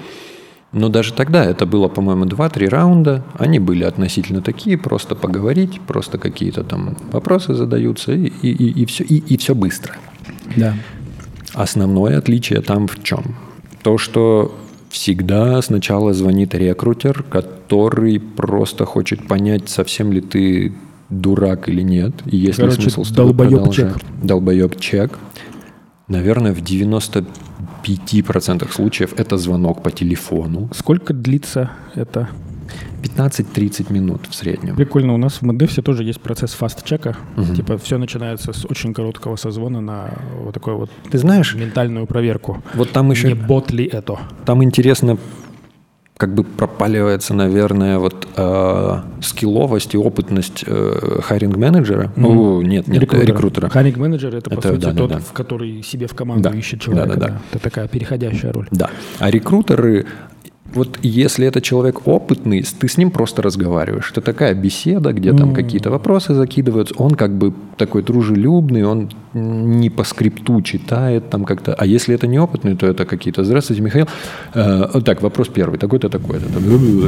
Но 0.71 0.89
даже 0.89 1.13
тогда 1.13 1.45
это 1.45 1.67
было, 1.67 1.87
по-моему, 1.87 2.25
2-3 2.25 2.67
раунда. 2.67 3.23
Они 3.37 3.59
были 3.59 3.83
относительно 3.83 4.41
такие, 4.41 4.75
просто 4.75 5.15
поговорить, 5.15 5.79
просто 5.81 6.17
какие-то 6.17 6.63
там 6.63 6.97
вопросы 7.11 7.53
задаются, 7.53 8.13
и, 8.13 8.27
и, 8.41 8.81
и, 8.81 8.85
все, 8.85 9.03
и, 9.03 9.17
и 9.17 9.37
все 9.37 9.53
быстро. 9.53 9.95
Да. 10.55 10.73
Основное 11.53 12.17
отличие 12.17 12.61
там 12.61 12.87
в 12.87 13.03
чем? 13.03 13.35
То, 13.83 13.97
что 13.97 14.55
всегда 14.89 15.61
сначала 15.61 16.13
звонит 16.13 16.55
рекрутер, 16.55 17.23
который 17.23 18.19
просто 18.19 18.85
хочет 18.85 19.27
понять, 19.27 19.69
совсем 19.69 20.11
ли 20.11 20.21
ты 20.21 20.73
дурак 21.09 21.69
или 21.69 21.81
нет, 21.81 22.13
и 22.25 22.37
есть 22.37 22.57
Короче, 22.57 22.77
ли 22.77 22.81
смысл 22.83 23.03
с 23.03 23.09
тобой 23.09 23.33
долбоеб 23.33 23.57
продолжать. 23.57 23.93
чек. 23.93 24.01
Долбоеб 24.23 24.79
чек. 24.79 25.19
Наверное, 26.07 26.53
в 26.53 26.59
95% 26.59 28.71
случаев 28.71 29.13
это 29.17 29.37
звонок 29.37 29.83
по 29.83 29.91
телефону. 29.91 30.69
Сколько 30.73 31.13
длится 31.13 31.71
это? 31.95 32.29
15-30 33.03 33.91
минут 33.91 34.27
в 34.29 34.35
среднем. 34.35 34.75
Прикольно, 34.75 35.13
у 35.13 35.17
нас 35.17 35.33
в 35.35 35.41
Модефсе 35.43 35.81
тоже 35.81 36.03
есть 36.03 36.21
процесс 36.21 36.53
фаст-чека. 36.53 37.15
Типа 37.55 37.77
все 37.77 37.97
начинается 37.97 38.53
с 38.53 38.65
очень 38.65 38.93
короткого 38.93 39.35
созвона 39.35 39.81
на 39.81 40.11
вот 40.43 40.53
такой 40.53 40.75
вот 40.75 40.89
Ты 41.11 41.17
знаешь, 41.17 41.55
ментальную 41.55 42.05
проверку. 42.05 42.61
вот 42.73 42.91
там 42.91 43.11
еще... 43.11 43.27
Не 43.27 43.33
бот 43.35 43.71
ли 43.71 43.85
это? 43.85 44.17
Там 44.45 44.63
интересно, 44.63 45.17
как 46.17 46.33
бы 46.33 46.43
пропаливается, 46.43 47.33
наверное, 47.33 47.99
вот 47.99 48.27
э, 48.35 48.95
скилловость 49.21 49.93
и 49.93 49.97
опытность 49.97 50.63
э, 50.65 51.19
хайринг-менеджера. 51.23 52.11
Ну, 52.15 52.61
нет, 52.61 52.87
нет, 52.87 53.01
рекрутера. 53.13 53.69
Хайринг 53.69 53.97
менеджер 53.97 54.35
это, 54.35 54.49
по 54.49 54.53
Это 54.59 54.69
сути, 54.69 54.81
да, 54.81 54.91
да, 54.91 54.97
тот, 54.97 55.09
да. 55.11 55.19
в 55.19 55.33
который 55.33 55.83
себе 55.83 56.07
в 56.07 56.13
команду 56.13 56.49
Да. 56.49 56.55
ищет 56.55 56.81
человека. 56.81 57.07
Да, 57.09 57.15
да, 57.15 57.27
да. 57.33 57.41
Это 57.51 57.63
такая 57.63 57.87
переходящая 57.87 58.53
роль. 58.53 58.67
Да. 58.71 58.89
А 59.19 59.29
рекрутеры, 59.31 60.05
вот 60.73 60.99
если 61.03 61.45
это 61.45 61.61
человек 61.61 62.07
опытный, 62.07 62.63
ты 62.63 62.87
с 62.87 62.97
ним 62.97 63.11
просто 63.11 63.41
разговариваешь. 63.41 64.09
Это 64.11 64.21
такая 64.21 64.55
беседа, 64.55 65.13
где 65.13 65.33
там 65.33 65.53
какие-то 65.53 65.91
вопросы 65.91 66.33
закидываются. 66.33 66.95
Он 66.97 67.11
как 67.11 67.37
бы 67.37 67.53
такой 67.77 68.01
дружелюбный, 68.01 68.83
он 68.83 69.09
не 69.33 69.89
по 69.89 70.03
скрипту 70.03 70.61
читает 70.61 71.29
там 71.29 71.45
как-то. 71.45 71.73
А 71.73 71.85
если 71.85 72.15
это 72.15 72.27
неопытный, 72.27 72.75
то 72.75 72.87
это 72.87 73.05
какие-то 73.05 73.43
«Здравствуйте, 73.43 73.81
Михаил». 73.81 74.07
Э, 74.53 75.01
так, 75.05 75.21
вопрос 75.21 75.47
первый, 75.47 75.77
такой-то, 75.77 76.09
такой-то. 76.09 76.47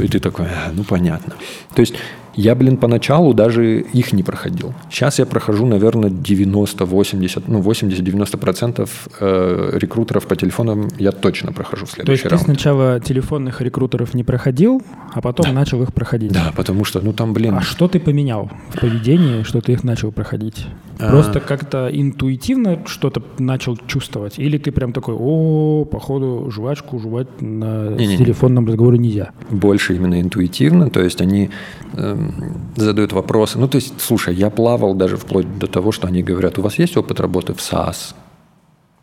И 0.02 0.08
ты 0.08 0.20
такой, 0.20 0.46
«А, 0.46 0.72
ну 0.74 0.84
понятно. 0.84 1.34
То 1.74 1.82
есть 1.82 1.96
я, 2.36 2.56
блин, 2.56 2.78
поначалу 2.78 3.34
даже 3.34 3.80
их 3.82 4.14
не 4.14 4.24
проходил. 4.24 4.74
Сейчас 4.90 5.20
я 5.20 5.26
прохожу, 5.26 5.66
наверное, 5.66 6.10
90-80, 6.10 7.44
ну 7.48 7.62
80-90% 7.62 8.90
э, 9.20 9.70
рекрутеров 9.80 10.28
по 10.28 10.36
телефонам 10.36 10.90
я 10.98 11.12
точно 11.12 11.52
прохожу 11.52 11.86
в 11.86 11.90
То 11.92 11.96
есть 12.12 12.22
следующий 12.22 12.24
ты 12.24 12.30
раунд. 12.30 12.44
сначала 12.44 13.00
телефонных 13.00 13.62
рекрутеров 13.62 14.14
не 14.14 14.24
проходил, 14.24 14.82
а 15.14 15.22
потом 15.22 15.54
начал 15.54 15.82
их 15.84 15.94
проходить. 15.94 16.32
Да, 16.32 16.54
потому 16.56 16.86
что, 16.86 17.02
ну 17.02 17.14
там, 17.14 17.34
блин, 17.34 17.56
А 17.56 17.62
что 17.62 17.88
ты 17.88 18.00
поменял 18.00 18.50
в 18.74 18.80
поведении, 18.80 19.44
что 19.44 19.62
ты 19.62 19.74
их 19.74 19.84
начал 19.84 20.12
проходить? 20.12 20.66
А. 21.00 21.10
Просто 21.10 21.40
как-то 21.40 21.90
интуитивно 21.92 22.80
что-то 22.86 23.22
начал 23.38 23.78
чувствовать? 23.88 24.40
Или 24.40 24.58
ты 24.58 24.72
прям 24.72 24.94
такой, 24.94 25.16
о, 25.18 25.86
походу, 25.86 26.50
жвачку 26.52 27.00
жевать 27.00 27.42
на 27.42 27.90
Не-не-не. 27.90 28.18
телефонном 28.18 28.66
разговоре 28.66 28.98
нельзя? 28.98 29.32
больше 29.50 29.96
именно 29.96 30.22
интуитивно, 30.22 30.90
то 30.90 31.02
есть 31.02 31.22
они 31.22 31.50
эм, 31.94 32.34
задают 32.76 33.14
вопросы. 33.14 33.60
Ну, 33.60 33.68
то 33.68 33.76
есть, 33.78 33.94
слушай, 34.00 34.34
я 34.34 34.50
плавал 34.50 34.94
даже 34.94 35.18
вплоть 35.18 35.60
до 35.60 35.68
того, 35.68 35.92
что 35.92 36.08
они 36.08 36.24
говорят, 36.24 36.58
у 36.58 36.62
вас 36.62 36.80
есть 36.80 36.98
опыт 36.98 37.20
работы 37.20 37.54
в 37.54 37.58
SaaS? 37.58 38.14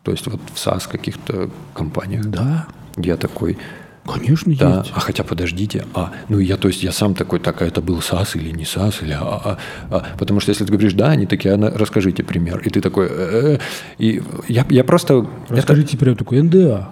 То 0.03 0.11
есть 0.11 0.25
вот 0.27 0.39
в 0.53 0.57
SaaS 0.57 0.89
каких-то 0.91 1.49
компаниях. 1.73 2.25
Да, 2.25 2.67
Я 2.97 3.17
такой, 3.17 3.57
конечно, 4.05 4.53
да, 4.55 4.79
есть. 4.79 4.91
а 4.95 4.99
хотя 4.99 5.23
подождите, 5.23 5.85
а, 5.93 6.11
ну 6.29 6.39
я, 6.39 6.57
то 6.57 6.67
есть 6.67 6.83
я 6.83 6.91
сам 6.91 7.15
такой, 7.15 7.39
так, 7.39 7.61
а 7.61 7.65
это 7.65 7.81
был 7.81 8.01
САС 8.01 8.35
или 8.35 8.49
не 8.51 8.65
САС, 8.65 9.01
или, 9.01 9.13
а, 9.13 9.19
а, 9.21 9.57
а. 9.89 10.05
потому 10.17 10.39
что 10.39 10.49
если 10.51 10.65
ты 10.65 10.71
говоришь, 10.71 10.93
да, 10.93 11.09
они 11.09 11.25
такие, 11.25 11.53
а 11.53 11.57
на- 11.57 11.69
расскажите 11.71 12.23
пример, 12.23 12.59
и 12.59 12.69
ты 12.69 12.81
такой, 12.81 13.07
«Э-э-э». 13.07 13.59
и 13.97 14.21
я, 14.47 14.65
я 14.69 14.83
просто, 14.83 15.27
это- 15.45 15.55
Расскажите 15.55 15.97
прям 15.97 16.15
такой 16.15 16.41
НДА. 16.41 16.89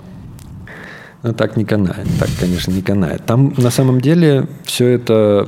ну, 1.23 1.33
так 1.33 1.57
не 1.57 1.65
канает, 1.65 2.07
так, 2.19 2.29
конечно, 2.39 2.71
не 2.71 2.81
канает. 2.81 3.25
Там 3.25 3.53
на 3.57 3.71
самом 3.71 3.99
деле 4.01 4.47
все 4.63 4.87
это 4.87 5.47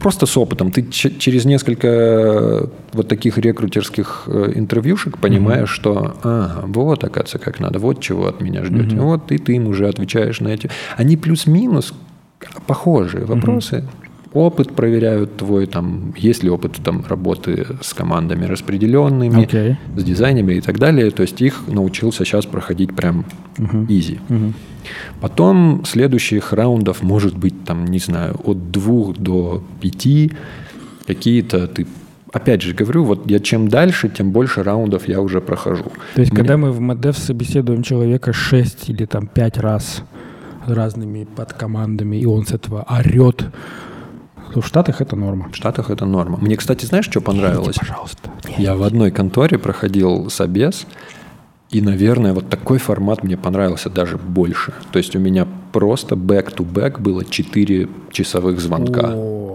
просто 0.00 0.26
с 0.26 0.36
опытом. 0.36 0.72
Ты 0.72 0.82
через 0.90 1.44
несколько 1.44 2.68
вот 2.92 3.08
таких 3.08 3.38
рекрутерских 3.38 4.24
э, 4.26 4.52
интервьюшек 4.54 5.18
понимаешь, 5.18 5.70
что 5.70 6.16
ага, 6.22 6.64
вот, 6.66 7.04
оказывается, 7.04 7.38
как 7.38 7.60
надо, 7.60 7.78
вот 7.78 8.00
чего 8.00 8.26
от 8.26 8.40
меня 8.40 8.64
ждете. 8.64 8.96
Вот 8.96 9.30
и 9.30 9.38
ты 9.38 9.54
им 9.54 9.68
уже 9.68 9.88
отвечаешь 9.88 10.40
на 10.40 10.48
эти. 10.48 10.70
Они 10.96 11.16
плюс-минус 11.16 11.94
похожие 12.66 13.24
вопросы. 13.24 13.84
Опыт 14.32 14.72
проверяют 14.76 15.36
твой, 15.38 15.66
там, 15.66 16.14
есть 16.16 16.44
ли 16.44 16.50
опыт 16.50 16.78
там, 16.84 17.04
работы 17.08 17.66
с 17.82 17.92
командами 17.92 18.44
распределенными, 18.44 19.42
Окей. 19.42 19.76
с 19.96 20.04
дизайнерами 20.04 20.54
и 20.54 20.60
так 20.60 20.78
далее. 20.78 21.10
То 21.10 21.22
есть 21.22 21.42
их 21.42 21.64
научился 21.66 22.24
сейчас 22.24 22.46
проходить 22.46 22.94
прям 22.94 23.24
изи. 23.88 24.20
Потом 25.20 25.82
следующих 25.84 26.52
раундов 26.52 27.02
может 27.02 27.36
быть, 27.36 27.64
там, 27.64 27.84
не 27.86 27.98
знаю, 27.98 28.38
от 28.44 28.70
двух 28.70 29.16
до 29.16 29.62
пяти. 29.80 30.32
Какие-то 31.06 31.66
ты... 31.66 31.86
Опять 32.32 32.62
же 32.62 32.72
говорю, 32.74 33.02
вот 33.04 33.28
я 33.28 33.40
чем 33.40 33.66
дальше, 33.68 34.08
тем 34.08 34.30
больше 34.30 34.62
раундов 34.62 35.08
я 35.08 35.20
уже 35.20 35.40
прохожу. 35.40 35.86
То 36.14 36.20
есть, 36.20 36.30
Мне- 36.32 36.38
когда 36.40 36.56
мы 36.56 36.70
в 36.70 36.80
МДФ 36.80 37.18
собеседуем 37.18 37.82
человека 37.82 38.32
6 38.32 38.88
или 38.90 39.04
там 39.06 39.26
5 39.26 39.58
раз 39.58 40.04
разными 40.66 41.24
подкомандами, 41.24 42.18
и 42.18 42.26
он 42.26 42.46
с 42.46 42.52
этого 42.52 42.86
орет, 42.88 43.46
в 44.54 44.66
Штатах 44.66 45.00
это 45.00 45.16
норма. 45.16 45.48
В 45.52 45.56
Штатах 45.56 45.90
это 45.90 46.06
норма. 46.06 46.38
Мне, 46.40 46.56
кстати, 46.56 46.84
знаешь, 46.84 47.06
что 47.06 47.20
понравилось? 47.20 47.76
Пожалуйста. 47.76 48.30
Я 48.58 48.74
в 48.74 48.82
одной 48.82 49.10
конторе 49.10 49.58
проходил 49.58 50.30
собес, 50.30 50.86
и, 51.70 51.80
наверное, 51.80 52.32
вот 52.32 52.48
такой 52.48 52.78
формат 52.78 53.22
мне 53.22 53.36
понравился 53.36 53.90
даже 53.90 54.18
больше. 54.18 54.72
То 54.92 54.98
есть 54.98 55.14
у 55.14 55.20
меня 55.20 55.46
просто 55.72 56.16
back-to-back 56.16 57.00
было 57.00 57.24
4 57.24 57.88
часовых 58.10 58.60
звонка. 58.60 59.12
О, 59.14 59.49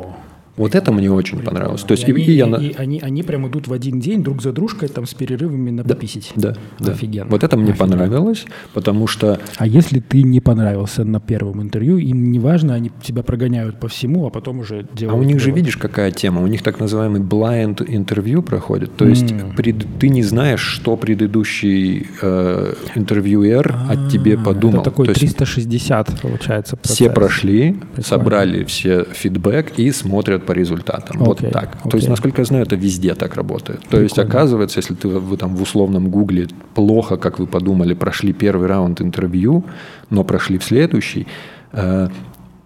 Вот 0.58 0.74
это 0.76 0.92
мне 0.92 1.12
очень 1.12 1.40
понравилось. 1.40 1.82
То 1.82 1.92
есть 1.94 2.08
и 2.08 2.12
и, 2.12 2.14
они, 2.14 2.24
и 2.24 2.32
я... 2.34 2.46
и 2.58 2.74
они, 2.78 3.00
они 3.02 3.24
прям 3.24 3.48
идут 3.48 3.68
в 3.68 3.74
один 3.74 4.00
день 4.00 4.24
друг 4.24 4.42
за 4.42 4.52
дружкой 4.54 4.88
там 4.90 5.06
с 5.06 5.14
перерывами 5.14 5.70
на 5.72 5.84
пописить. 5.84 6.32
Да, 6.36 6.56
да. 6.80 6.94
Офигенно. 6.94 7.30
Вот 7.30 7.44
это 7.44 7.58
мне 7.58 7.72
Офигенно. 7.72 7.92
понравилось, 7.92 8.46
потому 8.74 9.08
что 9.08 9.40
А 9.58 9.68
если 9.68 10.00
ты 10.00 10.24
не 10.24 10.40
понравился 10.40 11.04
на 11.04 11.20
первом 11.20 11.62
интервью, 11.62 11.98
им 11.98 12.32
не 12.32 12.40
важно, 12.40 12.74
они 12.74 12.92
тебя 13.04 13.22
прогоняют 13.24 13.80
по 13.80 13.88
всему, 13.88 14.26
а 14.28 14.30
потом 14.30 14.60
уже 14.60 14.88
А 14.92 14.96
делают... 14.98 15.20
у 15.20 15.24
них 15.28 15.40
же 15.40 15.52
видишь, 15.52 15.78
какая 15.78 16.12
тема? 16.12 16.42
У 16.42 16.48
них 16.48 16.62
так 16.64 16.80
называемый 16.80 17.22
blind 17.22 17.84
интервью 17.88 18.42
проходит. 18.42 18.96
То 18.96 19.06
есть 19.08 19.34
пред- 19.58 19.86
ты 20.00 20.10
не 20.10 20.24
знаешь, 20.24 20.62
что 20.62 20.96
предыдущий 20.96 22.08
э, 22.22 22.74
интервьюер 22.96 23.76
от 23.90 24.10
тебе 24.12 24.38
подумал. 24.38 24.80
А, 24.80 24.82
Это 24.82 24.90
такой 24.92 25.06
То 25.08 25.12
есть 25.12 25.36
360, 25.38 26.22
получается, 26.22 26.78
все 26.84 27.06
процесс. 27.06 27.16
прошли, 27.16 27.72
Прикольно. 27.74 28.04
собрали 28.04 28.64
все 28.64 29.06
фидбэк 29.12 29.74
и 29.78 29.92
смотрят 29.92 30.45
по 30.46 30.54
результатам. 30.54 31.18
Вот 31.20 31.40
Окей, 31.40 31.52
так. 31.52 31.72
То 31.72 31.88
окей. 31.90 31.98
есть, 32.00 32.10
насколько 32.10 32.42
я 32.42 32.46
знаю, 32.46 32.64
это 32.66 32.76
везде 32.76 33.16
так 33.16 33.36
работает. 33.36 33.82
То 33.90 34.00
есть, 34.00 34.16
Прикольно. 34.16 34.40
оказывается, 34.40 34.80
если 34.80 34.94
ты 34.94 35.08
вы 35.08 35.38
там 35.38 35.56
в 35.56 35.62
условном 35.62 36.10
гугле 36.10 36.48
плохо, 36.74 37.18
как 37.18 37.40
вы 37.40 37.48
подумали, 37.48 37.94
прошли 37.94 38.34
первый 38.34 38.68
раунд 38.68 39.02
интервью, 39.02 39.64
но 40.10 40.24
прошли 40.24 40.58
в 40.58 40.64
следующий, 40.64 41.28
э, 41.74 42.10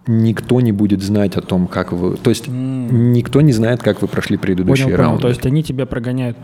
никто 0.07 0.61
не 0.61 0.71
будет 0.71 1.01
знать 1.01 1.35
о 1.37 1.41
том, 1.41 1.67
как 1.67 1.91
вы... 1.91 2.17
То 2.17 2.29
есть, 2.29 2.47
никто 2.47 3.41
не 3.41 3.51
знает, 3.51 3.81
как 3.83 4.01
вы 4.01 4.07
прошли 4.07 4.37
Понял, 4.37 4.85
понял. 4.85 4.97
раунды. 4.97 5.21
То 5.21 5.29
есть 5.29 5.45
они 5.45 5.63
тебя 5.63 5.85
прогоняют. 5.85 6.37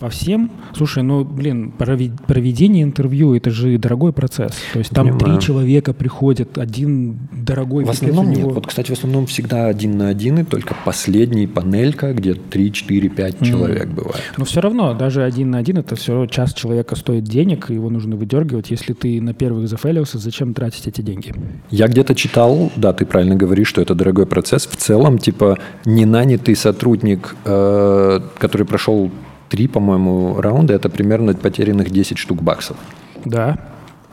По 0.00 0.08
всем. 0.08 0.50
Слушай, 0.74 1.02
ну, 1.02 1.24
блин, 1.24 1.72
проведение 1.72 2.82
интервью– 2.82 3.34
это 3.36 3.50
же 3.50 3.76
дорогой 3.76 4.14
процесс. 4.14 4.52
То 4.72 4.78
есть 4.78 4.90
там 4.90 5.08
Понимаю. 5.08 5.38
три 5.38 5.46
человека 5.46 5.92
приходят, 5.92 6.56
один 6.56 7.18
дорогой. 7.32 7.84
В 7.84 7.90
основном 7.90 8.30
нет. 8.30 8.46
Вот, 8.46 8.66
кстати, 8.66 8.88
в 8.88 8.94
основном 8.94 9.26
всегда 9.26 9.66
один 9.66 9.98
на 9.98 10.08
один, 10.08 10.38
и 10.38 10.44
только 10.44 10.74
последний 10.86 11.46
панелька, 11.46 12.14
где 12.14 12.32
3, 12.32 12.72
4, 12.72 13.08
5 13.10 13.34
mm. 13.34 13.46
человек 13.46 13.88
бывает. 13.88 14.22
Но 14.38 14.46
все 14.46 14.62
равно, 14.62 14.94
даже 14.94 15.22
один 15.22 15.50
на 15.50 15.58
один– 15.58 15.76
это 15.78 15.96
все 15.96 16.12
равно 16.12 16.26
час 16.26 16.54
человека 16.54 16.96
стоит 16.96 17.24
денег, 17.24 17.68
его 17.68 17.90
нужно 17.90 18.16
выдергивать. 18.16 18.70
Если 18.70 18.94
ты 18.94 19.20
на 19.20 19.34
первых 19.34 19.68
зафейлился, 19.68 20.18
зачем 20.18 20.54
тратить 20.54 20.86
эти 20.88 21.02
деньги? 21.02 21.34
Я 21.70 21.88
где-то 21.88 22.14
читал, 22.14 22.72
да, 22.74 22.94
ты 22.94 23.04
правильно 23.04 23.36
говоришь, 23.36 23.68
что 23.68 23.82
это 23.82 23.94
дорогой 23.94 24.24
процесс. 24.24 24.66
В 24.66 24.76
целом, 24.76 25.18
типа, 25.18 25.58
не 25.84 26.06
нанятый 26.06 26.56
сотрудник, 26.56 27.36
э, 27.44 28.20
который 28.38 28.66
прошел 28.66 29.10
три, 29.50 29.66
по-моему, 29.68 30.40
раунда, 30.40 30.72
это 30.74 30.88
примерно 30.88 31.34
потерянных 31.34 31.90
10 31.90 32.16
штук 32.16 32.42
баксов. 32.42 32.76
Да. 33.24 33.58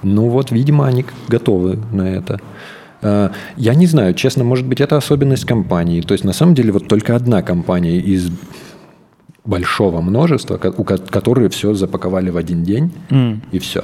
Ну 0.03 0.29
вот, 0.29 0.51
видимо, 0.51 0.85
они 0.87 1.05
готовы 1.29 1.79
на 1.93 2.09
это. 2.09 2.39
А, 3.01 3.31
я 3.55 3.75
не 3.75 3.85
знаю, 3.85 4.13
честно, 4.13 4.43
может 4.43 4.65
быть, 4.65 4.81
это 4.81 4.97
особенность 4.97 5.45
компании. 5.45 6.01
То 6.01 6.13
есть, 6.13 6.23
на 6.23 6.33
самом 6.33 6.55
деле, 6.55 6.71
вот 6.71 6.87
только 6.87 7.15
одна 7.15 7.41
компания 7.41 7.97
из 7.97 8.31
большого 9.45 10.01
множества, 10.01 10.57
которые 10.57 11.49
все 11.49 11.73
запаковали 11.73 12.29
в 12.31 12.37
один 12.37 12.63
день, 12.63 12.91
mm. 13.09 13.39
и 13.51 13.59
все. 13.59 13.83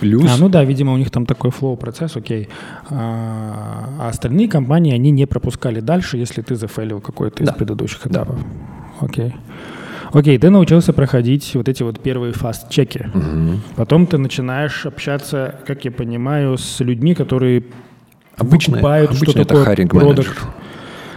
Плюс... 0.00 0.30
А, 0.32 0.36
ну 0.38 0.48
да, 0.48 0.64
видимо, 0.64 0.94
у 0.94 0.96
них 0.96 1.10
там 1.10 1.26
такой 1.26 1.50
флоу-процесс, 1.50 2.16
окей. 2.16 2.48
А, 2.88 3.88
а 4.00 4.08
остальные 4.08 4.48
компании, 4.48 4.94
они 4.94 5.10
не 5.10 5.26
пропускали 5.26 5.80
дальше, 5.80 6.16
если 6.16 6.42
ты 6.42 6.56
зафейлил 6.56 7.00
какой-то 7.00 7.42
из 7.42 7.46
да. 7.46 7.52
предыдущих 7.52 8.06
этапов. 8.06 8.36
Да. 8.36 9.06
Окей. 9.06 9.34
Окей, 10.12 10.38
ты 10.38 10.50
научился 10.50 10.92
проходить 10.92 11.54
вот 11.54 11.68
эти 11.68 11.82
вот 11.82 12.00
первые 12.00 12.32
фаст-чеки. 12.32 13.06
Угу. 13.14 13.60
Потом 13.76 14.06
ты 14.06 14.18
начинаешь 14.18 14.84
общаться, 14.86 15.56
как 15.66 15.84
я 15.84 15.90
понимаю, 15.90 16.58
с 16.58 16.80
людьми, 16.80 17.14
которые 17.14 17.64
обычно, 18.36 18.74
покупают, 18.74 19.10
обычно 19.10 19.30
что 19.30 19.40
это 19.40 19.64
такое 19.64 19.86
продукт. 19.86 20.46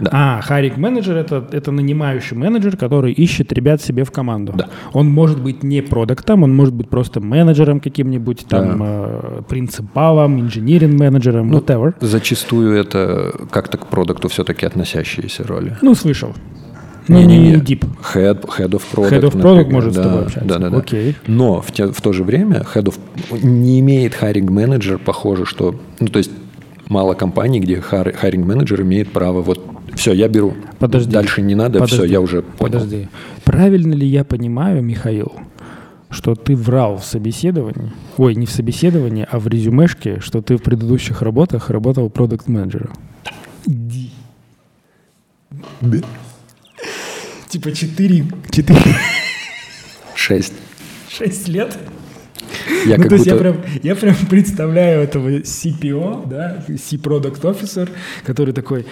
Да. 0.00 0.10
А, 0.12 0.40
харик 0.42 0.76
менеджер 0.76 1.16
это, 1.16 1.48
это 1.52 1.72
нанимающий 1.72 2.36
менеджер, 2.36 2.76
который 2.76 3.12
ищет 3.12 3.52
ребят 3.52 3.80
себе 3.80 4.04
в 4.04 4.10
команду. 4.10 4.52
Да. 4.54 4.68
Он 4.92 5.08
может 5.08 5.40
быть 5.40 5.62
не 5.62 5.80
продуктом, 5.80 6.42
он 6.42 6.54
может 6.54 6.74
быть 6.74 6.90
просто 6.90 7.20
менеджером 7.20 7.80
каким-нибудь, 7.80 8.46
там, 8.46 8.78
да. 8.78 8.84
э, 8.88 9.42
принципалом, 9.48 10.40
инженеринг 10.40 11.00
менеджером, 11.00 11.48
ну, 11.48 11.58
whatever. 11.58 11.94
Зачастую 12.00 12.76
это 12.76 13.32
как-то 13.50 13.78
к 13.78 13.86
продукту 13.86 14.28
все-таки 14.28 14.66
относящиеся 14.66 15.44
роли. 15.44 15.76
Ну, 15.80 15.94
слышал. 15.94 16.34
Ну, 17.08 17.18
не, 17.18 17.24
не, 17.24 17.38
не 17.38 17.56
deep. 17.56 17.84
Head, 18.14 18.42
head 18.58 18.70
of 18.70 18.82
product. 18.92 19.10
Head 19.10 19.22
of 19.22 19.32
product 19.32 19.56
например, 19.56 19.72
может 19.72 19.94
да, 19.94 20.02
с 20.02 20.06
тобой 20.06 20.22
общаться. 20.24 20.48
Да, 20.48 20.58
да, 20.58 20.70
да. 20.70 20.78
Окей. 20.78 21.14
Но 21.26 21.60
в, 21.60 21.70
те, 21.72 21.86
в 21.86 22.00
то 22.00 22.12
же 22.12 22.24
время 22.24 22.64
head 22.74 22.84
of 22.84 22.98
не 23.42 23.80
имеет 23.80 24.14
hiring 24.20 24.50
менеджер, 24.50 24.98
похоже, 24.98 25.46
что... 25.46 25.78
Ну, 26.00 26.08
то 26.08 26.18
есть 26.18 26.30
мало 26.88 27.14
компаний, 27.14 27.60
где 27.60 27.76
hiring 27.76 28.44
менеджер 28.44 28.82
имеет 28.82 29.12
право 29.12 29.40
вот 29.40 29.60
все, 29.94 30.12
я 30.12 30.28
беру. 30.28 30.54
Подожди. 30.78 31.10
Дальше 31.10 31.42
не 31.42 31.54
надо, 31.54 31.80
Подожди. 31.80 31.96
все, 31.96 32.04
я 32.04 32.20
уже 32.20 32.42
понял. 32.42 32.74
Подожди. 32.74 33.08
Правильно 33.44 33.94
ли 33.94 34.06
я 34.06 34.24
понимаю, 34.24 34.82
Михаил, 34.82 35.32
что 36.10 36.34
ты 36.34 36.54
врал 36.54 36.98
в 36.98 37.04
собеседовании, 37.04 37.92
ой, 38.16 38.34
не 38.34 38.46
в 38.46 38.50
собеседовании, 38.50 39.26
а 39.30 39.38
в 39.38 39.46
резюмешке, 39.48 40.20
что 40.20 40.42
ты 40.42 40.56
в 40.56 40.62
предыдущих 40.62 41.22
работах 41.22 41.70
работал 41.70 42.10
продукт-менеджером? 42.10 42.92
Иди. 43.64 44.10
Да. 45.80 45.98
Типа 47.48 47.72
4... 47.72 48.24
4... 48.50 48.78
6. 50.14 50.52
6 51.08 51.48
лет? 51.48 51.78
Я, 52.86 52.98
ну, 52.98 53.08
то 53.08 53.14
есть 53.14 53.26
я, 53.26 53.36
прям, 53.36 53.56
я 53.82 53.94
прям 53.94 54.16
представляю 54.28 55.02
этого 55.02 55.28
CPO, 55.28 56.28
да, 56.28 56.64
C-Product 56.66 57.40
Officer, 57.42 57.88
который 58.24 58.52
такой, 58.52 58.86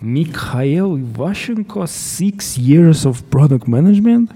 Mikhail 0.00 0.98
Ivashenko, 0.98 1.86
six 1.86 2.58
years 2.58 3.06
of 3.06 3.22
product 3.30 3.66
management? 3.66 4.30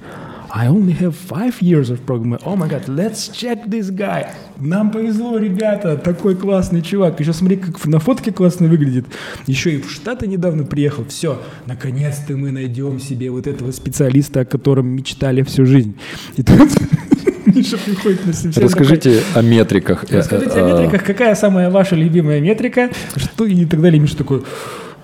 I 0.52 0.66
only 0.66 0.92
have 0.94 1.14
five 1.14 1.62
years 1.62 1.90
of 1.90 2.04
program. 2.04 2.38
Oh 2.44 2.56
my 2.56 2.66
god, 2.66 2.88
let's 2.88 3.28
check 3.28 3.66
this 3.66 3.90
guy. 3.90 4.26
Нам 4.58 4.90
повезло, 4.90 5.38
ребята, 5.38 5.96
такой 5.96 6.34
классный 6.34 6.82
чувак. 6.82 7.20
Еще 7.20 7.32
смотри, 7.32 7.56
как 7.56 7.86
на 7.86 8.00
фотке 8.00 8.32
классно 8.32 8.66
выглядит. 8.66 9.06
Еще 9.46 9.74
и 9.74 9.80
в 9.80 9.90
Штаты 9.90 10.26
недавно 10.26 10.64
приехал. 10.64 11.04
Все, 11.04 11.40
наконец-то 11.66 12.36
мы 12.36 12.50
найдем 12.50 12.98
себе 12.98 13.30
вот 13.30 13.46
этого 13.46 13.70
специалиста, 13.70 14.40
о 14.40 14.44
котором 14.44 14.88
мечтали 14.88 15.42
всю 15.42 15.66
жизнь. 15.66 15.94
И 16.36 16.42
тут 16.42 16.68
Миша 17.46 17.78
приходит 17.78 18.26
на 18.26 18.32
совсем 18.32 18.62
Расскажите 18.62 19.20
такой, 19.20 19.40
о 19.40 19.42
метриках. 19.42 20.04
Расскажите 20.10 20.60
о 20.60 20.66
э, 20.66 20.82
метриках. 20.82 21.06
Какая 21.06 21.34
самая 21.36 21.70
ваша 21.70 21.94
любимая 21.94 22.40
метрика? 22.40 22.90
Что 23.14 23.44
и 23.46 23.64
так 23.66 23.80
далее. 23.80 24.00
Миша 24.00 24.16
такой, 24.16 24.42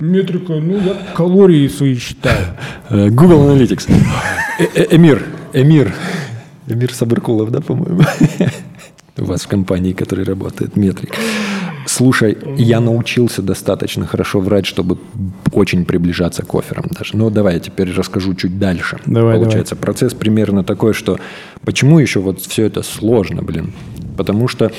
метрика, 0.00 0.54
ну, 0.54 0.78
я 0.78 0.96
калории 1.14 1.68
свои 1.68 1.96
считаю. 1.96 2.56
Э, 2.90 3.08
Google 3.10 3.48
Analytics. 3.48 3.88
Э, 4.58 4.86
Эмир, 4.90 5.22
Эмир. 5.56 5.94
Эмир 6.68 6.92
Сабыркулов, 6.92 7.50
да, 7.50 7.62
по-моему? 7.62 8.02
У 9.16 9.24
вас 9.24 9.44
в 9.44 9.48
компании, 9.48 9.94
которая 9.94 10.26
работает, 10.26 10.76
метрик. 10.76 11.14
Слушай, 11.86 12.36
я 12.58 12.80
научился 12.80 13.40
достаточно 13.40 14.06
хорошо 14.06 14.40
врать, 14.40 14.66
чтобы 14.66 14.98
очень 15.52 15.86
приближаться 15.86 16.42
к 16.44 16.54
офферам 16.54 16.84
даже. 16.90 17.16
Но 17.16 17.30
давай 17.30 17.54
я 17.54 17.60
теперь 17.60 17.90
расскажу 17.90 18.34
чуть 18.34 18.58
дальше. 18.58 18.98
Давай, 19.06 19.36
Получается, 19.36 19.74
давай. 19.74 19.84
процесс 19.84 20.12
примерно 20.12 20.62
такой, 20.62 20.92
что 20.92 21.18
почему 21.64 22.00
еще 22.00 22.20
вот 22.20 22.42
все 22.42 22.64
это 22.66 22.82
сложно, 22.82 23.40
блин? 23.40 23.72
Потому 24.18 24.48
что 24.48 24.70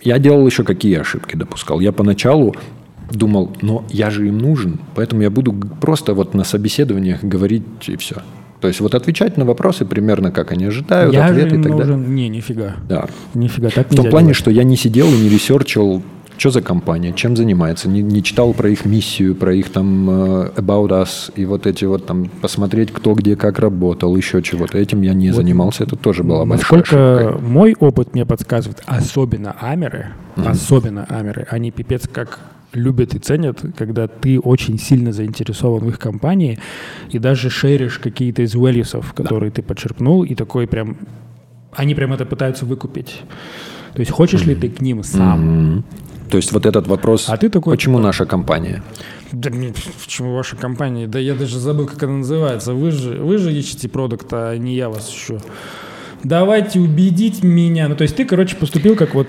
я 0.00 0.18
делал 0.18 0.46
еще 0.46 0.64
какие 0.64 0.96
ошибки 0.96 1.36
допускал. 1.36 1.80
Я 1.80 1.92
поначалу 1.92 2.56
думал, 3.10 3.54
но 3.60 3.84
я 3.90 4.08
же 4.08 4.26
им 4.26 4.38
нужен, 4.38 4.80
поэтому 4.94 5.20
я 5.20 5.28
буду 5.28 5.52
просто 5.52 6.14
вот 6.14 6.32
на 6.32 6.44
собеседованиях 6.44 7.22
говорить 7.22 7.64
и 7.88 7.96
все. 7.96 8.22
То 8.60 8.68
есть 8.68 8.80
вот 8.80 8.94
отвечать 8.94 9.36
на 9.36 9.44
вопросы 9.44 9.84
примерно 9.84 10.32
как 10.32 10.52
они 10.52 10.66
ожидают, 10.66 11.14
я 11.14 11.26
ответы 11.26 11.56
и 11.56 11.62
так 11.62 11.72
нужен... 11.72 11.78
далее. 11.78 11.96
Не, 11.96 12.28
нифига. 12.28 12.76
Да. 12.88 13.06
Нифига, 13.34 13.70
так 13.70 13.90
В 13.90 13.94
том 13.94 14.10
плане, 14.10 14.28
делать. 14.28 14.36
что 14.36 14.50
я 14.50 14.64
не 14.64 14.76
сидел 14.76 15.06
и 15.06 15.16
не 15.16 15.28
ресерчил, 15.28 16.02
что 16.38 16.50
за 16.50 16.62
компания, 16.62 17.12
чем 17.12 17.36
занимается, 17.36 17.88
не, 17.88 18.02
не 18.02 18.22
читал 18.22 18.54
про 18.54 18.70
их 18.70 18.84
миссию, 18.84 19.34
про 19.34 19.52
их 19.54 19.70
там 19.70 20.08
uh, 20.08 20.54
about 20.54 20.88
us 20.88 21.32
и 21.34 21.44
вот 21.44 21.66
эти 21.66 21.84
вот 21.84 22.06
там 22.06 22.28
посмотреть, 22.40 22.92
кто 22.92 23.14
где 23.14 23.36
как 23.36 23.58
работал, 23.58 24.16
еще 24.16 24.42
чего-то. 24.42 24.78
Этим 24.78 25.02
я 25.02 25.14
не 25.14 25.28
вот 25.28 25.36
занимался, 25.36 25.84
это 25.84 25.96
тоже 25.96 26.22
была 26.22 26.44
большая 26.44 26.80
ошибка. 26.80 27.38
мой 27.42 27.76
опыт 27.78 28.14
мне 28.14 28.24
подсказывает, 28.24 28.82
особенно 28.86 29.56
амеры, 29.60 30.08
mm-hmm. 30.36 30.48
особенно 30.48 31.04
амеры, 31.04 31.46
они 31.50 31.70
пипец 31.70 32.08
как 32.10 32.38
любят 32.72 33.14
и 33.14 33.18
ценят, 33.18 33.64
когда 33.76 34.08
ты 34.08 34.38
очень 34.38 34.78
сильно 34.78 35.12
заинтересован 35.12 35.84
в 35.84 35.88
их 35.88 35.98
компании 35.98 36.58
и 37.10 37.18
даже 37.18 37.50
шеришь 37.50 37.98
какие-то 37.98 38.42
из 38.42 38.54
values, 38.54 39.04
которые 39.14 39.50
да. 39.50 39.56
ты 39.56 39.62
подчерпнул, 39.62 40.24
и 40.24 40.34
такой 40.34 40.66
прям... 40.66 40.96
Они 41.72 41.94
прям 41.94 42.12
это 42.12 42.24
пытаются 42.26 42.64
выкупить. 42.64 43.22
То 43.94 44.00
есть 44.00 44.10
хочешь 44.10 44.42
mm-hmm. 44.42 44.48
ли 44.48 44.54
ты 44.54 44.68
к 44.68 44.80
ним 44.80 45.02
сам? 45.02 45.78
Mm-hmm. 45.78 45.82
То 46.30 46.36
есть 46.36 46.52
вот 46.52 46.66
этот 46.66 46.86
вопрос, 46.86 47.26
а 47.28 47.36
ты 47.36 47.48
такой, 47.48 47.74
почему 47.74 47.98
наша 47.98 48.26
компания? 48.26 48.82
Да, 49.32 49.50
почему 50.04 50.34
ваша 50.34 50.56
компания? 50.56 51.06
Да 51.06 51.18
я 51.18 51.34
даже 51.34 51.58
забыл, 51.58 51.86
как 51.86 52.02
она 52.02 52.18
называется. 52.18 52.74
Вы 52.74 52.90
же, 52.90 53.18
вы 53.22 53.38
же 53.38 53.52
ищете 53.52 53.88
продукт, 53.88 54.26
а 54.32 54.56
не 54.56 54.74
я 54.74 54.88
вас 54.88 55.10
ищу. 55.10 55.38
Давайте 56.24 56.80
убедить 56.80 57.42
меня. 57.42 57.88
Ну, 57.88 57.96
то 57.96 58.02
есть 58.02 58.16
ты, 58.16 58.24
короче, 58.24 58.56
поступил 58.56 58.96
как 58.96 59.14
вот 59.14 59.28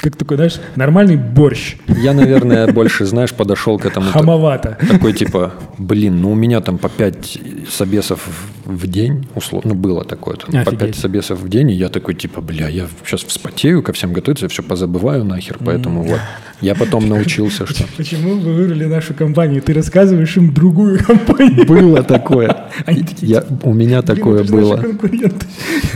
как 0.00 0.16
такой, 0.16 0.36
знаешь, 0.36 0.60
нормальный 0.76 1.16
борщ. 1.16 1.76
Я, 1.88 2.12
наверное, 2.12 2.72
больше, 2.72 3.04
знаешь, 3.04 3.32
подошел 3.32 3.78
к 3.78 3.86
этому. 3.86 4.10
Хамовато. 4.10 4.78
Такой 4.88 5.12
типа, 5.12 5.52
блин, 5.78 6.20
ну 6.20 6.32
у 6.32 6.34
меня 6.34 6.60
там 6.60 6.78
по 6.78 6.88
5 6.88 7.38
собесов 7.68 8.26
в 8.64 8.86
день, 8.86 9.26
условно, 9.34 9.74
ну, 9.74 9.80
было 9.80 10.04
такое, 10.04 10.36
там, 10.36 10.64
по 10.64 10.76
5 10.76 10.96
собесов 10.96 11.40
в 11.40 11.48
день, 11.48 11.70
и 11.70 11.74
я 11.74 11.88
такой 11.88 12.14
типа, 12.14 12.40
бля, 12.40 12.68
я 12.68 12.86
сейчас 13.04 13.22
вспотею, 13.24 13.82
ко 13.82 13.92
всем 13.92 14.12
готовиться, 14.12 14.48
все 14.48 14.62
позабываю 14.62 15.24
нахер, 15.24 15.58
поэтому 15.64 16.02
вот. 16.02 16.20
Я 16.60 16.74
потом 16.74 17.08
научился, 17.08 17.66
что... 17.66 17.84
Почему 17.96 18.38
вы 18.38 18.52
выбрали 18.52 18.84
нашу 18.84 19.14
компанию? 19.14 19.62
Ты 19.62 19.72
рассказываешь 19.72 20.36
им 20.36 20.52
другую 20.52 21.02
компанию. 21.02 21.66
Было 21.66 22.02
такое. 22.02 22.66
Они 22.86 23.02
такие, 23.02 23.32
я, 23.32 23.44
у 23.62 23.72
меня 23.72 24.02
такое 24.02 24.44
было. 24.44 24.82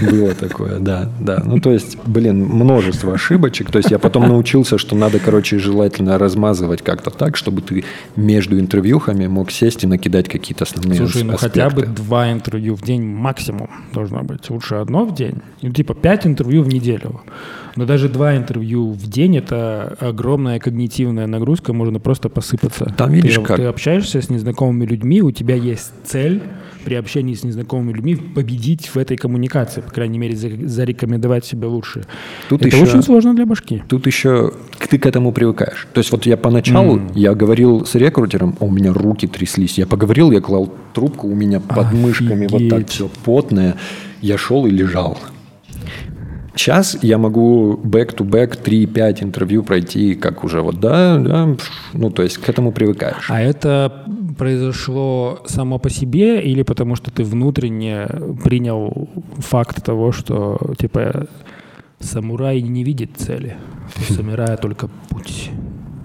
Было 0.00 0.34
такое, 0.34 0.78
да, 0.78 1.10
да. 1.20 1.42
Ну, 1.44 1.60
то 1.60 1.70
есть, 1.70 1.98
блин, 2.06 2.44
множество 2.44 3.14
ошибочек. 3.14 3.70
То 3.70 3.78
есть, 3.78 3.90
я 3.94 4.00
потом 4.00 4.26
научился, 4.26 4.76
что 4.76 4.96
надо, 4.96 5.20
короче, 5.20 5.60
желательно 5.60 6.18
размазывать 6.18 6.82
как-то 6.82 7.10
так, 7.10 7.36
чтобы 7.36 7.62
ты 7.62 7.84
между 8.16 8.58
интервьюхами 8.58 9.28
мог 9.28 9.52
сесть 9.52 9.84
и 9.84 9.86
накидать 9.86 10.28
какие-то 10.28 10.64
основные 10.64 10.98
Слушай, 10.98 11.22
ну 11.22 11.36
хотя 11.36 11.70
бы 11.70 11.86
два 11.86 12.32
интервью 12.32 12.74
в 12.74 12.82
день 12.82 13.04
максимум 13.04 13.70
должно 13.92 14.24
быть. 14.24 14.50
Лучше 14.50 14.74
одно 14.74 15.04
в 15.04 15.14
день. 15.14 15.42
Ну, 15.62 15.70
типа 15.70 15.94
пять 15.94 16.26
интервью 16.26 16.64
в 16.64 16.68
неделю. 16.68 17.20
Но 17.76 17.86
даже 17.86 18.08
два 18.08 18.36
интервью 18.36 18.90
в 18.90 19.08
день– 19.08 19.36
это 19.38 19.96
огромная 20.00 20.58
когнитивная 20.58 21.28
нагрузка, 21.28 21.72
можно 21.72 22.00
просто 22.00 22.28
посыпаться. 22.28 22.92
Там 22.96 23.12
видишь 23.12 23.36
ты, 23.36 23.42
как. 23.42 23.56
Ты 23.58 23.64
общаешься 23.64 24.20
с 24.20 24.28
незнакомыми 24.28 24.86
людьми, 24.86 25.22
у 25.22 25.30
тебя 25.30 25.54
есть 25.54 25.92
цель, 26.04 26.42
при 26.84 26.94
общении 26.94 27.34
с 27.34 27.44
незнакомыми 27.44 27.92
людьми 27.92 28.16
победить 28.16 28.88
в 28.88 28.96
этой 28.96 29.16
коммуникации, 29.16 29.80
по 29.80 29.90
крайней 29.90 30.18
мере, 30.18 30.36
зарекомендовать 30.36 31.44
себя 31.44 31.68
лучше. 31.68 32.04
Тут 32.48 32.60
Это 32.64 32.76
еще, 32.76 32.86
очень 32.86 33.02
сложно 33.02 33.34
для 33.34 33.46
башки. 33.46 33.82
Тут 33.88 34.06
еще 34.06 34.52
ты 34.88 34.98
к 34.98 35.06
этому 35.06 35.32
привыкаешь. 35.32 35.88
То 35.92 35.98
есть 35.98 36.12
вот 36.12 36.26
я 36.26 36.36
поначалу, 36.36 36.98
mm. 36.98 37.12
я 37.14 37.34
говорил 37.34 37.84
с 37.86 37.94
рекрутером, 37.94 38.56
у 38.60 38.70
меня 38.70 38.92
руки 38.92 39.26
тряслись. 39.26 39.78
Я 39.78 39.86
поговорил, 39.86 40.30
я 40.30 40.40
клал 40.40 40.72
трубку, 40.92 41.28
у 41.28 41.34
меня 41.34 41.60
под 41.60 41.86
Офигеть. 41.86 42.00
мышками 42.00 42.46
вот 42.46 42.68
так 42.68 42.88
все 42.88 43.10
потное. 43.24 43.76
Я 44.20 44.38
шел 44.38 44.66
и 44.66 44.70
лежал. 44.70 45.18
Сейчас 46.56 46.96
я 47.02 47.18
могу 47.18 47.74
back-to-back 47.82 48.62
3-5 48.62 49.24
интервью 49.24 49.64
пройти, 49.64 50.14
как 50.14 50.44
уже 50.44 50.60
вот, 50.60 50.78
да, 50.78 51.18
да, 51.18 51.56
ну, 51.92 52.10
то 52.10 52.22
есть 52.22 52.38
к 52.38 52.48
этому 52.48 52.70
привыкаешь. 52.70 53.26
А 53.28 53.40
это 53.40 54.04
произошло 54.34 55.42
само 55.46 55.78
по 55.78 55.90
себе 55.90 56.42
или 56.42 56.62
потому 56.62 56.96
что 56.96 57.10
ты 57.10 57.24
внутренне 57.24 58.06
принял 58.42 59.08
факт 59.38 59.82
того, 59.84 60.12
что, 60.12 60.58
типа, 60.78 61.26
самурай 62.00 62.60
не 62.60 62.84
видит 62.84 63.10
цели, 63.16 63.56
самурая 64.08 64.56
только 64.56 64.88
путь? 65.08 65.50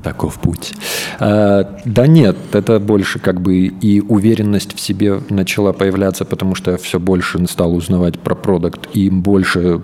Таков 0.04 0.40
путь. 0.40 0.74
А, 1.20 1.78
да 1.84 2.08
нет, 2.08 2.38
это 2.54 2.80
больше 2.80 3.20
как 3.20 3.42
бы 3.42 3.66
и 3.66 4.00
уверенность 4.00 4.74
в 4.74 4.80
себе 4.80 5.20
начала 5.30 5.74
появляться, 5.74 6.24
потому 6.24 6.56
что 6.56 6.72
я 6.72 6.78
все 6.78 7.00
больше 7.00 7.46
стал 7.48 7.76
узнавать 7.76 8.18
про 8.18 8.36
продукт 8.36 8.88
и 8.94 9.10
больше 9.10 9.82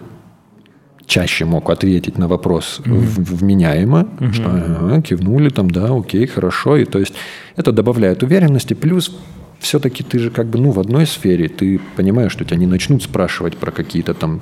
чаще 1.08 1.45
мог 1.45 1.70
ответить 1.70 2.18
на 2.18 2.28
вопрос 2.28 2.82
mm-hmm. 2.84 3.36
вменяемо, 3.36 4.08
mm-hmm. 4.20 4.34
что 4.34 4.49
ага, 4.49 5.01
кивнули 5.01 5.49
там, 5.49 5.70
да, 5.70 5.89
окей, 5.91 6.28
хорошо. 6.28 6.78
И 6.78 6.86
то 6.86 6.99
есть 6.99 7.14
это 7.56 7.72
добавляет 7.72 8.24
уверенности. 8.24 8.74
Плюс 8.74 9.12
все-таки 9.60 10.03
ты 10.03 10.20
же 10.20 10.30
как 10.30 10.47
бы 10.47 10.60
ну, 10.60 10.72
в 10.72 10.80
одной 10.80 11.06
сфере, 11.06 11.47
ты 11.47 11.80
понимаешь, 11.95 12.32
что 12.32 12.45
тебя 12.45 12.58
не 12.58 12.68
начнут 12.68 13.03
спрашивать 13.03 13.58
про 13.58 13.72
какие-то 13.72 14.14
там 14.14 14.41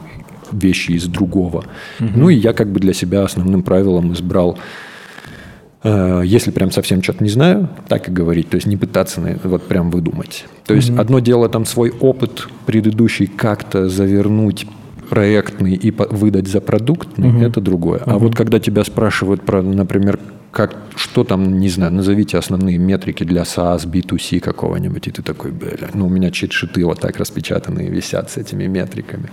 вещи 0.52 0.92
из 0.92 1.06
другого. 1.06 1.66
Mm-hmm. 2.00 2.12
Ну 2.16 2.30
и 2.30 2.36
я 2.36 2.54
как 2.54 2.72
бы 2.72 2.80
для 2.80 2.94
себя 2.94 3.24
основным 3.24 3.64
правилом 3.64 4.14
избрал 4.14 4.58
э, 5.84 6.22
если 6.26 6.52
прям 6.52 6.72
совсем 6.72 7.04
что-то 7.04 7.24
не 7.24 7.30
знаю, 7.30 7.70
так 7.88 8.08
и 8.08 8.12
говорить, 8.12 8.50
то 8.50 8.56
есть 8.56 8.68
не 8.68 8.78
пытаться 8.78 9.22
вот 9.44 9.68
прям 9.68 9.92
выдумать. 9.92 10.46
То 10.66 10.74
есть 10.74 10.90
mm-hmm. 10.90 11.02
одно 11.02 11.20
дело 11.20 11.50
там 11.50 11.66
свой 11.66 11.92
опыт 11.92 12.48
предыдущий 12.66 13.28
как-то 13.28 13.90
завернуть 13.90 14.66
проектный 15.14 15.76
и 15.76 15.92
выдать 15.92 16.48
за 16.48 16.60
продуктный, 16.60 17.30
угу. 17.30 17.38
это 17.38 17.62
другое. 17.62 18.00
Угу. 18.00 18.12
А 18.12 18.18
вот 18.18 18.36
когда 18.36 18.60
тебя 18.60 18.84
спрашивают 18.84 19.44
про, 19.44 19.62
например, 19.62 20.20
как, 20.50 20.76
что 20.96 21.24
там, 21.24 21.60
не 21.60 21.70
знаю, 21.70 21.94
назовите 21.94 22.36
основные 22.36 22.80
метрики 22.80 23.24
для 23.24 23.44
SaaS, 23.44 23.86
B2C 23.86 24.40
какого-нибудь, 24.40 25.08
и 25.08 25.12
ты 25.12 25.22
такой, 25.22 25.52
бля, 25.52 25.90
ну 25.94 26.08
у 26.08 26.10
меня 26.10 26.32
чит-шиты 26.32 26.84
вот 26.84 27.00
так 27.00 27.18
распечатанные 27.18 27.90
висят 27.90 28.32
с 28.32 28.38
этими 28.38 28.66
метриками. 28.66 29.30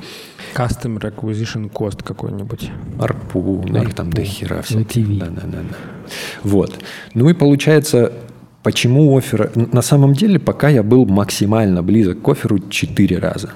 Customer 0.54 1.00
Acquisition 1.00 1.70
Cost 1.72 2.04
какой-нибудь. 2.04 2.70
Арпу, 2.98 3.64
да, 3.66 3.82
их 3.82 3.94
там 3.94 4.12
до 4.12 4.22
хера. 4.22 4.62
Да, 4.68 4.76
да, 4.76 5.26
да, 5.30 5.46
да. 5.46 5.62
Вот. 6.42 6.78
Ну 7.14 7.30
и 7.30 7.32
получается, 7.32 8.12
почему 8.62 9.16
офер... 9.16 9.50
На 9.54 9.80
самом 9.80 10.12
деле, 10.12 10.38
пока 10.38 10.68
я 10.68 10.82
был 10.82 11.06
максимально 11.06 11.82
близок 11.82 12.20
к 12.20 12.28
оферу 12.28 12.58
четыре 12.68 13.18
раза. 13.18 13.50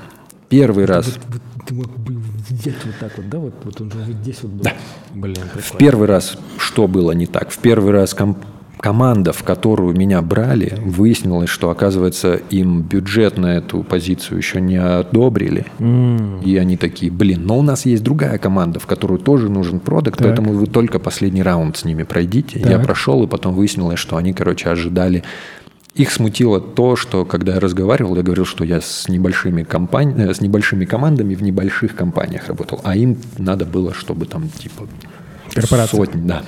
Первый 0.49 0.87
раз... 0.87 1.19
Ты 1.67 1.75
мог 1.75 1.87
бы 1.99 2.21
взять 2.49 2.85
вот 2.85 2.95
так 3.01 3.17
вот, 3.17 3.29
да? 3.29 3.39
Вот, 3.39 3.55
вот 3.65 3.81
он 3.81 3.89
вот 3.89 4.15
здесь 4.23 4.39
вот 4.43 4.53
был. 4.53 4.65
Да. 4.65 4.73
Блин, 5.15 5.35
прикольно. 5.35 5.63
В 5.63 5.77
первый 5.79 6.09
раз 6.09 6.39
что 6.59 6.87
было 6.89 7.13
не 7.13 7.27
так? 7.27 7.51
В 7.51 7.59
первый 7.59 7.93
раз 7.93 8.15
комп 8.15 8.39
команда, 8.85 9.33
в 9.33 9.43
которую 9.45 9.97
меня 9.97 10.21
брали, 10.21 10.79
выяснилось, 10.85 11.49
что, 11.49 11.71
оказывается, 11.71 12.35
им 12.51 12.83
бюджет 12.83 13.39
на 13.39 13.57
эту 13.57 13.83
позицию 13.83 14.37
еще 14.37 14.61
не 14.61 14.77
одобрили. 14.77 15.65
Mm. 15.79 16.45
И 16.45 16.59
они 16.59 16.77
такие, 16.77 17.11
блин, 17.11 17.47
но 17.47 17.59
у 17.59 17.63
нас 17.63 17.87
есть 17.87 18.03
другая 18.03 18.37
команда, 18.37 18.81
в 18.81 18.87
которую 18.87 19.21
тоже 19.21 19.49
нужен 19.49 19.81
продукт, 19.81 20.19
поэтому 20.23 20.53
вы 20.53 20.67
только 20.67 20.99
последний 20.99 21.43
раунд 21.43 21.79
с 21.79 21.87
ними 21.87 22.03
пройдите. 22.03 22.59
Так. 22.59 22.71
Я 22.71 22.79
прошел, 22.79 23.23
и 23.25 23.27
потом 23.27 23.55
выяснилось, 23.55 23.99
что 23.99 24.19
они, 24.19 24.35
короче, 24.35 24.69
ожидали 24.69 25.23
их 25.95 26.11
смутило 26.11 26.61
то, 26.61 26.97
что 26.97 27.25
когда 27.25 27.55
я 27.55 27.61
разговаривал, 27.61 28.17
я 28.17 28.23
говорил, 28.23 28.45
что 28.45 28.65
я 28.65 28.81
с 28.81 29.09
небольшими, 29.09 29.63
компани... 29.63 30.29
Э, 30.29 30.35
с 30.35 30.41
небольшими 30.41 30.85
командами 30.85 31.35
в 31.35 31.43
небольших 31.43 31.95
компаниях 31.95 32.49
работал, 32.49 32.81
а 32.83 32.97
им 32.97 33.17
надо 33.39 33.65
было, 33.65 33.95
чтобы 33.95 34.27
там 34.27 34.49
типа 34.49 34.89
Корпорация. 35.53 35.99
Сотни, 35.99 36.21
да. 36.27 36.43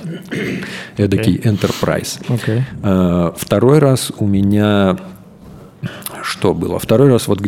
Эдакий 0.97 1.37
okay. 1.37 1.43
enterprise. 1.43 2.19
Okay. 2.27 2.61
А, 2.83 3.33
второй 3.37 3.79
раз 3.79 4.11
у 4.17 4.27
меня 4.27 4.97
что 6.23 6.53
было? 6.53 6.77
Второй 6.77 7.09
раз 7.09 7.27
вот 7.27 7.41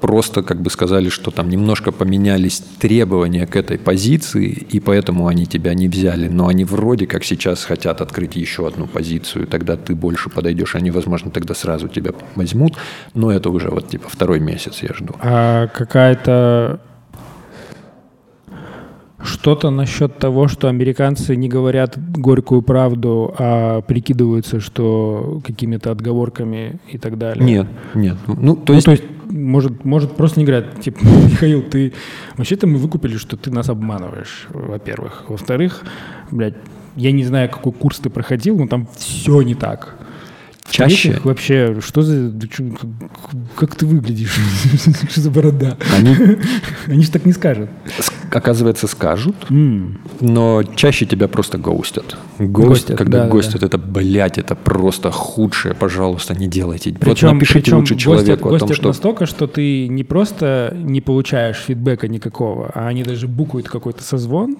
просто 0.00 0.42
как 0.42 0.60
бы 0.60 0.70
сказали, 0.70 1.08
что 1.08 1.30
там 1.30 1.48
немножко 1.48 1.92
поменялись 1.92 2.62
требования 2.78 3.46
к 3.46 3.56
этой 3.56 3.78
позиции, 3.78 4.48
и 4.48 4.80
поэтому 4.80 5.26
они 5.26 5.46
тебя 5.46 5.74
не 5.74 5.88
взяли. 5.88 6.28
Но 6.28 6.48
они 6.48 6.64
вроде 6.64 7.06
как 7.06 7.24
сейчас 7.24 7.64
хотят 7.64 8.00
открыть 8.00 8.36
еще 8.36 8.66
одну 8.66 8.86
позицию, 8.86 9.46
тогда 9.46 9.76
ты 9.76 9.94
больше 9.94 10.30
подойдешь. 10.30 10.74
Они, 10.74 10.90
возможно, 10.90 11.30
тогда 11.30 11.54
сразу 11.54 11.88
тебя 11.88 12.12
возьмут. 12.34 12.74
Но 13.14 13.30
это 13.30 13.50
уже 13.50 13.68
вот 13.68 13.88
типа 13.88 14.08
второй 14.08 14.40
месяц 14.40 14.82
я 14.82 14.94
жду. 14.94 15.14
А 15.20 15.68
какая-то 15.68 16.80
что-то 19.22 19.70
насчет 19.70 20.18
того, 20.18 20.48
что 20.48 20.68
американцы 20.68 21.36
не 21.36 21.48
говорят 21.48 21.98
горькую 21.98 22.62
правду, 22.62 23.34
а 23.38 23.82
прикидываются, 23.82 24.60
что 24.60 25.40
какими-то 25.44 25.90
отговорками 25.90 26.80
и 26.88 26.98
так 26.98 27.18
далее. 27.18 27.44
Нет, 27.44 27.66
нет. 27.94 28.16
Ну, 28.26 28.56
то 28.56 28.72
ну, 28.72 28.74
есть, 28.74 28.84
то 28.86 28.90
есть 28.92 29.04
может, 29.30 29.84
может 29.84 30.16
просто 30.16 30.40
не 30.40 30.46
говорят, 30.46 30.80
типа, 30.80 30.98
Михаил, 31.04 31.62
ты... 31.62 31.92
Вообще-то 32.36 32.66
мы 32.66 32.78
выкупили, 32.78 33.16
что 33.16 33.36
ты 33.36 33.50
нас 33.50 33.68
обманываешь, 33.68 34.46
во-первых. 34.50 35.24
Во-вторых, 35.28 35.82
блядь, 36.30 36.56
я 36.96 37.12
не 37.12 37.24
знаю, 37.24 37.48
какой 37.48 37.72
курс 37.72 37.98
ты 37.98 38.10
проходил, 38.10 38.58
но 38.58 38.66
там 38.66 38.88
все 38.96 39.42
не 39.42 39.54
так. 39.54 39.96
Чаще. 40.70 41.20
Вообще, 41.24 41.80
что 41.80 42.02
за... 42.02 42.32
Как 43.56 43.74
ты 43.74 43.86
выглядишь? 43.86 44.36
Что 45.10 45.20
за 45.20 45.30
борода? 45.30 45.76
Они, 45.96 46.16
Они 46.86 47.02
же 47.02 47.10
так 47.10 47.26
не 47.26 47.32
скажут. 47.32 47.68
Оказывается, 48.30 48.86
скажут, 48.86 49.34
mm. 49.48 49.98
но 50.20 50.62
чаще 50.76 51.04
тебя 51.04 51.26
просто 51.26 51.58
гостят. 51.58 52.16
Гост, 52.38 52.68
гостят 52.68 52.98
когда 52.98 53.24
да, 53.24 53.28
гостят, 53.28 53.60
да. 53.62 53.66
это, 53.66 53.78
блядь, 53.78 54.38
это 54.38 54.54
просто 54.54 55.10
худшее. 55.10 55.74
Пожалуйста, 55.74 56.34
не 56.34 56.46
делайте. 56.46 56.94
Причем, 56.98 57.28
вот 57.28 57.34
напишите 57.34 57.62
причем 57.62 57.76
лучше 57.78 57.96
человеку 57.96 58.50
гостят, 58.50 58.62
о 58.62 58.66
том, 58.66 58.76
что... 58.76 58.88
настолько, 58.88 59.26
что 59.26 59.48
ты 59.48 59.88
не 59.88 60.04
просто 60.04 60.76
не 60.78 61.00
получаешь 61.00 61.56
фидбэка 61.66 62.06
никакого, 62.06 62.70
а 62.72 62.86
они 62.86 63.02
даже 63.02 63.26
букают 63.26 63.68
какой-то 63.68 64.04
созвон, 64.04 64.56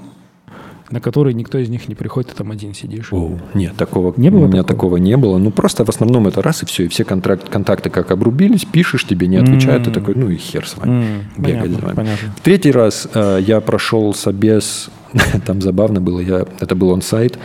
на 0.91 1.01
который 1.01 1.33
никто 1.35 1.59
из 1.59 1.69
них 1.69 1.89
не 1.89 1.95
приходит, 1.95 2.31
ты 2.31 2.37
там 2.37 2.51
один 2.51 2.75
сидишь. 2.75 3.13
О, 3.13 3.39
нет, 3.55 3.77
такого 3.77 4.13
не 4.17 4.31
было 4.31 4.45
у 4.45 4.49
меня 4.49 4.63
такого? 4.63 4.81
такого 4.81 4.97
не 4.97 5.17
было. 5.17 5.39
Ну, 5.39 5.51
просто 5.51 5.85
в 5.85 5.89
основном 5.91 6.27
это 6.27 6.41
раз 6.41 6.63
и 6.63 6.67
все, 6.67 6.85
и 6.85 6.89
все 6.89 7.05
контракт, 7.05 7.49
контакты 7.49 7.91
как 7.91 8.11
обрубились, 8.11 8.65
пишешь, 8.65 9.07
тебе 9.07 9.27
не 9.27 9.37
отвечают, 9.37 9.83
mm. 9.83 9.85
ты 9.85 9.91
такой, 9.91 10.15
ну 10.15 10.31
и 10.31 10.37
хер 10.37 10.67
с 10.67 10.77
вами, 10.77 10.91
mm. 10.91 11.23
бегать 11.37 11.61
понятно, 11.61 11.75
за 11.75 11.87
вами. 11.87 11.97
Понятно. 11.97 12.35
В 12.37 12.41
третий 12.41 12.73
раз 12.73 13.09
э, 13.13 13.41
я 13.47 13.61
прошел 13.61 14.15
собес, 14.15 14.91
там 15.47 15.61
забавно 15.61 16.01
было, 16.01 16.21
я, 16.21 16.47
это 16.61 16.75
был 16.75 16.89
он-сайт, 16.91 17.39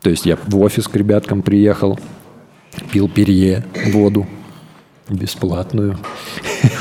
то 0.00 0.10
есть 0.10 0.26
я 0.26 0.36
в 0.36 0.58
офис 0.60 0.88
к 0.88 0.96
ребяткам 0.96 1.42
приехал, 1.42 1.98
пил 2.90 3.08
перье, 3.08 3.64
воду, 3.92 4.26
бесплатную. 5.08 5.98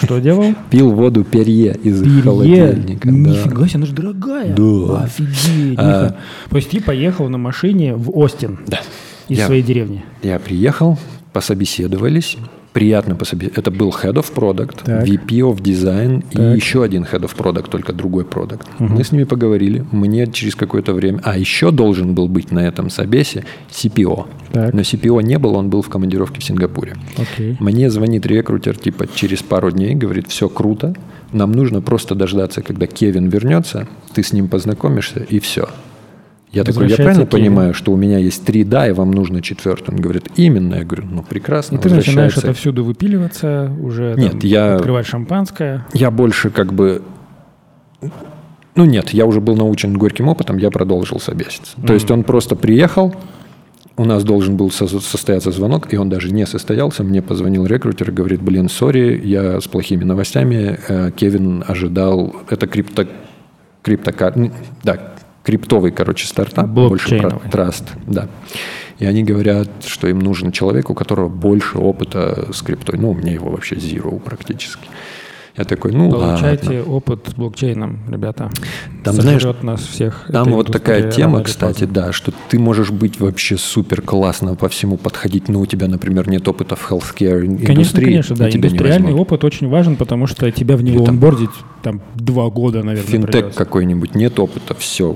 Что 0.03 0.19
делал? 0.19 0.53
Пил 0.69 0.91
воду 0.91 1.24
перье 1.24 1.76
из 1.84 2.01
перье? 2.01 2.22
холодильника. 2.22 3.09
Нифига 3.09 3.67
себе, 3.67 3.78
она 3.78 3.86
же 3.86 3.93
дорогая. 3.93 4.55
Да. 4.55 5.03
Офигеть. 5.03 5.80
А, 5.80 6.15
То 6.49 6.55
есть 6.57 6.69
ты 6.69 6.82
поехал 6.82 7.30
на 7.30 7.38
машине 7.38 7.95
в 7.95 8.15
Остин 8.17 8.59
да. 8.67 8.80
из 9.28 9.39
я, 9.39 9.45
своей 9.45 9.63
деревни? 9.63 10.03
Я 10.24 10.39
приехал, 10.39 10.97
пособеседовались, 11.34 12.38
приятно 12.74 13.15
пособеседовать. 13.15 13.57
Это 13.57 13.72
был 13.72 13.89
Head 13.89 14.13
of 14.13 14.34
Product, 14.34 14.84
так. 14.84 15.05
VP 15.05 15.28
of 15.28 15.61
Design 15.61 16.24
так. 16.32 16.41
и 16.41 16.55
еще 16.55 16.84
один 16.84 17.03
Head 17.03 17.22
of 17.22 17.36
Product, 17.36 17.69
только 17.69 17.93
другой 17.93 18.26
продукт. 18.26 18.67
Угу. 18.80 18.93
Мы 18.93 19.03
с 19.03 19.11
ними 19.11 19.26
поговорили. 19.26 19.86
Мне 19.91 20.28
через 20.28 20.55
какое-то 20.55 20.93
время... 20.93 21.19
А, 21.24 21.38
еще 21.38 21.72
должен 21.72 22.13
был 22.13 22.28
быть 22.28 22.51
на 22.51 22.59
этом 22.59 22.89
собесе 22.89 23.43
CPO. 23.69 24.28
Так. 24.53 24.74
Но 24.74 24.82
CPO 24.82 25.22
не 25.24 25.38
был, 25.38 25.55
он 25.55 25.69
был 25.69 25.82
в 25.82 25.89
командировке 25.89 26.39
в 26.39 26.43
Сингапуре. 26.43 26.95
Окей. 27.17 27.57
Мне 27.59 27.89
звонит 27.89 28.26
рекрутер 28.26 28.78
типа 28.78 29.07
через 29.13 29.41
пару 29.43 29.72
дней, 29.72 29.95
говорит, 29.95 30.28
все 30.28 30.49
круто, 30.49 30.95
нам 31.32 31.51
нужно 31.51 31.82
просто 31.82 32.15
дождаться, 32.15 32.61
когда 32.61 32.88
Кевин 32.88 33.30
вернется, 33.30 33.88
ты 34.13 34.24
с 34.24 34.34
ним 34.34 34.47
познакомишься 34.47 35.19
и 35.19 35.39
все. 35.39 35.69
Я 36.51 36.65
такой, 36.65 36.89
я 36.89 36.97
правильно 36.97 37.25
Кевин. 37.25 37.27
понимаю, 37.27 37.73
что 37.73 37.93
у 37.93 37.97
меня 37.97 38.17
есть 38.17 38.45
три 38.45 38.65
да, 38.65 38.87
и 38.87 38.91
вам 38.91 39.11
нужно 39.11 39.41
четвертый? 39.41 39.91
Он 39.91 40.01
говорит, 40.01 40.29
именно. 40.35 40.75
Я 40.75 40.83
говорю, 40.83 41.05
ну 41.09 41.23
прекрасно. 41.23 41.75
И 41.75 41.79
ты 41.79 41.89
начинаешь 41.89 42.37
это 42.37 42.53
всюду 42.53 42.83
выпиливаться, 42.83 43.71
уже 43.81 44.15
нет, 44.17 44.31
там, 44.31 44.39
я, 44.43 44.75
открывать 44.75 45.05
шампанское. 45.05 45.85
Я 45.93 46.11
больше 46.11 46.49
как 46.49 46.73
бы... 46.73 47.01
Ну 48.75 48.85
нет, 48.85 49.11
я 49.11 49.25
уже 49.25 49.39
был 49.41 49.55
научен 49.55 49.93
горьким 49.97 50.27
опытом, 50.27 50.57
я 50.57 50.71
продолжил 50.71 51.19
собеситься. 51.19 51.77
Mm. 51.77 51.87
То 51.87 51.93
есть 51.93 52.09
он 52.11 52.23
просто 52.23 52.55
приехал, 52.55 53.13
у 53.97 54.05
нас 54.05 54.23
должен 54.23 54.57
был 54.57 54.71
со- 54.71 54.87
состояться 54.87 55.51
звонок, 55.51 55.93
и 55.93 55.97
он 55.97 56.09
даже 56.09 56.31
не 56.31 56.45
состоялся. 56.45 57.03
Мне 57.03 57.21
позвонил 57.21 57.65
рекрутер 57.65 58.09
и 58.09 58.13
говорит, 58.13 58.41
блин, 58.41 58.69
сори, 58.69 59.21
я 59.23 59.59
с 59.61 59.67
плохими 59.67 60.03
новостями. 60.03 60.79
Э, 60.87 61.11
Кевин 61.15 61.63
ожидал, 61.67 62.35
это 62.49 62.67
крипто, 62.67 63.05
криптокар, 63.83 64.33
да, 64.83 65.13
криптовый, 65.51 65.91
короче, 65.91 66.27
стартап, 66.27 66.67
больше 66.67 67.19
про 67.19 67.41
траст, 67.51 67.83
да. 68.07 68.29
И 68.99 69.05
они 69.05 69.23
говорят, 69.23 69.67
что 69.85 70.07
им 70.07 70.19
нужен 70.19 70.53
человек, 70.53 70.89
у 70.89 70.93
которого 70.93 71.27
больше 71.27 71.77
опыта 71.77 72.47
с 72.53 72.61
криптой. 72.61 72.97
Ну, 72.97 73.11
у 73.11 73.13
меня 73.13 73.33
его 73.33 73.49
вообще 73.49 73.75
zero 73.75 74.17
практически. 74.19 74.87
Я 75.57 75.65
такой, 75.65 75.91
ну 75.91 76.09
Получайте 76.09 76.79
ладно. 76.79 76.93
опыт 76.93 77.19
с 77.27 77.33
блокчейном, 77.33 77.99
ребята. 78.09 78.49
Там, 79.03 79.15
знаешь, 79.15 79.43
нас 79.61 79.81
всех. 79.81 80.25
Там 80.31 80.51
вот 80.51 80.71
такая 80.71 81.11
тема, 81.11 81.43
кстати, 81.43 81.83
да, 81.83 82.13
что 82.13 82.31
ты 82.49 82.57
можешь 82.57 82.91
быть 82.91 83.19
вообще 83.19 83.57
супер 83.57 84.01
классно 84.01 84.55
по 84.55 84.69
всему 84.69 84.97
подходить, 84.97 85.49
но 85.49 85.59
у 85.59 85.65
тебя, 85.65 85.87
например, 85.87 86.29
нет 86.29 86.47
опыта 86.47 86.75
в 86.75 86.89
healthcare 86.89 87.41
Конечно, 87.41 87.71
индустрии. 87.73 88.05
конечно, 88.05 88.35
да. 88.35 88.49
Индустриальный 88.49 89.13
опыт 89.13 89.43
очень 89.43 89.67
важен, 89.67 89.95
потому 89.97 90.27
что 90.27 90.49
тебя 90.51 90.77
в 90.77 90.83
него 90.83 91.05
онбордить 91.05 91.49
там 91.83 91.99
два 92.15 92.49
года, 92.49 92.83
наверное, 92.83 93.09
Финтек 93.09 93.31
придется. 93.31 93.57
какой-нибудь, 93.57 94.15
нет 94.15 94.39
опыта, 94.39 94.73
все. 94.75 95.15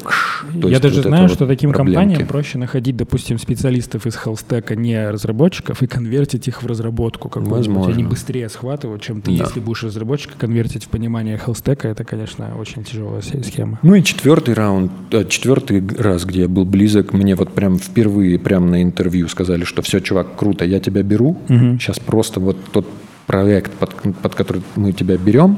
Я 0.54 0.80
даже 0.80 1.02
знаю, 1.02 1.30
что 1.30 1.48
таким 1.48 1.72
компаниям 1.72 2.28
проще 2.28 2.58
находить, 2.58 2.98
допустим, 2.98 3.38
специалистов 3.40 4.06
из 4.06 4.16
хелстека, 4.18 4.76
не 4.76 5.10
разработчиков, 5.10 5.82
и 5.84 5.88
конвертить 5.88 6.48
их 6.48 6.62
в 6.64 6.68
разработку. 6.68 7.32
Возможно. 7.36 7.94
Они 7.94 8.04
быстрее 8.04 8.50
схватывают, 8.50 9.02
чем 9.02 9.22
ты, 9.22 9.32
Да. 9.38 9.44
если 9.46 9.60
будешь 9.60 9.84
разработчика 10.26 10.38
конвертить 10.38 10.86
в 10.86 10.90
понимание 10.90 11.38
хелстека. 11.38 11.88
Это, 11.88 12.04
конечно, 12.04 12.56
очень 12.60 12.84
тяжелая 12.84 13.22
схема. 13.22 13.80
Ну 13.82 13.96
и 13.96 14.04
четвертый 14.04 14.54
раунд, 14.54 14.92
э, 15.12 15.26
четвертый 15.26 15.84
раз, 15.98 16.26
где 16.26 16.42
я 16.42 16.48
был 16.48 16.66
близок, 16.66 17.14
мне 17.14 17.36
вот 17.36 17.54
прям 17.54 17.78
впервые, 17.78 18.40
прям 18.40 18.70
на 18.70 18.82
интервью 18.82 19.28
сказали, 19.28 19.64
что 19.64 19.82
все, 19.82 20.00
чувак, 20.00 20.36
круто, 20.36 20.66
я 20.66 20.80
тебя 20.80 21.04
беру. 21.04 21.38
Сейчас 21.48 22.00
просто 22.00 22.40
вот 22.40 22.58
тот 22.72 22.88
проект, 23.28 23.72
под, 23.72 23.96
под 24.22 24.36
который 24.36 24.62
мы 24.76 24.92
тебя 24.92 25.18
берем, 25.18 25.58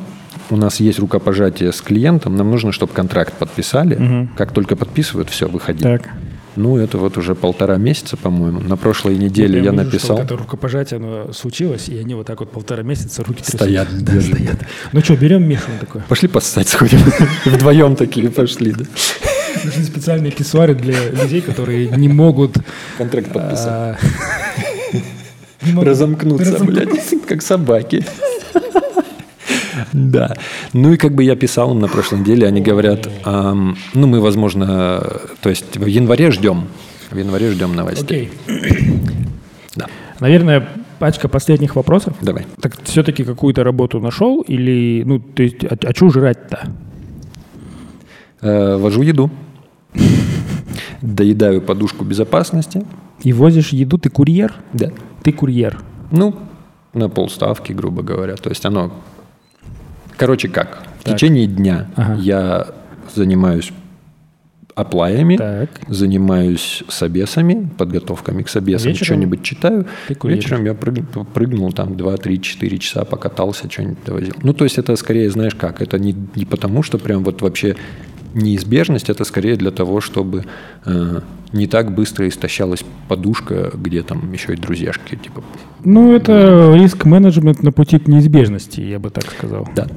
у 0.49 0.55
нас 0.55 0.80
есть 0.80 0.99
рукопожатие 0.99 1.72
с 1.72 1.82
клиентом, 1.82 2.36
нам 2.36 2.49
нужно, 2.49 2.72
чтобы 2.72 2.93
контракт 2.93 3.34
подписали. 3.34 4.28
Как 4.38 4.51
только 4.51 4.76
подписывают, 4.76 5.30
все, 5.30 5.47
выходи. 5.47 5.84
Так. 5.84 6.09
Ну, 6.58 6.78
это 6.78 6.97
вот 6.97 7.18
уже 7.18 7.36
полтора 7.36 7.78
месяца, 7.78 8.18
по-моему. 8.18 8.60
На 8.62 8.78
прошлой 8.78 9.18
неделе 9.18 9.58
я 9.60 9.72
прям 9.72 9.76
вижу, 9.76 9.88
что 9.88 9.93
написал. 9.93 10.18
вот 10.18 10.26
это 10.26 10.36
рукопожатие, 10.38 10.97
оно 10.97 11.32
случилось, 11.32 11.88
и 11.88 11.97
они 11.97 12.16
вот 12.16 12.26
так 12.26 12.39
вот 12.39 12.51
полтора 12.51 12.82
месяца 12.84 13.24
руки 13.24 13.43
трясут. 13.43 13.62
Стоят, 13.62 13.88
Да, 14.03 14.14
держат. 14.14 14.34
стоят. 14.36 14.58
Ну 14.91 15.01
что, 15.01 15.16
берем 15.16 15.47
Мишу 15.47 15.66
он 15.72 15.80
такой. 15.80 16.01
Пошли 16.10 16.28
поссать 16.28 16.68
сходим. 16.68 16.99
Вдвоем 17.45 17.95
такие 17.95 18.30
пошли, 18.30 18.72
да. 18.74 18.86
Нужны 19.64 19.84
специальные 19.84 20.32
писсуары 20.32 20.76
для 20.76 21.10
людей, 21.12 21.41
которые 21.41 21.89
не 21.89 22.08
могут... 22.10 22.58
Контракт 22.97 23.32
подписать. 23.32 23.68
а, 23.68 23.97
разомкнуться. 25.84 26.64
блядь, 26.64 26.89
как 27.28 27.41
собаки. 27.41 28.05
Да. 29.94 30.36
Ну 30.74 30.94
и 30.94 30.98
как 30.98 31.14
бы 31.14 31.24
я 31.24 31.36
писал 31.36 31.72
им 31.72 31.80
на 31.80 31.88
прошлой 31.88 32.20
неделе, 32.20 32.48
они 32.48 32.62
говорят, 32.62 33.08
ну 33.26 33.76
мы, 33.94 34.20
возможно, 34.20 35.04
то 35.42 35.50
есть 35.50 35.78
в 35.78 35.86
январе 35.86 36.32
ждем, 36.32 36.68
в 37.12 37.18
январе 37.18 37.52
ждем 37.52 37.76
новостей. 37.76 38.32
Окей. 38.48 38.78
Да. 39.76 39.86
Наверное, 40.20 40.68
пачка 40.98 41.28
последних 41.28 41.76
вопросов. 41.76 42.16
Давай. 42.22 42.48
Так 42.60 42.82
все-таки 42.84 43.24
какую-то 43.24 43.64
работу 43.64 44.00
нашел 44.00 44.42
или, 44.42 45.04
ну, 45.06 45.20
то 45.20 45.44
есть, 45.44 45.64
а, 45.64 45.78
а 45.80 45.94
что 45.94 46.10
жрать-то? 46.10 46.68
Э, 48.42 48.78
Вожу 48.78 49.02
еду. 49.02 49.30
Доедаю 51.02 51.62
подушку 51.62 52.04
безопасности. 52.04 52.84
И 53.22 53.34
возишь 53.34 53.70
еду, 53.70 53.98
ты 53.98 54.10
курьер? 54.10 54.54
Да. 54.74 54.92
Ты 55.24 55.32
курьер. 55.32 55.80
Ну, 56.12 56.36
на 56.94 57.10
полставки, 57.10 57.74
грубо 57.74 58.04
говоря. 58.04 58.36
То 58.36 58.50
есть 58.50 58.66
оно... 58.66 58.92
Короче, 60.18 60.49
как? 60.49 60.84
В 60.99 61.03
Так. 61.03 61.15
течение 61.15 61.47
дня 61.47 61.88
Ага. 61.95 62.15
я 62.22 62.68
занимаюсь 63.15 63.72
оплаями, 64.76 65.38
Так. 65.38 65.70
занимаюсь 65.88 66.84
собесами, 66.88 67.68
подготовками 67.78 68.43
к 68.43 68.49
собесам, 68.49 68.93
что-нибудь 68.93 69.41
читаю. 69.41 69.88
Вечером 70.24 70.65
я 70.65 70.74
прыг- 70.74 71.26
прыгнул 71.34 71.72
там 71.74 71.97
2, 71.97 72.18
3, 72.18 72.39
4 72.41 72.78
часа, 72.78 73.03
покатался, 73.03 73.70
что-нибудь 73.72 74.03
довозил. 74.05 74.34
Ну, 74.43 74.53
то 74.53 74.65
есть 74.65 74.78
это 74.78 74.95
скорее, 74.95 75.32
знаешь 75.32 75.55
как, 75.55 75.82
это 75.82 75.97
не, 75.97 76.15
не 76.36 76.45
потому, 76.45 76.84
что 76.84 76.99
прям 76.99 77.24
вот 77.24 77.41
вообще 77.41 77.76
неизбежность, 78.34 79.09
это 79.09 79.23
скорее 79.23 79.55
для 79.55 79.71
того, 79.71 80.01
чтобы 80.01 80.45
э, 80.86 81.21
не 81.53 81.67
так 81.67 81.93
быстро 81.93 82.28
истощалась 82.28 82.84
подушка, 83.07 83.71
где 83.73 84.03
там 84.03 84.32
еще 84.34 84.53
и 84.53 84.57
друзьяшки, 84.57 85.15
типа, 85.15 85.43
Ну, 85.84 86.13
это 86.13 86.73
риск-менеджмент 86.75 87.63
на 87.63 87.71
пути 87.71 87.99
к 87.99 88.07
неизбежности, 88.07 88.82
я 88.82 88.99
бы 88.99 89.09
так 89.09 89.32
сказал. 89.32 89.67
Да. 89.75 89.88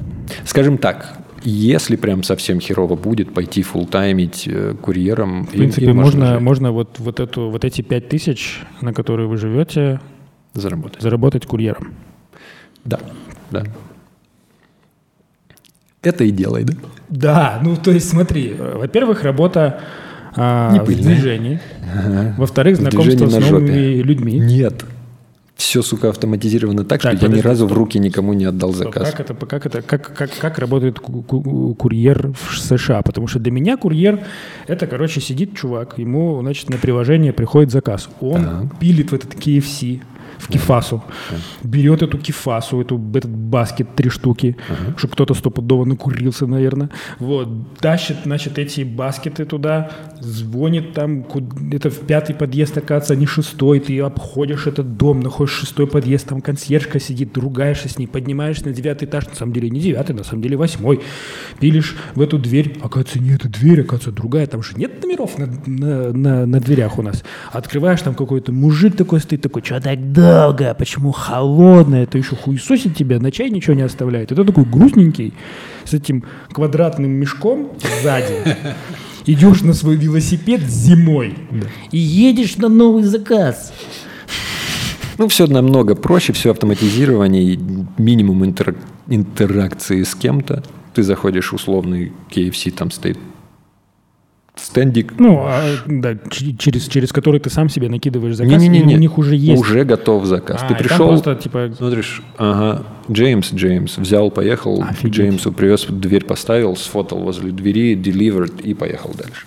Скажем 0.45 0.77
так, 0.77 1.17
если 1.43 1.95
прям 1.95 2.23
совсем 2.23 2.59
херово 2.59 2.95
будет, 2.95 3.33
пойти 3.33 3.63
фултаймить 3.63 4.47
э, 4.47 4.75
курьером. 4.81 5.45
В 5.45 5.49
принципе, 5.49 5.93
можно, 5.93 6.39
можно 6.39 6.71
вот, 6.71 6.99
вот, 6.99 7.19
эту, 7.19 7.49
вот 7.49 7.65
эти 7.65 7.81
пять 7.81 8.09
тысяч, 8.09 8.61
на 8.81 8.93
которые 8.93 9.27
вы 9.27 9.37
живете, 9.37 9.99
заработать. 10.53 11.01
заработать 11.01 11.45
курьером. 11.45 11.93
Да, 12.85 12.99
да. 13.49 13.63
Это 16.03 16.23
и 16.23 16.31
делай, 16.31 16.63
да? 16.63 16.73
Да, 17.09 17.59
ну 17.63 17.75
то 17.75 17.91
есть 17.91 18.09
смотри, 18.09 18.55
во-первых, 18.57 19.23
работа 19.23 19.81
а, 20.35 20.71
Не 20.73 20.79
в 20.79 20.85
движении, 20.87 21.59
во-вторых, 22.37 22.77
В 22.77 22.81
знакомство 22.81 23.27
с 23.27 23.33
новыми 23.33 23.67
жопе. 23.67 24.01
людьми. 24.01 24.39
Нет. 24.39 24.83
Все, 25.55 25.83
сука, 25.83 26.09
автоматизировано 26.09 26.83
так, 26.85 27.01
Так, 27.03 27.17
что 27.17 27.27
я 27.27 27.31
ни 27.31 27.39
разу 27.39 27.67
в 27.67 27.73
руки 27.73 27.99
никому 27.99 28.33
не 28.33 28.45
отдал 28.45 28.73
заказ. 28.73 29.11
Как 29.11 29.19
это, 29.19 29.45
как 29.45 29.65
это, 29.67 29.81
как, 29.83 30.11
как, 30.17 30.31
как 30.39 30.57
работает 30.57 30.99
ку- 30.99 31.21
ку- 31.21 31.75
курьер 31.75 32.31
в 32.33 32.57
США? 32.59 33.03
Потому 33.03 33.27
что 33.27 33.37
для 33.37 33.51
меня 33.51 33.77
курьер 33.77 34.21
это, 34.65 34.87
короче, 34.87 35.21
сидит 35.21 35.55
чувак, 35.55 35.99
ему, 35.99 36.39
значит, 36.41 36.69
на 36.71 36.77
приложение 36.77 37.31
приходит 37.31 37.71
заказ, 37.71 38.09
он 38.21 38.43
Так. 38.43 38.79
пилит 38.79 39.11
в 39.11 39.13
этот 39.13 39.35
KFC, 39.35 40.01
в 40.41 40.47
кефасу, 40.47 41.03
берет 41.63 42.01
эту 42.01 42.17
кефасу, 42.17 42.81
эту, 42.81 42.99
этот 43.13 43.29
баскет, 43.29 43.95
три 43.95 44.09
штуки, 44.09 44.57
что 44.97 45.07
кто-то 45.07 45.33
стопудово 45.33 45.85
накурился, 45.85 46.47
наверное, 46.47 46.89
вот, 47.19 47.47
тащит, 47.79 48.17
значит, 48.25 48.57
эти 48.57 48.81
баскеты 48.81 49.45
туда, 49.45 49.91
звонит 50.19 50.93
там, 50.93 51.25
это 51.71 51.89
в 51.89 51.99
пятый 51.99 52.33
подъезд, 52.35 52.77
оказывается, 52.77 53.15
не 53.15 53.25
шестой, 53.27 53.79
ты 53.79 53.99
обходишь 54.01 54.67
этот 54.67 54.97
дом, 54.97 55.19
находишь 55.19 55.53
шестой 55.53 55.85
подъезд, 55.87 56.27
там 56.27 56.41
консьержка 56.41 56.99
сидит, 56.99 57.37
ругаешься 57.37 57.87
с 57.89 57.97
ней, 57.99 58.07
поднимаешься 58.07 58.65
на 58.67 58.73
девятый 58.73 59.07
этаж, 59.07 59.27
на 59.27 59.35
самом 59.35 59.53
деле 59.53 59.69
не 59.69 59.79
девятый, 59.79 60.15
на 60.15 60.23
самом 60.23 60.41
деле 60.41 60.57
восьмой, 60.57 61.01
пилишь 61.59 61.95
в 62.15 62.21
эту 62.21 62.39
дверь, 62.39 62.77
оказывается, 62.81 63.19
не 63.19 63.31
эта 63.35 63.47
дверь, 63.47 63.81
оказывается, 63.81 64.11
другая, 64.11 64.47
там 64.47 64.63
же 64.63 64.73
нет 64.75 65.01
номеров 65.03 65.37
на, 65.37 65.47
на, 65.67 66.11
на- 66.13 66.45
на 66.45 66.59
дверях 66.59 66.97
у 66.97 67.01
нас. 67.03 67.23
Открываешь, 67.51 68.01
там 68.01 68.15
какой-то 68.15 68.51
мужик 68.51 68.95
такой 68.95 69.19
стоит, 69.19 69.41
такой, 69.41 69.61
что 69.63 69.79
так 69.79 70.11
долго, 70.31 70.73
почему 70.73 71.11
холодное, 71.11 72.03
это 72.03 72.17
еще 72.17 72.35
хуесосит 72.35 72.95
тебя, 72.95 73.19
на 73.19 73.31
чай 73.31 73.49
ничего 73.49 73.73
не 73.73 73.81
оставляет. 73.81 74.31
Это 74.31 74.43
такой 74.45 74.63
грустненький, 74.63 75.33
с 75.85 75.93
этим 75.93 76.23
квадратным 76.51 77.11
мешком 77.11 77.71
сзади. 78.01 78.55
Идешь 79.25 79.61
на 79.61 79.73
свой 79.73 79.97
велосипед 79.97 80.61
зимой 80.61 81.35
и 81.91 81.97
едешь 81.97 82.57
на 82.57 82.69
новый 82.69 83.03
заказ. 83.03 83.73
Ну, 85.17 85.27
все 85.27 85.45
намного 85.45 85.93
проще, 85.93 86.33
все 86.33 86.51
автоматизирование, 86.51 87.59
минимум 87.97 88.43
интер- 88.43 88.77
интеракции 89.07 90.01
с 90.01 90.15
кем-то. 90.15 90.63
Ты 90.95 91.03
заходишь 91.03 91.53
условный 91.53 92.11
KFC, 92.31 92.71
там 92.71 92.89
стоит 92.89 93.19
стендик. 94.61 95.13
Ну, 95.19 95.43
а, 95.45 95.61
да, 95.85 96.15
через, 96.29 96.87
через 96.87 97.11
который 97.11 97.39
ты 97.39 97.49
сам 97.49 97.69
себе 97.69 97.89
накидываешь 97.89 98.35
заказ, 98.35 98.61
Не-не-не, 98.61 98.93
и 98.93 98.95
у 98.95 98.99
них 98.99 99.17
уже 99.17 99.35
есть. 99.35 99.61
Уже 99.61 99.83
готов 99.83 100.25
заказ. 100.25 100.61
А, 100.63 100.67
ты 100.67 100.75
пришел, 100.75 101.07
просто, 101.07 101.35
типа, 101.35 101.71
смотришь, 101.77 102.21
ага, 102.37 102.83
Джеймс, 103.09 103.53
Джеймс, 103.53 103.97
взял, 103.97 104.31
поехал, 104.31 104.83
Офигеть. 104.83 105.15
Джеймсу 105.15 105.51
привез, 105.51 105.85
дверь 105.87 106.25
поставил, 106.25 106.75
сфотал 106.75 107.19
возле 107.19 107.51
двери, 107.51 107.95
delivered 107.95 108.61
и 108.61 108.73
поехал 108.73 109.11
дальше. 109.17 109.45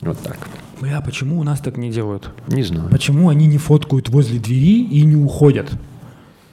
Вот 0.00 0.18
так. 0.20 0.38
бля, 0.80 1.00
почему 1.00 1.40
у 1.40 1.42
нас 1.42 1.60
так 1.60 1.76
не 1.76 1.90
делают? 1.90 2.30
Не 2.46 2.62
знаю. 2.62 2.88
Почему 2.90 3.28
они 3.28 3.46
не 3.46 3.58
фоткают 3.58 4.08
возле 4.08 4.38
двери 4.38 4.82
и 4.84 5.02
не 5.02 5.16
уходят? 5.16 5.70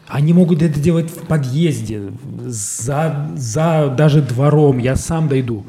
Они 0.08 0.34
могут 0.34 0.62
это 0.62 0.80
делать 0.80 1.10
в 1.10 1.26
подъезде, 1.26 2.12
за, 2.46 3.32
за 3.36 3.94
даже 3.96 4.22
двором, 4.22 4.78
я 4.78 4.96
сам 4.96 5.28
дойду. 5.28 5.66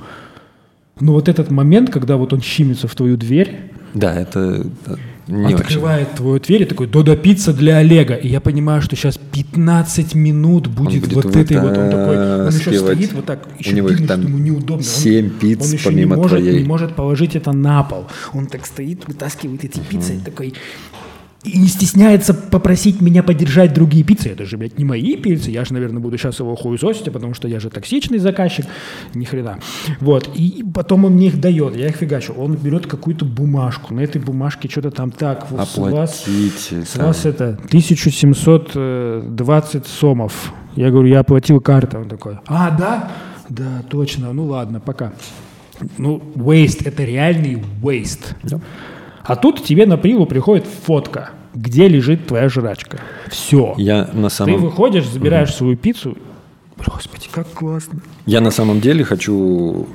Но 0.99 1.12
вот 1.12 1.28
этот 1.28 1.51
момент, 1.51 1.90
когда 1.90 2.16
вот 2.16 2.32
он 2.32 2.40
щимится 2.40 2.88
в 2.88 2.94
твою 2.94 3.16
дверь, 3.16 3.70
Да, 3.94 4.14
это... 4.14 4.66
Не 5.28 5.55
открывает 5.55 6.07
очень. 6.07 6.16
твою 6.16 6.38
дверь 6.38 6.62
и 6.62 6.64
такой 6.66 6.86
«Додо 6.86 7.16
пицца 7.16 7.53
для 7.53 7.78
Олега». 7.78 8.14
И 8.14 8.28
я 8.28 8.40
понимаю, 8.40 8.80
что 8.80 8.94
сейчас 8.94 9.18
15 9.18 10.14
минут 10.14 10.68
будет, 10.68 11.03
будет 11.03 11.24
вот 11.24 11.34
этой 11.34 11.61
вот. 11.61 11.76
Он 11.76 11.90
такой, 11.90 12.47
он 12.47 12.55
еще 12.55 12.78
стоит 12.78 13.12
вот 13.12 13.24
так, 13.24 13.49
еще 13.59 13.72
У 13.72 13.74
него 13.74 13.88
видно, 13.88 14.07
там 14.07 14.20
что 14.20 14.28
ему 14.28 14.38
неудобно. 14.38 14.84
7 14.84 15.30
пиц 15.30 15.66
он 15.66 15.72
еще 15.72 15.84
помимо 15.88 16.14
не 16.14 16.22
может, 16.22 16.38
твоей. 16.38 16.59
не 16.62 16.64
может 16.64 16.94
положить 16.94 17.34
это 17.34 17.51
на 17.51 17.82
пол. 17.82 18.07
Он 18.34 18.47
так 18.47 18.64
стоит, 18.66 19.09
вытаскивает 19.09 19.64
эти 19.64 19.80
пиццы 19.80 20.14
и 20.14 20.18
такой 20.20 20.55
и 21.47 21.59
не 21.59 21.68
стесняется 21.68 22.34
попросить 22.34 23.01
меня 23.01 23.22
поддержать 23.22 23.72
другие 23.72 24.03
пиццы. 24.05 24.30
Это 24.30 24.44
же, 24.44 24.57
блядь, 24.57 24.76
не 24.78 24.84
мои 24.84 25.14
пиццы. 25.16 25.51
Я 25.51 25.64
же, 25.64 25.72
наверное, 25.72 26.01
буду 26.01 26.18
сейчас 26.18 26.40
его 26.40 26.57
хуесосить, 26.57 27.12
потому 27.12 27.34
что 27.34 27.47
я 27.49 27.61
же 27.61 27.70
токсичный 27.70 28.18
заказчик. 28.18 28.66
Ни 29.14 29.24
хрена. 29.24 29.61
Вот. 30.01 30.28
И 30.34 30.64
потом 30.74 31.05
он 31.05 31.12
мне 31.12 31.28
их 31.28 31.40
дает. 31.40 31.76
Я 31.76 31.86
их 31.88 31.97
фигачу. 31.97 32.34
Он 32.34 32.57
берет 32.57 32.86
какую-то 32.86 33.24
бумажку. 33.24 33.94
На 33.94 34.01
этой 34.01 34.20
бумажке 34.20 34.68
что-то 34.68 34.90
там 34.90 35.11
так. 35.11 35.47
Вот 35.51 35.66
с 35.68 35.78
вас, 35.78 36.26
с 36.26 36.97
вас 36.97 37.24
это 37.24 37.59
1720 37.66 39.86
сомов. 39.86 40.53
Я 40.74 40.90
говорю, 40.90 41.09
я 41.09 41.20
оплатил 41.20 41.61
картой. 41.61 42.03
Он 42.03 42.09
такой, 42.09 42.38
а, 42.47 42.70
да? 42.70 43.12
Да, 43.49 43.84
точно. 43.88 44.32
Ну 44.32 44.47
ладно, 44.47 44.80
пока. 44.80 45.12
Ну, 45.99 46.20
waste– 46.34 46.82
это 46.84 47.05
реальный 47.05 47.62
waste. 47.82 48.34
Да. 48.42 48.61
А 49.26 49.36
тут 49.36 49.64
тебе 49.64 49.86
на 49.86 49.97
прилу 49.97 50.26
приходит 50.26 50.66
фотка, 50.66 51.30
где 51.57 51.88
лежит 51.88 52.26
твоя 52.26 52.48
жрачка. 52.48 52.98
Все. 53.28 53.74
Я 53.78 54.09
на 54.12 54.28
самом... 54.28 54.54
Ты 54.54 54.61
выходишь, 54.61 55.09
забираешь 55.09 55.50
угу. 55.50 55.57
свою 55.57 55.76
пиццу. 55.76 56.16
Господи, 56.76 57.28
как 57.32 57.48
классно. 57.48 58.00
Я 58.26 58.40
на 58.40 58.50
самом 58.50 58.80
деле 58.80 59.02
хочу 59.02 59.88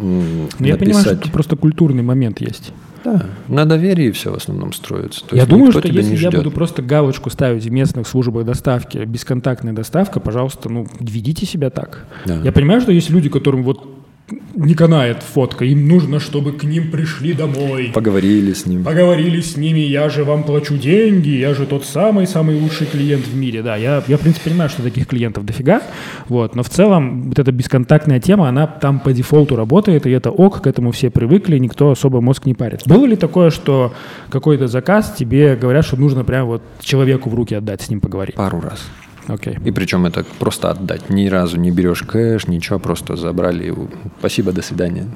ну, 0.00 0.46
Я 0.58 0.76
понимаю, 0.76 1.04
что 1.04 1.16
тут 1.16 1.32
просто 1.32 1.56
культурный 1.56 2.02
момент 2.02 2.40
есть. 2.40 2.72
Да, 3.04 3.26
на 3.48 3.64
доверии 3.64 4.10
все 4.10 4.30
в 4.30 4.34
основном 4.34 4.72
строится. 4.72 5.24
То 5.26 5.34
я 5.34 5.46
думаю, 5.46 5.72
что 5.72 5.88
если 5.88 6.16
я 6.16 6.30
буду 6.30 6.50
просто 6.50 6.82
галочку 6.82 7.30
ставить 7.30 7.64
в 7.64 7.70
местных 7.70 8.06
службах 8.06 8.44
доставки, 8.44 8.98
бесконтактная 8.98 9.72
доставка, 9.72 10.20
пожалуйста, 10.20 10.68
ну, 10.68 10.86
ведите 11.00 11.46
себя 11.46 11.70
так. 11.70 12.04
Да. 12.26 12.40
Я 12.42 12.52
понимаю, 12.52 12.82
что 12.82 12.92
есть 12.92 13.08
люди, 13.08 13.30
которым 13.30 13.62
вот 13.62 13.88
не 14.54 14.74
канает 14.74 15.22
фотка. 15.22 15.64
Им 15.64 15.88
нужно, 15.88 16.20
чтобы 16.20 16.52
к 16.52 16.64
ним 16.64 16.90
пришли 16.90 17.32
домой. 17.32 17.90
Поговорили 17.94 18.52
с 18.52 18.66
ним. 18.66 18.84
Поговорили 18.84 19.40
с 19.40 19.56
ними. 19.56 19.80
Я 19.80 20.08
же 20.08 20.24
вам 20.24 20.44
плачу 20.44 20.76
деньги. 20.76 21.30
Я 21.30 21.54
же 21.54 21.66
тот 21.66 21.84
самый-самый 21.84 22.56
лучший 22.56 22.86
клиент 22.86 23.26
в 23.26 23.34
мире. 23.34 23.62
Да, 23.62 23.76
я, 23.76 24.02
я 24.06 24.16
в 24.16 24.20
принципе, 24.20 24.50
понимаю, 24.50 24.70
что 24.70 24.82
таких 24.82 25.06
клиентов 25.06 25.44
дофига. 25.44 25.82
Вот, 26.28 26.54
но 26.54 26.62
в 26.62 26.68
целом 26.68 27.28
вот 27.28 27.38
эта 27.38 27.52
бесконтактная 27.52 28.20
тема, 28.20 28.48
она 28.48 28.66
там 28.66 29.00
по 29.00 29.12
дефолту 29.12 29.56
работает, 29.56 30.06
и 30.06 30.10
это 30.10 30.30
ок, 30.30 30.62
к 30.62 30.66
этому 30.66 30.90
все 30.92 31.10
привыкли, 31.10 31.58
никто 31.58 31.90
особо 31.90 32.20
мозг 32.20 32.46
не 32.46 32.54
парит. 32.54 32.82
Было 32.86 33.06
ли 33.06 33.16
такое, 33.16 33.50
что 33.50 33.94
какой-то 34.30 34.66
заказ 34.68 35.14
тебе 35.18 35.56
говорят, 35.56 35.84
что 35.84 35.96
нужно 35.96 36.24
прям 36.24 36.46
вот 36.46 36.62
человеку 36.80 37.30
в 37.30 37.34
руки 37.34 37.54
отдать, 37.54 37.82
с 37.82 37.90
ним 37.90 38.00
поговорить? 38.00 38.34
Пару 38.36 38.60
раз. 38.60 38.80
Okay. 39.26 39.62
И 39.64 39.70
причем 39.70 40.06
это 40.06 40.24
просто 40.38 40.70
отдать. 40.70 41.10
Ни 41.10 41.28
разу 41.28 41.58
не 41.58 41.70
берешь 41.70 42.02
кэш, 42.02 42.46
ничего, 42.46 42.78
просто 42.78 43.16
забрали 43.16 43.66
его. 43.66 43.88
Спасибо, 44.18 44.52
до 44.52 44.62
свидания. 44.62 45.06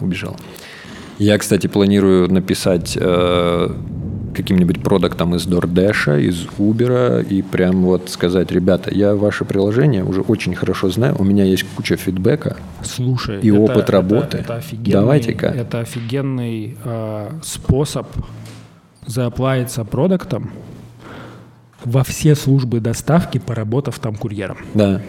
Убежал. 0.00 0.36
Я, 1.18 1.38
кстати, 1.38 1.68
планирую 1.68 2.32
написать 2.32 2.98
э, 3.00 3.68
каким-нибудь 4.34 4.82
продуктом 4.82 5.34
из 5.34 5.46
DoorDash, 5.46 6.20
из 6.20 6.46
Uber, 6.58 7.26
и 7.26 7.42
прям 7.42 7.84
вот 7.84 8.10
сказать, 8.10 8.50
ребята, 8.50 8.92
я 8.92 9.14
ваше 9.14 9.44
приложение 9.44 10.04
уже 10.04 10.20
очень 10.20 10.54
хорошо 10.54 10.90
знаю, 10.90 11.14
у 11.18 11.24
меня 11.24 11.44
есть 11.44 11.64
куча 11.76 11.96
фидбэка. 11.96 12.56
Слушай, 12.82 13.40
и 13.40 13.48
это, 13.48 13.60
опыт 13.60 13.90
работы. 13.90 14.38
Это, 14.38 14.38
это 14.38 14.56
офигенный, 14.56 14.92
Давайте-ка. 14.92 15.46
Это 15.46 15.80
офигенный 15.80 16.76
э, 16.84 17.30
способ 17.42 18.08
зааплавиться 19.06 19.84
продуктом, 19.84 20.50
во 21.84 22.04
все 22.04 22.34
службы 22.34 22.80
доставки, 22.80 23.38
поработав 23.38 23.98
там 23.98 24.14
курьером. 24.14 24.58
Да, 24.74 25.02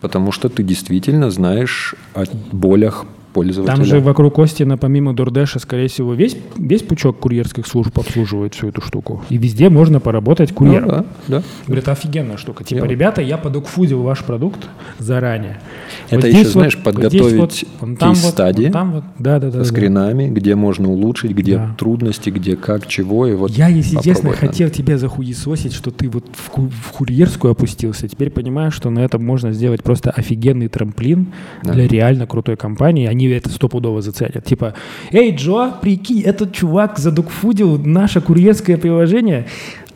потому 0.00 0.32
что 0.32 0.48
ты 0.48 0.62
действительно 0.62 1.30
знаешь 1.30 1.94
о 2.14 2.24
болях 2.52 3.06
пользователя. 3.32 3.76
Там 3.76 3.84
же 3.84 4.00
вокруг 4.00 4.38
Остина, 4.38 4.76
помимо 4.78 5.14
Дурдеша, 5.14 5.58
скорее 5.58 5.88
всего, 5.88 6.14
весь, 6.14 6.36
весь 6.56 6.82
пучок 6.82 7.18
курьерских 7.18 7.66
служб 7.66 7.98
обслуживает 7.98 8.54
всю 8.54 8.68
эту 8.68 8.80
штуку. 8.80 9.22
И 9.28 9.38
везде 9.38 9.68
можно 9.68 10.00
поработать 10.00 10.52
курьером. 10.52 10.88
Ну, 10.88 10.90
да, 10.90 11.04
да. 11.28 11.42
Говорит, 11.66 11.88
офигенная 11.88 12.36
штука. 12.36 12.64
Типа, 12.64 12.82
Дело. 12.82 12.90
ребята, 12.90 13.22
я 13.22 13.38
подокфудил 13.38 14.02
ваш 14.02 14.24
продукт 14.24 14.68
заранее. 14.98 15.60
Это 16.08 16.26
вот 16.26 16.26
еще, 16.26 16.44
вот, 16.44 16.52
знаешь, 16.52 16.78
подготовить 16.78 17.66
вот, 17.80 17.98
кейс-стадии 17.98 18.70
вот, 18.72 18.84
вот, 18.86 19.04
да, 19.18 19.38
да, 19.38 19.50
да, 19.50 19.64
с 19.64 19.68
скринами, 19.68 20.28
да. 20.28 20.34
где 20.34 20.54
можно 20.54 20.90
улучшить, 20.90 21.32
где 21.32 21.56
да. 21.56 21.74
трудности, 21.78 22.30
где 22.30 22.56
как, 22.56 22.86
чего. 22.86 23.26
И 23.26 23.34
вот 23.34 23.50
я, 23.50 23.68
если 23.68 24.00
честно, 24.02 24.30
надо. 24.30 24.38
хотел 24.38 24.70
тебя 24.70 24.98
захуесосить, 24.98 25.72
что 25.72 25.90
ты 25.90 26.08
вот 26.08 26.24
в, 26.32 26.68
в 26.68 26.92
курьерскую 26.92 27.52
опустился. 27.52 28.08
Теперь 28.08 28.30
понимаю, 28.30 28.70
что 28.70 28.90
на 28.90 29.00
этом 29.00 29.24
можно 29.24 29.52
сделать 29.52 29.82
просто 29.82 30.10
офигенный 30.10 30.68
трамплин 30.68 31.28
да. 31.62 31.72
для 31.72 31.86
реально 31.86 32.26
крутой 32.26 32.56
компании. 32.56 33.06
Они 33.06 33.21
они 33.26 33.36
это 33.36 33.50
стопудово 33.50 34.02
заценят. 34.02 34.44
Типа, 34.44 34.74
эй, 35.10 35.34
Джо, 35.34 35.72
прикинь, 35.80 36.22
этот 36.22 36.52
чувак 36.52 36.98
задукфудил 36.98 37.78
наше 37.78 38.20
курьерское 38.20 38.76
приложение, 38.76 39.46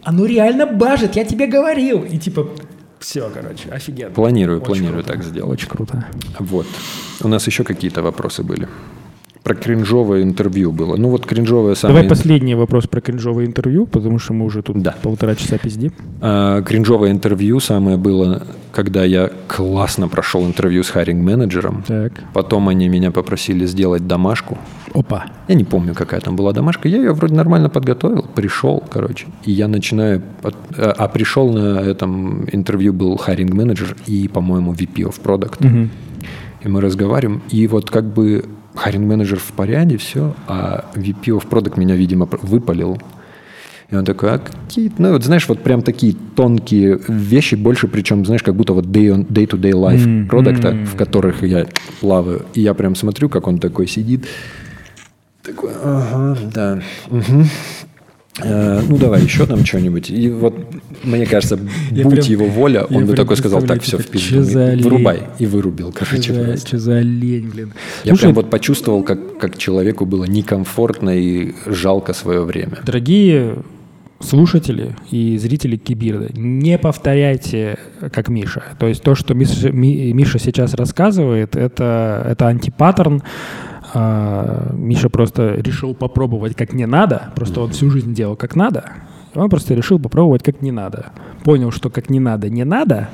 оно 0.02 0.26
реально 0.26 0.66
бажит, 0.66 1.16
я 1.16 1.24
тебе 1.24 1.46
говорил. 1.46 2.02
И 2.04 2.18
типа, 2.18 2.48
все, 2.98 3.28
короче, 3.32 3.68
офигенно. 3.70 4.10
Планирую, 4.10 4.58
Очень 4.60 4.66
планирую 4.66 5.02
круто. 5.04 5.12
так 5.12 5.24
сделать. 5.24 5.52
Очень 5.52 5.68
круто. 5.68 6.06
Вот. 6.38 6.66
У 7.22 7.28
нас 7.28 7.46
еще 7.46 7.64
какие-то 7.64 8.02
вопросы 8.02 8.42
были 8.42 8.68
про 9.46 9.54
кринжовое 9.54 10.24
интервью 10.24 10.72
было. 10.72 10.96
Ну 10.96 11.08
вот 11.08 11.24
кринжовое 11.24 11.76
самое... 11.76 12.02
Давай 12.02 12.08
последний 12.08 12.56
вопрос 12.56 12.88
про 12.88 13.00
кринжовое 13.00 13.46
интервью, 13.46 13.86
потому 13.86 14.18
что 14.18 14.32
мы 14.32 14.44
уже 14.44 14.60
тут 14.60 14.82
да. 14.82 14.96
полтора 15.02 15.36
часа 15.36 15.56
пиздим. 15.56 15.92
А, 16.20 16.62
кринжовое 16.62 17.12
интервью 17.12 17.60
самое 17.60 17.96
было, 17.96 18.42
когда 18.72 19.04
я 19.04 19.30
классно 19.46 20.08
прошел 20.08 20.44
интервью 20.44 20.82
с 20.82 20.90
хайринг-менеджером. 20.90 21.84
Так. 21.86 22.24
Потом 22.34 22.68
они 22.68 22.88
меня 22.88 23.12
попросили 23.12 23.66
сделать 23.66 24.08
домашку. 24.08 24.58
Опа. 24.92 25.26
Я 25.46 25.54
не 25.54 25.62
помню, 25.62 25.94
какая 25.94 26.20
там 26.20 26.34
была 26.34 26.52
домашка. 26.52 26.88
Я 26.88 26.96
ее 26.96 27.12
вроде 27.12 27.34
нормально 27.34 27.68
подготовил. 27.68 28.26
Пришел, 28.34 28.82
короче. 28.90 29.28
И 29.44 29.52
я 29.52 29.68
начинаю... 29.68 30.22
А, 30.42 30.92
а 30.98 31.06
пришел 31.06 31.52
на 31.52 31.78
этом 31.82 32.48
интервью 32.50 32.92
был 32.92 33.16
хайринг-менеджер 33.16 33.96
и, 34.08 34.26
по-моему, 34.26 34.72
VP 34.72 35.04
of 35.04 35.20
Product. 35.22 35.64
Угу. 35.64 35.88
И 36.62 36.68
мы 36.68 36.80
разговариваем. 36.80 37.42
И 37.48 37.68
вот 37.68 37.90
как 37.90 38.12
бы 38.12 38.44
Харин 38.76 39.06
менеджер 39.06 39.38
в 39.38 39.52
порядке, 39.52 39.96
все, 39.96 40.34
а 40.46 40.84
VP 40.94 41.24
of 41.26 41.48
Product 41.48 41.78
меня, 41.78 41.96
видимо, 41.96 42.28
выпалил. 42.42 42.98
И 43.90 43.94
он 43.94 44.04
такой, 44.04 44.32
а 44.32 44.38
какие 44.38 44.90
Ну, 44.98 45.12
вот 45.12 45.24
знаешь, 45.24 45.48
вот 45.48 45.62
прям 45.62 45.82
такие 45.82 46.14
тонкие 46.34 46.98
вещи, 47.08 47.54
больше 47.54 47.86
причем, 47.86 48.24
знаешь, 48.26 48.42
как 48.42 48.56
будто 48.56 48.72
вот 48.72 48.86
day-to-day 48.86 49.46
day 49.46 49.72
life 49.72 50.04
mm, 50.04 50.26
продукта, 50.26 50.68
mm. 50.68 50.86
в 50.86 50.96
которых 50.96 51.44
я 51.44 51.66
плаваю. 52.00 52.44
И 52.54 52.60
я 52.60 52.74
прям 52.74 52.96
смотрю, 52.96 53.28
как 53.28 53.46
он 53.46 53.58
такой 53.58 53.86
сидит. 53.86 54.26
Такой, 55.42 55.70
ага, 55.82 56.36
да. 56.52 56.82
Угу. 57.08 57.44
Э, 58.42 58.82
ну, 58.86 58.98
давай 58.98 59.22
еще 59.22 59.46
там 59.46 59.64
что-нибудь. 59.64 60.10
И 60.10 60.28
вот, 60.28 60.54
мне 61.02 61.26
кажется, 61.26 61.58
я 61.90 62.04
будь 62.04 62.14
прям, 62.14 62.26
его 62.26 62.46
воля, 62.46 62.84
он 62.84 63.06
бы 63.06 63.14
такой 63.14 63.36
сказал, 63.36 63.62
так, 63.62 63.82
все, 63.82 63.98
в 63.98 64.06
пизду, 64.06 64.42
вырубай. 64.82 65.22
И 65.38 65.46
вырубил, 65.46 65.92
короче, 65.92 66.32
что 66.32 66.44
просто. 66.44 66.68
Что 66.68 66.78
за 66.78 66.96
олень, 66.98 67.48
блин. 67.48 67.72
Я 68.04 68.10
Слушай, 68.10 68.22
прям 68.22 68.34
вот 68.34 68.50
почувствовал, 68.50 69.02
как, 69.02 69.38
как 69.38 69.56
человеку 69.56 70.04
было 70.04 70.24
некомфортно 70.24 71.16
и 71.16 71.54
жалко 71.66 72.12
свое 72.12 72.42
время. 72.42 72.78
Дорогие 72.84 73.56
слушатели 74.20 74.96
и 75.10 75.36
зрители 75.38 75.76
Кибирда, 75.76 76.28
не 76.34 76.78
повторяйте, 76.78 77.78
как 78.12 78.28
Миша. 78.28 78.62
То 78.78 78.86
есть 78.86 79.02
то, 79.02 79.14
что 79.14 79.34
Миша, 79.34 79.70
Миша 79.70 80.38
сейчас 80.38 80.74
рассказывает, 80.74 81.56
это, 81.56 82.26
это 82.26 82.48
антипаттерн, 82.48 83.22
а, 83.98 84.72
Миша 84.74 85.08
просто 85.08 85.54
решил 85.54 85.94
попробовать 85.94 86.54
как 86.54 86.74
не 86.74 86.84
надо, 86.84 87.32
просто 87.34 87.62
он 87.62 87.70
всю 87.70 87.90
жизнь 87.90 88.12
делал 88.12 88.36
как 88.36 88.54
надо, 88.54 88.92
он 89.34 89.48
просто 89.48 89.72
решил 89.72 89.98
попробовать 89.98 90.42
как 90.42 90.60
не 90.60 90.70
надо. 90.70 91.12
Понял, 91.44 91.70
что 91.70 91.88
как 91.88 92.10
не 92.10 92.20
надо 92.20 92.50
не 92.50 92.64
надо, 92.64 93.08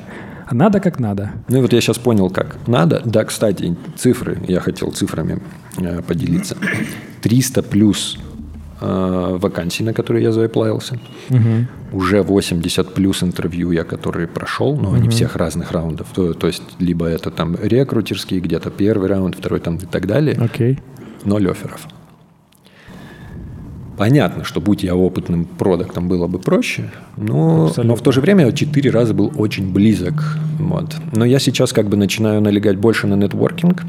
а 0.45 0.53
надо 0.53 0.81
как 0.81 0.99
надо. 0.99 1.31
Ну 1.47 1.61
вот 1.61 1.71
я 1.71 1.79
сейчас 1.79 1.97
понял, 1.97 2.29
как 2.29 2.57
надо. 2.67 3.01
Да, 3.05 3.23
кстати, 3.23 3.77
цифры, 3.95 4.37
я 4.45 4.59
хотел 4.59 4.91
цифрами 4.91 5.41
э, 5.77 6.01
поделиться. 6.01 6.57
300 7.21 7.63
плюс 7.63 8.19
э, 8.83 9.37
вакансий, 9.39 9.83
на 9.83 9.93
которые 9.93 10.23
я 10.23 10.31
заплавился. 10.31 10.99
Угу. 11.29 11.97
Уже 11.97 12.21
80 12.21 12.93
плюс 12.93 13.23
интервью 13.23 13.71
я, 13.71 13.83
которые 13.83 14.27
прошел, 14.27 14.75
но 14.75 14.89
угу. 14.89 14.95
они 14.95 15.09
всех 15.09 15.35
разных 15.35 15.71
раундов. 15.71 16.07
То, 16.13 16.33
то 16.33 16.47
есть, 16.47 16.63
либо 16.79 17.05
это 17.05 17.31
там 17.31 17.55
рекрутерские, 17.61 18.39
где-то 18.39 18.69
первый 18.69 19.09
раунд, 19.09 19.35
второй 19.35 19.59
там 19.59 19.77
и 19.77 19.85
так 19.85 20.07
далее. 20.07 20.37
Окей. 20.39 20.79
Ноль 21.25 21.49
офферов. 21.49 21.87
Понятно, 23.97 24.43
что 24.43 24.59
будь 24.59 24.83
я 24.83 24.95
опытным 24.95 25.45
продуктом, 25.45 26.07
было 26.07 26.27
бы 26.27 26.39
проще, 26.39 26.89
но, 27.15 27.71
но 27.77 27.95
в 27.95 28.01
то 28.01 28.11
же 28.11 28.21
время 28.21 28.51
четыре 28.51 28.89
раза 28.89 29.13
был 29.13 29.31
очень 29.37 29.71
близок. 29.71 30.15
Вот. 30.59 30.95
Но 31.11 31.25
я 31.25 31.37
сейчас 31.37 31.73
как 31.73 31.87
бы 31.87 31.95
начинаю 31.95 32.41
налегать 32.41 32.77
больше 32.77 33.05
на 33.05 33.13
нетворкинг, 33.13 33.83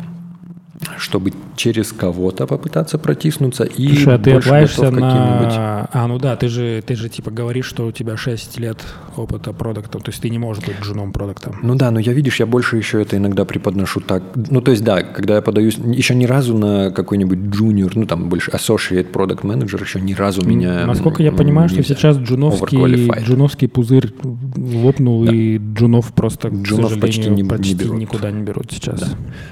чтобы 0.98 1.32
через 1.56 1.92
кого-то 1.92 2.46
попытаться 2.46 2.98
протиснуться 2.98 3.64
и 3.64 3.88
Слушай, 3.88 4.14
а 4.14 4.18
ты 4.18 4.32
каким-нибудь- 4.40 5.56
на... 5.56 5.88
А, 5.92 6.06
ну 6.06 6.18
да, 6.18 6.36
ты 6.36 6.48
же, 6.48 6.82
ты 6.86 6.96
же 6.96 7.08
типа 7.08 7.30
говоришь, 7.30 7.66
что 7.66 7.86
у 7.86 7.92
тебя 7.92 8.16
6 8.16 8.58
лет 8.58 8.78
опыта 9.16 9.52
продукта, 9.52 9.98
то 9.98 10.10
есть 10.10 10.20
ты 10.20 10.30
не 10.30 10.38
можешь 10.38 10.64
быть 10.64 10.76
джуном 10.82 11.12
продукта. 11.12 11.54
Ну 11.62 11.74
да, 11.74 11.90
но 11.90 12.00
я, 12.00 12.12
видишь, 12.12 12.40
я 12.40 12.46
больше 12.46 12.76
еще 12.76 13.00
это 13.02 13.16
иногда 13.16 13.44
преподношу 13.44 14.00
так. 14.00 14.22
Ну, 14.34 14.60
то 14.60 14.70
есть, 14.70 14.82
да, 14.82 15.02
когда 15.02 15.36
я 15.36 15.42
подаюсь, 15.42 15.76
еще 15.78 16.14
ни 16.14 16.26
разу 16.26 16.56
на 16.56 16.90
какой-нибудь 16.90 17.38
junior, 17.38 17.92
ну, 17.94 18.06
там 18.06 18.28
больше 18.28 18.50
associate 18.50 19.12
product 19.12 19.42
manager, 19.42 19.80
еще 19.82 20.00
ни 20.00 20.14
разу 20.14 20.44
меня... 20.44 20.86
Насколько 20.86 21.22
я 21.22 21.32
понимаю, 21.32 21.68
что 21.68 21.82
сейчас 21.82 22.16
джуновский, 22.16 23.08
джуновский 23.22 23.68
пузырь 23.68 24.12
лопнул, 24.56 25.24
и 25.24 25.58
джунов 25.58 26.12
просто, 26.12 26.48
Джунов 26.48 26.96
к 26.96 27.00
почти 27.00 27.22
сожалению, 27.22 27.44
не- 27.44 27.48
почти, 27.48 27.74
не 27.74 27.78
берут. 27.80 27.98
никуда 27.98 28.30
не 28.30 28.42
берут 28.42 28.72
сейчас. 28.72 29.00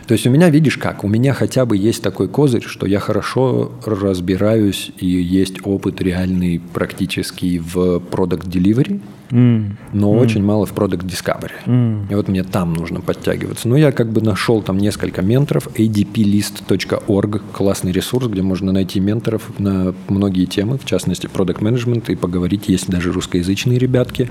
То 0.06 0.12
есть 0.12 0.26
у 0.26 0.30
меня, 0.30 0.50
видишь 0.50 0.76
как, 0.78 1.04
у 1.04 1.08
меня 1.08 1.21
хотя 1.32 1.64
бы 1.64 1.76
есть 1.76 2.02
такой 2.02 2.26
козырь, 2.28 2.64
что 2.64 2.86
я 2.86 2.98
хорошо 2.98 3.70
разбираюсь 3.84 4.90
и 4.98 5.06
есть 5.06 5.64
опыт 5.64 6.00
реальный 6.00 6.60
практический 6.72 7.58
в 7.58 7.98
product 7.98 8.48
delivery, 8.48 9.00
М, 9.30 9.78
но 9.92 10.12
очень 10.12 10.42
мало 10.42 10.66
в 10.66 10.74
product 10.74 11.06
discovery. 11.06 11.52
м. 11.66 12.06
И 12.10 12.14
вот 12.14 12.28
мне 12.28 12.42
там 12.42 12.74
нужно 12.74 13.00
подтягиваться. 13.00 13.68
Но 13.68 13.76
я 13.76 13.92
как 13.92 14.10
бы 14.10 14.20
нашел 14.20 14.60
там 14.62 14.78
несколько 14.78 15.22
менторов. 15.22 15.68
adplist.org– 15.68 17.40
классный 17.52 17.92
ресурс, 17.92 18.26
где 18.26 18.42
можно 18.42 18.72
найти 18.72 19.00
менторов 19.00 19.58
на 19.58 19.94
многие 20.08 20.46
темы, 20.46 20.76
в 20.78 20.84
частности, 20.84 21.28
product 21.32 21.60
management, 21.60 22.12
и 22.12 22.16
поговорить. 22.16 22.68
Есть 22.68 22.90
даже 22.90 23.12
русскоязычные 23.12 23.78
ребятки. 23.78 24.28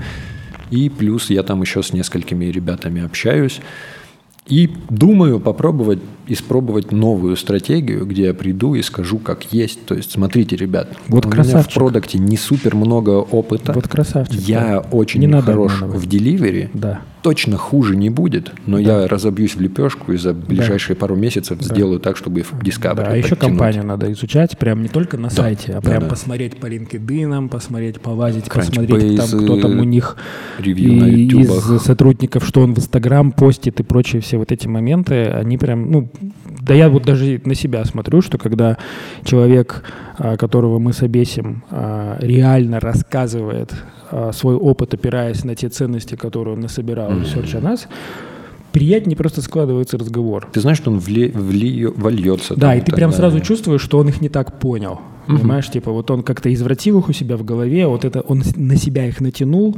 И 0.70 0.88
плюс 0.88 1.30
я 1.30 1.42
там 1.42 1.62
еще 1.62 1.82
с 1.82 1.92
несколькими 1.92 2.46
ребятами 2.46 3.02
общаюсь. 3.02 3.60
И 4.46 4.70
думаю 4.90 5.38
попробовать 5.38 6.00
испробовать 6.32 6.92
новую 6.92 7.36
стратегию, 7.36 8.06
где 8.06 8.24
я 8.26 8.34
приду 8.34 8.74
и 8.74 8.82
скажу, 8.82 9.18
как 9.18 9.52
есть. 9.52 9.84
То 9.84 9.94
есть, 9.94 10.12
смотрите, 10.12 10.56
ребят, 10.56 10.88
Вот 11.08 11.26
у 11.26 11.28
меня 11.28 11.42
в 11.42 11.46
красавчик. 11.46 11.74
продукте 11.74 12.18
не 12.18 12.36
супер 12.36 12.74
много 12.74 13.10
опыта. 13.10 13.72
Вот 13.72 13.88
красавчик. 13.88 14.40
Я 14.40 14.60
да. 14.60 14.80
очень 14.90 15.20
Не 15.20 15.26
надо 15.26 15.46
хорош 15.52 15.76
обманывать. 15.76 16.02
в 16.02 16.08
деливере. 16.08 16.70
Да. 16.74 17.02
Точно 17.22 17.56
хуже 17.56 17.94
не 17.94 18.10
будет, 18.10 18.50
но 18.66 18.80
я 18.80 19.06
разобьюсь 19.06 19.54
в 19.54 19.60
лепешку 19.60 20.12
и 20.12 20.16
за 20.16 20.34
ближайшие 20.34 20.96
пару 20.96 21.14
месяцев 21.14 21.62
сделаю 21.62 22.00
так, 22.00 22.16
чтобы 22.16 22.40
и 22.40 22.42
в 22.42 22.52
Discovery 22.54 22.96
Да, 22.96 23.06
а 23.10 23.16
еще 23.16 23.36
компанию 23.36 23.84
надо 23.86 24.10
изучать, 24.10 24.58
прям 24.58 24.82
не 24.82 24.88
только 24.88 25.16
на 25.18 25.30
сайте, 25.30 25.70
а 25.70 25.80
да, 25.80 25.88
прям 25.88 26.02
да. 26.02 26.08
посмотреть 26.08 26.56
по 26.56 26.66
LinkedIn, 26.66 27.48
посмотреть, 27.48 28.00
полазить, 28.00 28.46
Crunchbase, 28.46 28.66
посмотреть 28.86 29.16
там, 29.18 29.40
кто 29.40 29.60
там 29.60 29.78
у 29.78 29.84
них 29.84 30.16
ревью 30.58 30.94
на 30.94 31.04
и 31.04 31.20
ютубах. 31.26 31.70
из 31.70 31.82
сотрудников, 31.82 32.44
что 32.44 32.60
он 32.62 32.74
в 32.74 32.78
Инстаграм 32.78 33.30
постит 33.30 33.78
и 33.78 33.84
прочие 33.84 34.20
все 34.20 34.36
вот 34.36 34.50
эти 34.50 34.66
моменты, 34.66 35.26
они 35.26 35.58
прям, 35.58 35.92
ну, 35.92 36.08
да 36.60 36.74
я 36.74 36.88
вот 36.88 37.04
даже 37.04 37.40
на 37.44 37.54
себя 37.54 37.84
смотрю, 37.84 38.22
что 38.22 38.38
когда 38.38 38.78
человек, 39.24 39.84
а, 40.18 40.36
которого 40.36 40.78
мы 40.78 40.92
собесим, 40.92 41.64
а, 41.70 42.16
реально 42.20 42.80
рассказывает 42.80 43.74
а, 44.10 44.32
свой 44.32 44.54
опыт, 44.54 44.94
опираясь 44.94 45.44
на 45.44 45.54
те 45.54 45.68
ценности, 45.68 46.14
которые 46.14 46.54
он 46.54 46.60
насобирал 46.60 47.10
в 47.10 47.22
Search 47.22 47.56
о 47.56 47.60
нас, 47.60 47.88
приятнее 48.72 49.16
просто 49.16 49.42
складывается 49.42 49.98
разговор. 49.98 50.48
Ты 50.52 50.60
знаешь, 50.60 50.78
что 50.78 50.90
он 50.90 50.98
вле- 50.98 51.32
влие- 51.32 51.92
вольется. 51.94 52.54
Да, 52.54 52.68
там 52.70 52.78
и 52.78 52.80
ты 52.80 52.92
прям 52.92 53.10
далее. 53.10 53.16
сразу 53.16 53.40
чувствуешь, 53.40 53.82
что 53.82 53.98
он 53.98 54.08
их 54.08 54.20
не 54.20 54.28
так 54.28 54.58
понял. 54.58 55.00
Понимаешь, 55.26 55.70
типа 55.70 55.92
вот 55.92 56.10
он 56.10 56.22
как-то 56.22 56.52
извратил 56.52 56.98
их 56.98 57.08
у 57.08 57.12
себя 57.12 57.36
в 57.36 57.44
голове, 57.44 57.86
вот 57.86 58.04
это 58.04 58.20
он 58.22 58.42
на 58.56 58.76
себя 58.76 59.06
их 59.06 59.20
натянул, 59.20 59.76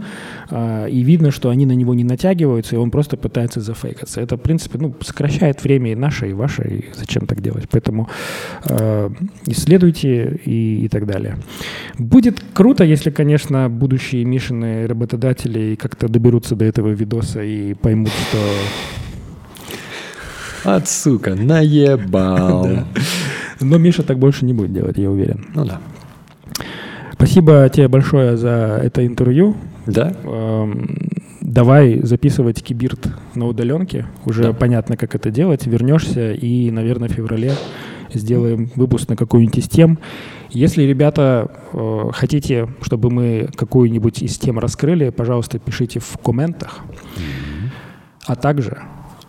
а, 0.51 0.86
и 0.86 1.03
видно, 1.03 1.30
что 1.30 1.51
они 1.51 1.66
на 1.66 1.72
него 1.72 1.95
не 1.95 2.05
натягиваются, 2.05 2.76
и 2.76 2.78
он 2.78 2.90
просто 2.90 3.16
пытается 3.16 3.61
зафейкаться. 3.61 4.20
Это, 4.20 4.36
в 4.36 4.40
принципе, 4.40 4.78
ну, 4.78 4.95
сокращает 5.01 5.62
время 5.62 5.92
и 5.92 5.95
наше, 5.95 6.30
и 6.30 6.32
ваше, 6.32 6.62
и 6.62 6.84
зачем 6.95 7.26
так 7.26 7.40
делать. 7.42 7.68
Поэтому 7.70 8.09
э, 8.64 9.11
исследуйте 9.47 10.40
и, 10.45 10.84
и 10.84 10.88
так 10.88 11.07
далее. 11.07 11.36
Будет 11.99 12.42
круто, 12.55 12.84
если, 12.84 13.11
конечно, 13.11 13.68
будущие 13.68 14.24
Мишины 14.24 14.86
работодатели 14.86 15.74
как-то 15.74 16.09
доберутся 16.09 16.57
до 16.57 16.64
этого 16.64 16.88
видоса 16.88 17.42
и 17.42 17.74
поймут, 17.74 18.11
что 18.28 18.38
От, 20.76 20.88
сука, 20.88 21.34
наебал. 21.34 22.86
Но 23.61 23.79
Миша 23.79 24.03
так 24.03 24.19
больше 24.19 24.45
не 24.45 24.53
будет 24.53 24.73
делать, 24.73 24.99
я 24.99 25.11
уверен. 25.11 25.47
Ну 25.55 25.65
да. 25.65 25.81
Спасибо 27.13 27.69
тебе 27.73 27.89
большое 27.89 28.37
за 28.37 28.81
это 28.83 29.07
интервью. 29.07 29.57
Да? 29.87 30.15
Эм, 30.25 30.99
Давай 31.41 32.01
записывать 32.03 32.63
кибирт 32.65 33.07
на 33.35 33.47
удаленке. 33.47 34.07
Уже 34.25 34.45
Да. 34.45 34.53
понятно, 34.55 34.97
как 34.97 35.15
это 35.15 35.31
делать. 35.31 35.67
Вернешься 35.67 36.33
и, 36.33 36.71
наверное, 36.71 37.09
в 37.09 37.13
феврале 37.13 37.53
сделаем 38.13 38.71
выпуск 38.77 39.09
на 39.11 39.17
какую-нибудь 39.17 39.59
из 39.59 39.69
тем. 39.69 39.99
Если, 40.51 40.83
ребята, 40.85 41.51
э, 41.73 42.11
хотите, 42.13 42.69
чтобы 42.81 43.11
мы 43.11 43.49
какую-нибудь 43.57 44.23
из 44.23 44.39
тем 44.39 44.59
раскрыли, 44.59 45.11
пожалуйста, 45.11 45.59
пишите 45.59 46.01
в 46.01 46.17
комментах. 46.25 46.81
А 48.27 48.37
также 48.37 48.79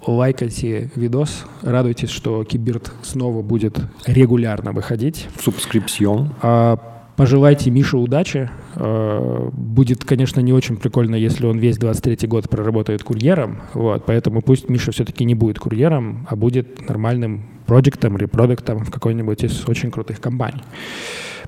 лайкайте 0.05 0.89
видос. 0.95 1.45
Радуйтесь, 1.61 2.09
что 2.09 2.43
Кибирт 2.43 2.91
снова 3.03 3.41
будет 3.41 3.79
регулярно 4.05 4.71
выходить. 4.71 5.27
Субскрипсион. 5.41 6.33
А, 6.41 6.77
Пожелайте 7.15 7.71
Мише 7.71 7.97
удачи. 7.97 8.49
А, 8.75 9.49
Будет, 9.51 10.03
конечно, 10.03 10.39
не 10.41 10.53
очень 10.53 10.77
прикольно, 10.77 11.15
если 11.15 11.45
он 11.45 11.59
весь 11.59 11.77
23 11.77 12.27
год 12.27 12.49
проработает 12.49 13.03
курьером. 13.03 13.61
Вот, 13.73 14.05
поэтому 14.05 14.41
пусть 14.41 14.69
Миша 14.69 14.91
все-таки 14.91 15.25
не 15.25 15.35
будет 15.35 15.59
курьером, 15.59 16.27
а 16.29 16.35
будет 16.35 16.87
нормальным 16.87 17.43
проектом, 17.65 18.17
репродуктом 18.17 18.85
в 18.85 18.91
какой-нибудь 18.91 19.43
из 19.43 19.67
очень 19.67 19.91
крутых 19.91 20.19
компаний. 20.19 20.61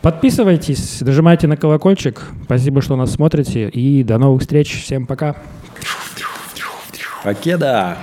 Подписывайтесь, 0.01 1.01
нажимайте 1.01 1.47
на 1.47 1.58
колокольчик. 1.58 2.22
Спасибо, 2.43 2.82
что 2.82 2.95
нас 2.95 3.12
смотрите. 3.12 3.70
И 3.70 4.03
до 4.03 4.18
новых 4.18 4.41
встреч. 4.41 4.84
Всем 4.84 5.05
пока. 5.05 5.36
Покеда! 7.24 7.97